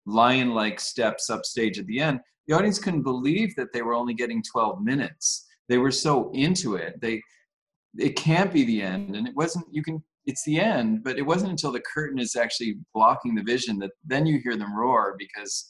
lion 0.06 0.50
like 0.50 0.80
steps 0.80 1.30
upstage 1.30 1.78
at 1.78 1.86
the 1.86 2.00
end 2.00 2.20
the 2.46 2.54
audience 2.54 2.78
couldn't 2.78 3.02
believe 3.02 3.54
that 3.56 3.72
they 3.72 3.82
were 3.82 3.94
only 3.94 4.14
getting 4.14 4.42
12 4.42 4.82
minutes. 4.82 5.46
They 5.68 5.78
were 5.78 5.90
so 5.90 6.30
into 6.32 6.74
it. 6.74 7.00
They 7.00 7.22
it 7.98 8.16
can't 8.16 8.52
be 8.52 8.64
the 8.64 8.80
end 8.80 9.16
and 9.16 9.28
it 9.28 9.36
wasn't 9.36 9.66
you 9.70 9.82
can 9.82 10.02
it's 10.24 10.42
the 10.44 10.58
end 10.58 11.04
but 11.04 11.18
it 11.18 11.26
wasn't 11.26 11.50
until 11.50 11.70
the 11.70 11.80
curtain 11.80 12.18
is 12.18 12.36
actually 12.36 12.78
blocking 12.94 13.34
the 13.34 13.42
vision 13.42 13.78
that 13.78 13.90
then 14.02 14.24
you 14.24 14.40
hear 14.42 14.56
them 14.56 14.74
roar 14.74 15.14
because 15.18 15.68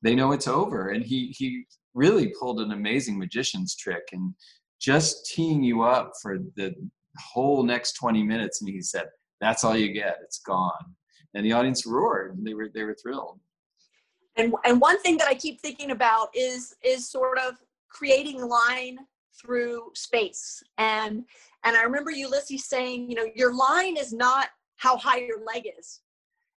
they 0.00 0.14
know 0.14 0.32
it's 0.32 0.48
over. 0.48 0.90
And 0.90 1.04
he 1.04 1.34
he 1.36 1.64
really 1.94 2.32
pulled 2.40 2.60
an 2.60 2.72
amazing 2.72 3.18
magician's 3.18 3.76
trick 3.76 4.02
and 4.12 4.34
just 4.80 5.26
teeing 5.26 5.62
you 5.62 5.82
up 5.82 6.12
for 6.20 6.38
the 6.56 6.74
whole 7.18 7.62
next 7.62 7.92
20 7.92 8.22
minutes 8.22 8.62
and 8.62 8.70
he 8.70 8.80
said 8.80 9.06
that's 9.40 9.62
all 9.64 9.76
you 9.76 9.92
get. 9.92 10.18
It's 10.22 10.40
gone. 10.40 10.96
And 11.34 11.44
the 11.44 11.52
audience 11.52 11.86
roared. 11.86 12.38
They 12.42 12.54
were 12.54 12.70
they 12.74 12.84
were 12.84 12.96
thrilled 13.00 13.38
and 14.36 14.54
and 14.64 14.80
one 14.80 14.98
thing 15.00 15.16
that 15.16 15.28
i 15.28 15.34
keep 15.34 15.60
thinking 15.60 15.90
about 15.90 16.28
is 16.34 16.74
is 16.84 17.08
sort 17.08 17.38
of 17.38 17.54
creating 17.90 18.40
line 18.40 18.98
through 19.40 19.90
space. 19.94 20.62
And 20.78 21.24
and 21.64 21.76
I 21.76 21.82
remember 21.82 22.10
Ulysses 22.10 22.64
saying, 22.64 23.08
you 23.08 23.16
know, 23.16 23.26
your 23.34 23.54
line 23.54 23.96
is 23.96 24.12
not 24.12 24.48
how 24.76 24.96
high 24.96 25.18
your 25.18 25.44
leg 25.44 25.68
is. 25.78 26.00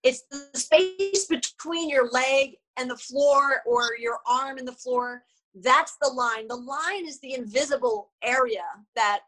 It's 0.03 0.23
the 0.31 0.47
space 0.57 1.25
between 1.25 1.89
your 1.89 2.09
leg 2.09 2.55
and 2.77 2.89
the 2.89 2.97
floor 2.97 3.61
or 3.65 3.91
your 3.99 4.19
arm 4.27 4.57
and 4.57 4.67
the 4.67 4.73
floor. 4.73 5.23
That's 5.55 5.97
the 6.01 6.09
line. 6.09 6.47
The 6.47 6.55
line 6.55 7.05
is 7.05 7.19
the 7.19 7.33
invisible 7.33 8.11
area 8.23 8.63
that 8.95 9.21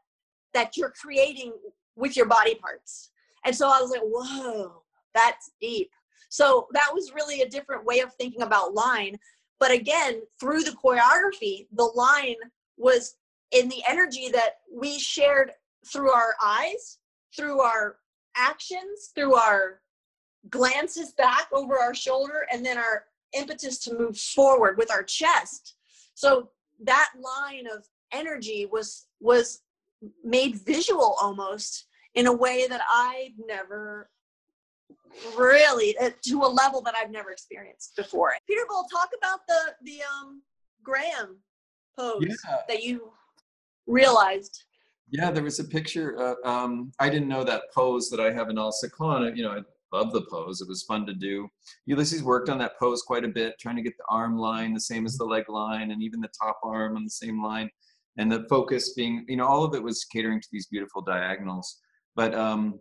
that 0.53 0.77
you're 0.77 0.93
creating 0.99 1.53
with 1.95 2.15
your 2.15 2.25
body 2.25 2.55
parts. 2.55 3.11
And 3.45 3.55
so 3.55 3.67
I 3.67 3.81
was 3.81 3.91
like, 3.91 4.01
whoa, 4.03 4.81
that's 5.13 5.51
deep. 5.61 5.91
So 6.35 6.67
that 6.73 6.89
was 6.93 7.13
really 7.13 7.39
a 7.39 7.47
different 7.47 7.85
way 7.85 8.01
of 8.01 8.13
thinking 8.13 8.41
about 8.41 8.73
line. 8.73 9.17
But 9.57 9.71
again, 9.71 10.21
through 10.37 10.63
the 10.63 10.75
choreography, 10.83 11.67
the 11.71 11.89
line 11.95 12.35
was 12.75 13.15
in 13.51 13.69
the 13.69 13.81
energy 13.87 14.27
that 14.33 14.55
we 14.69 14.99
shared 14.99 15.53
through 15.87 16.11
our 16.11 16.35
eyes, 16.43 16.97
through 17.33 17.61
our 17.61 17.99
actions, 18.35 19.13
through 19.15 19.35
our 19.35 19.79
glances 20.49 21.13
back 21.13 21.47
over 21.53 21.79
our 21.79 21.95
shoulder, 21.95 22.45
and 22.51 22.65
then 22.65 22.77
our 22.77 23.05
impetus 23.31 23.77
to 23.85 23.97
move 23.97 24.17
forward 24.17 24.77
with 24.77 24.91
our 24.91 25.03
chest. 25.03 25.75
So 26.15 26.49
that 26.83 27.11
line 27.17 27.65
of 27.65 27.87
energy 28.11 28.67
was 28.69 29.07
was 29.21 29.61
made 30.21 30.57
visual 30.65 31.15
almost 31.21 31.85
in 32.13 32.27
a 32.27 32.33
way 32.33 32.67
that 32.67 32.81
I've 32.91 33.39
never 33.47 34.09
really 35.37 35.97
uh, 35.97 36.09
to 36.27 36.41
a 36.43 36.47
level 36.47 36.81
that 36.81 36.95
I've 36.95 37.11
never 37.11 37.31
experienced 37.31 37.95
before. 37.95 38.33
Peter 38.47 38.61
Boal, 38.69 38.83
talk 38.91 39.09
about 39.17 39.39
the 39.47 39.73
the 39.83 39.99
um 40.03 40.41
Graham 40.83 41.37
pose 41.97 42.21
Yeah. 42.21 42.57
that 42.67 42.83
you 42.83 43.11
realized. 43.87 44.63
Yeah, 45.09 45.31
there 45.31 45.43
was 45.43 45.59
a 45.59 45.63
picture. 45.63 46.17
Uh, 46.19 46.49
um, 46.49 46.91
I 46.99 47.09
didn't 47.09 47.27
know 47.27 47.43
that 47.43 47.63
pose 47.73 48.09
that 48.09 48.19
I 48.19 48.31
have 48.33 48.49
in 48.49 48.57
Al 48.57 48.71
Saklan. 48.73 49.35
You 49.37 49.43
know, 49.43 49.51
I 49.51 49.61
love 49.95 50.11
the 50.13 50.23
pose. 50.23 50.61
It 50.61 50.67
was 50.67 50.83
fun 50.83 51.05
to 51.05 51.13
do. 51.13 51.47
Ulysses 51.85 52.23
worked 52.23 52.49
on 52.49 52.57
that 52.57 52.77
pose 52.79 53.03
quite 53.03 53.23
a 53.23 53.27
bit, 53.29 53.55
trying 53.59 53.75
to 53.75 53.83
get 53.83 53.95
the 53.97 54.03
arm 54.09 54.37
line 54.37 54.73
the 54.73 54.79
same 54.79 55.05
as 55.05 55.15
the 55.17 55.23
leg 55.23 55.47
line, 55.47 55.91
and 55.91 56.01
even 56.01 56.21
the 56.21 56.29
top 56.41 56.59
arm 56.63 56.97
on 56.97 57.03
the 57.03 57.09
same 57.09 57.43
line. 57.43 57.69
And 58.17 58.31
the 58.31 58.45
focus 58.49 58.93
being, 58.93 59.25
you 59.27 59.35
know, 59.37 59.45
all 59.45 59.63
of 59.63 59.75
it 59.75 59.83
was 59.83 60.05
catering 60.05 60.41
to 60.41 60.47
these 60.51 60.67
beautiful 60.67 61.01
diagonals. 61.01 61.79
But 62.15 62.33
um, 62.33 62.79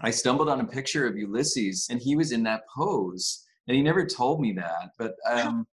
I 0.00 0.10
stumbled 0.10 0.48
on 0.48 0.60
a 0.60 0.66
picture 0.66 1.06
of 1.06 1.16
Ulysses, 1.16 1.88
and 1.90 2.00
he 2.00 2.16
was 2.16 2.32
in 2.32 2.42
that 2.44 2.62
pose, 2.74 3.44
and 3.66 3.76
he 3.76 3.82
never 3.82 4.04
told 4.04 4.40
me 4.40 4.52
that. 4.52 4.90
But 4.98 5.14
um, 5.28 5.66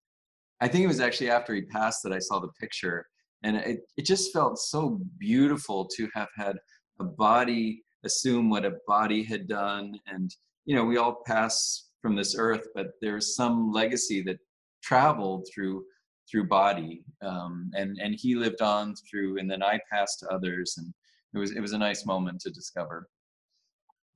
I 0.60 0.68
think 0.68 0.84
it 0.84 0.88
was 0.88 1.00
actually 1.00 1.30
after 1.30 1.54
he 1.54 1.62
passed 1.62 2.02
that 2.02 2.12
I 2.12 2.18
saw 2.18 2.38
the 2.38 2.52
picture 2.60 3.06
and 3.42 3.56
it, 3.56 3.80
it 3.96 4.04
just 4.04 4.32
felt 4.32 4.58
so 4.58 5.00
beautiful 5.18 5.88
to 5.96 6.08
have 6.14 6.28
had 6.36 6.56
a 7.00 7.04
body 7.04 7.82
assume 8.04 8.48
what 8.48 8.64
a 8.64 8.76
body 8.86 9.22
had 9.22 9.46
done 9.46 9.98
and 10.06 10.34
you 10.64 10.74
know 10.74 10.84
we 10.84 10.96
all 10.96 11.22
pass 11.26 11.88
from 12.00 12.16
this 12.16 12.34
earth 12.36 12.66
but 12.74 12.88
there's 13.00 13.34
some 13.34 13.72
legacy 13.72 14.22
that 14.22 14.38
traveled 14.82 15.46
through 15.52 15.84
through 16.30 16.46
body 16.46 17.02
um, 17.22 17.70
and 17.74 17.98
and 17.98 18.14
he 18.18 18.34
lived 18.34 18.62
on 18.62 18.94
through 19.10 19.38
and 19.38 19.50
then 19.50 19.62
i 19.62 19.78
passed 19.90 20.20
to 20.20 20.28
others 20.28 20.74
and 20.78 20.92
it 21.34 21.38
was 21.38 21.52
it 21.52 21.60
was 21.60 21.72
a 21.72 21.78
nice 21.78 22.06
moment 22.06 22.40
to 22.40 22.50
discover 22.50 23.08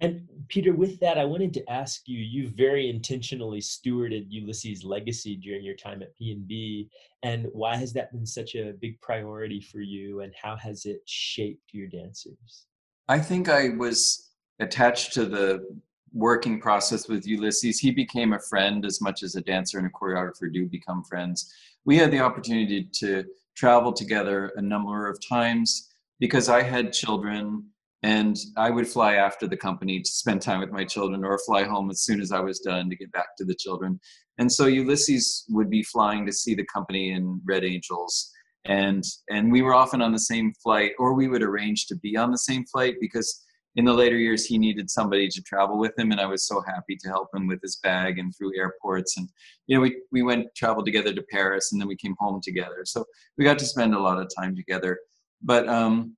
And 0.00 0.28
Peter, 0.48 0.74
with 0.74 0.98
that, 1.00 1.18
I 1.18 1.24
wanted 1.24 1.54
to 1.54 1.70
ask 1.70 2.02
you, 2.06 2.18
you 2.18 2.48
very 2.48 2.90
intentionally 2.90 3.60
stewarded 3.60 4.26
Ulysses' 4.28 4.84
legacy 4.84 5.36
during 5.36 5.64
your 5.64 5.76
time 5.76 6.02
at 6.02 6.18
PNB, 6.18 6.88
and 7.22 7.46
why 7.52 7.76
has 7.76 7.92
that 7.92 8.12
been 8.12 8.26
such 8.26 8.54
a 8.54 8.74
big 8.80 9.00
priority 9.00 9.60
for 9.60 9.80
you, 9.80 10.20
and 10.20 10.32
how 10.40 10.56
has 10.56 10.84
it 10.84 11.00
shaped 11.06 11.72
your 11.72 11.86
dancers? 11.86 12.66
I 13.08 13.18
think 13.18 13.48
I 13.48 13.70
was 13.70 14.30
attached 14.58 15.14
to 15.14 15.26
the 15.26 15.64
working 16.12 16.60
process 16.60 17.08
with 17.08 17.26
Ulysses. 17.26 17.78
He 17.78 17.90
became 17.90 18.32
a 18.32 18.40
friend 18.40 18.84
as 18.84 19.00
much 19.00 19.22
as 19.22 19.34
a 19.36 19.40
dancer 19.40 19.78
and 19.78 19.86
a 19.86 19.90
choreographer 19.90 20.52
do 20.52 20.66
become 20.66 21.04
friends. 21.04 21.52
We 21.84 21.96
had 21.96 22.10
the 22.10 22.20
opportunity 22.20 22.88
to 23.00 23.24
travel 23.56 23.92
together 23.92 24.52
a 24.56 24.62
number 24.62 25.08
of 25.08 25.18
times 25.26 25.90
because 26.20 26.48
I 26.48 26.62
had 26.62 26.92
children 26.92 27.64
and 28.04 28.36
I 28.58 28.68
would 28.68 28.86
fly 28.86 29.14
after 29.14 29.46
the 29.46 29.56
company 29.56 29.98
to 29.98 30.10
spend 30.10 30.42
time 30.42 30.60
with 30.60 30.70
my 30.70 30.84
children 30.84 31.24
or 31.24 31.38
fly 31.38 31.64
home 31.64 31.90
as 31.90 32.02
soon 32.02 32.20
as 32.20 32.32
I 32.32 32.40
was 32.40 32.58
done 32.58 32.90
to 32.90 32.96
get 32.96 33.10
back 33.12 33.34
to 33.38 33.46
the 33.46 33.54
children. 33.54 33.98
And 34.36 34.52
so 34.52 34.66
Ulysses 34.66 35.46
would 35.48 35.70
be 35.70 35.82
flying 35.82 36.26
to 36.26 36.32
see 36.32 36.54
the 36.54 36.66
company 36.66 37.12
in 37.12 37.40
Red 37.46 37.64
Angels. 37.64 38.30
And 38.66 39.02
and 39.30 39.50
we 39.50 39.62
were 39.62 39.74
often 39.74 40.02
on 40.02 40.12
the 40.12 40.18
same 40.18 40.52
flight 40.62 40.92
or 40.98 41.14
we 41.14 41.28
would 41.28 41.42
arrange 41.42 41.86
to 41.86 41.96
be 41.96 42.14
on 42.14 42.30
the 42.30 42.36
same 42.36 42.66
flight 42.66 42.96
because 43.00 43.42
in 43.76 43.86
the 43.86 43.92
later 43.94 44.18
years 44.18 44.44
he 44.44 44.58
needed 44.58 44.90
somebody 44.90 45.26
to 45.28 45.42
travel 45.42 45.78
with 45.78 45.98
him 45.98 46.12
and 46.12 46.20
i 46.20 46.26
was 46.26 46.46
so 46.46 46.62
happy 46.66 46.96
to 46.96 47.08
help 47.08 47.28
him 47.34 47.48
with 47.48 47.60
his 47.60 47.76
bag 47.82 48.18
and 48.18 48.34
through 48.36 48.56
airports. 48.56 49.16
And 49.16 49.28
you 49.66 49.76
know 49.76 49.82
we, 49.82 49.96
we 50.12 50.22
went 50.22 50.54
traveled 50.54 50.84
together 50.84 51.14
to 51.14 51.22
paris 51.30 51.72
and 51.72 51.80
then 51.80 51.88
we 51.88 51.96
came 51.96 52.16
home 52.18 52.40
together. 52.42 52.82
So 52.84 53.06
we 53.38 53.44
got 53.44 53.58
to 53.60 53.66
spend 53.66 53.94
a 53.94 54.00
lot 54.00 54.20
of 54.20 54.30
time 54.38 54.54
together. 54.54 54.98
But 55.42 55.68
um, 55.68 56.16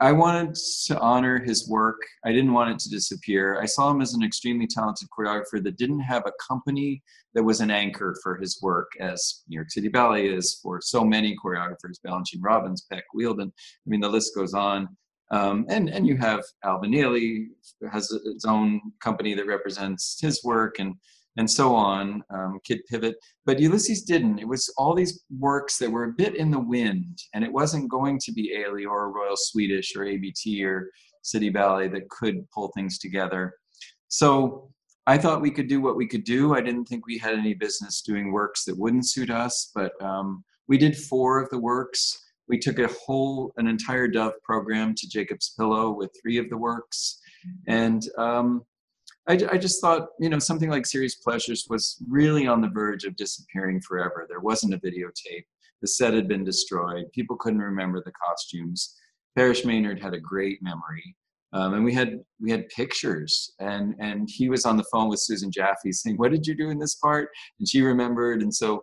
i 0.00 0.12
wanted 0.12 0.54
to 0.86 0.98
honor 0.98 1.42
his 1.42 1.68
work. 1.68 2.00
I 2.24 2.32
didn't 2.32 2.52
want 2.52 2.70
it 2.70 2.78
to 2.80 2.90
disappear. 2.90 3.60
I 3.60 3.66
saw 3.66 3.90
him 3.90 4.00
as 4.00 4.14
an 4.14 4.22
extremely 4.22 4.66
talented 4.66 5.08
choreographer 5.16 5.62
that 5.62 5.76
didn't 5.76 6.00
have 6.00 6.24
a 6.26 6.32
company 6.46 7.02
that 7.34 7.42
was 7.42 7.60
an 7.60 7.70
anchor 7.70 8.16
for 8.22 8.36
his 8.36 8.60
work 8.62 8.90
as 9.00 9.42
new 9.48 9.56
york 9.56 9.70
city 9.70 9.88
ballet 9.88 10.28
is 10.28 10.58
for 10.62 10.80
so 10.80 11.04
many 11.04 11.36
choreographers 11.44 11.98
balanchine 12.04 12.40
robbins 12.40 12.86
peck 12.90 13.04
wheeldon 13.14 13.52
i 13.52 13.86
mean 13.86 14.00
the 14.00 14.08
list 14.08 14.34
goes 14.34 14.54
on. 14.54 14.88
Um, 15.30 15.66
and 15.68 15.90
and 15.90 16.06
you 16.06 16.16
have 16.16 16.42
Ailey 16.64 17.48
has 17.92 18.10
its 18.24 18.46
own 18.46 18.80
company 19.02 19.34
that 19.34 19.46
represents 19.46 20.18
his 20.20 20.42
work 20.42 20.78
and 20.78 20.94
and 21.38 21.50
so 21.50 21.74
on. 21.74 22.22
Um, 22.30 22.60
Kid 22.64 22.80
Pivot, 22.90 23.16
but 23.46 23.58
Ulysses 23.58 24.02
didn't. 24.02 24.38
It 24.38 24.48
was 24.48 24.72
all 24.76 24.94
these 24.94 25.24
works 25.38 25.78
that 25.78 25.90
were 25.90 26.04
a 26.04 26.12
bit 26.12 26.34
in 26.34 26.50
the 26.50 26.60
wind, 26.60 27.18
and 27.34 27.42
it 27.42 27.52
wasn't 27.52 27.90
going 27.90 28.18
to 28.20 28.32
be 28.32 28.54
Ailey 28.56 28.86
or 28.86 29.10
Royal 29.10 29.36
Swedish 29.36 29.96
or 29.96 30.04
ABT 30.04 30.62
or 30.64 30.90
City 31.22 31.48
Ballet 31.48 31.88
that 31.88 32.08
could 32.10 32.48
pull 32.50 32.70
things 32.74 32.98
together. 32.98 33.54
So 34.08 34.70
I 35.06 35.16
thought 35.16 35.40
we 35.40 35.50
could 35.50 35.68
do 35.68 35.80
what 35.80 35.96
we 35.96 36.06
could 36.06 36.24
do. 36.24 36.54
I 36.54 36.60
didn't 36.60 36.86
think 36.86 37.06
we 37.06 37.18
had 37.18 37.34
any 37.34 37.54
business 37.54 38.02
doing 38.02 38.32
works 38.32 38.64
that 38.64 38.78
wouldn't 38.78 39.08
suit 39.08 39.30
us, 39.30 39.70
but 39.74 39.92
um, 40.02 40.44
we 40.66 40.76
did 40.76 40.96
four 40.96 41.40
of 41.40 41.48
the 41.50 41.58
works 41.58 42.24
we 42.48 42.58
took 42.58 42.78
a 42.78 42.88
whole 42.88 43.52
an 43.58 43.66
entire 43.66 44.08
dove 44.08 44.32
program 44.42 44.94
to 44.94 45.08
jacob's 45.08 45.54
pillow 45.58 45.90
with 45.90 46.10
three 46.20 46.38
of 46.38 46.48
the 46.48 46.56
works 46.56 47.20
and 47.68 48.08
um, 48.18 48.62
I, 49.28 49.38
I, 49.52 49.58
just 49.58 49.80
thought 49.80 50.08
you 50.18 50.28
know 50.28 50.38
something 50.38 50.70
like 50.70 50.86
serious 50.86 51.16
pleasures 51.16 51.66
was 51.68 52.02
really 52.08 52.46
on 52.46 52.60
the 52.60 52.68
verge 52.68 53.04
of 53.04 53.16
disappearing 53.16 53.80
forever. 53.80 54.26
There 54.28 54.40
wasn't 54.40 54.74
a 54.74 54.78
videotape. 54.78 55.44
The 55.82 55.88
set 55.88 56.14
had 56.14 56.28
been 56.28 56.44
destroyed. 56.44 57.04
People 57.12 57.36
couldn't 57.36 57.60
remember 57.60 58.02
the 58.04 58.12
costumes. 58.12 58.96
Parrish 59.36 59.64
Maynard 59.64 60.02
had 60.02 60.14
a 60.14 60.20
great 60.20 60.62
memory. 60.62 61.14
Um, 61.52 61.74
and 61.74 61.84
we 61.84 61.94
had 61.94 62.20
we 62.40 62.50
had 62.50 62.68
pictures. 62.70 63.52
And 63.60 63.94
and 64.00 64.28
he 64.30 64.48
was 64.48 64.64
on 64.64 64.76
the 64.76 64.84
phone 64.92 65.08
with 65.08 65.20
susan 65.20 65.50
jaffe 65.50 65.92
saying 65.92 66.16
what 66.16 66.30
did 66.30 66.46
you 66.46 66.54
do 66.54 66.70
in 66.70 66.78
this 66.78 66.96
part? 66.96 67.28
And 67.58 67.68
she 67.68 67.82
remembered. 67.82 68.42
And 68.42 68.54
so 68.54 68.82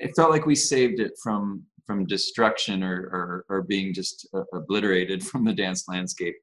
it 0.00 0.12
felt 0.16 0.30
like 0.30 0.46
we 0.46 0.54
saved 0.54 1.00
it 1.00 1.12
from 1.22 1.64
from 1.86 2.06
destruction 2.06 2.84
or, 2.84 3.00
or, 3.12 3.44
or 3.48 3.62
being 3.62 3.92
just 3.92 4.28
uh, 4.32 4.42
obliterated 4.54 5.24
from 5.26 5.44
the 5.44 5.52
dance 5.52 5.88
landscape. 5.88 6.36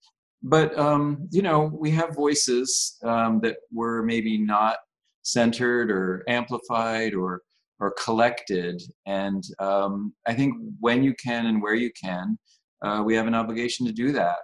But, 0.44 0.78
um, 0.78 1.28
you 1.32 1.42
know, 1.42 1.72
we 1.74 1.92
have 1.92 2.16
voices 2.16 2.98
um, 3.04 3.40
that 3.42 3.58
were 3.72 4.04
maybe 4.04 4.38
not 4.38 4.78
centered 5.24 5.92
or 5.92 6.24
amplified 6.28 7.14
or, 7.14 7.42
or 7.80 7.94
collected. 8.04 8.82
And 9.06 9.44
um, 9.60 10.14
I 10.28 10.34
think 10.34 10.56
when 10.80 11.04
you 11.04 11.14
can 11.16 11.48
and 11.48 11.62
where 11.62 11.76
you 11.76 11.92
can, 12.02 12.38
uh, 12.84 13.02
we 13.06 13.16
have 13.16 13.28
an 13.28 13.36
obligation 13.36 13.86
to 13.88 13.92
do 13.92 14.12
that. 14.14 14.38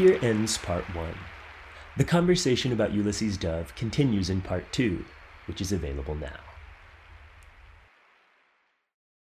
Here 0.00 0.18
ends 0.22 0.56
part 0.56 0.84
one. 0.94 1.12
The 1.98 2.04
conversation 2.04 2.72
about 2.72 2.94
Ulysses 2.94 3.36
Dove 3.36 3.74
continues 3.74 4.30
in 4.30 4.40
part 4.40 4.72
two, 4.72 5.04
which 5.44 5.60
is 5.60 5.72
available 5.72 6.14
now. 6.14 6.38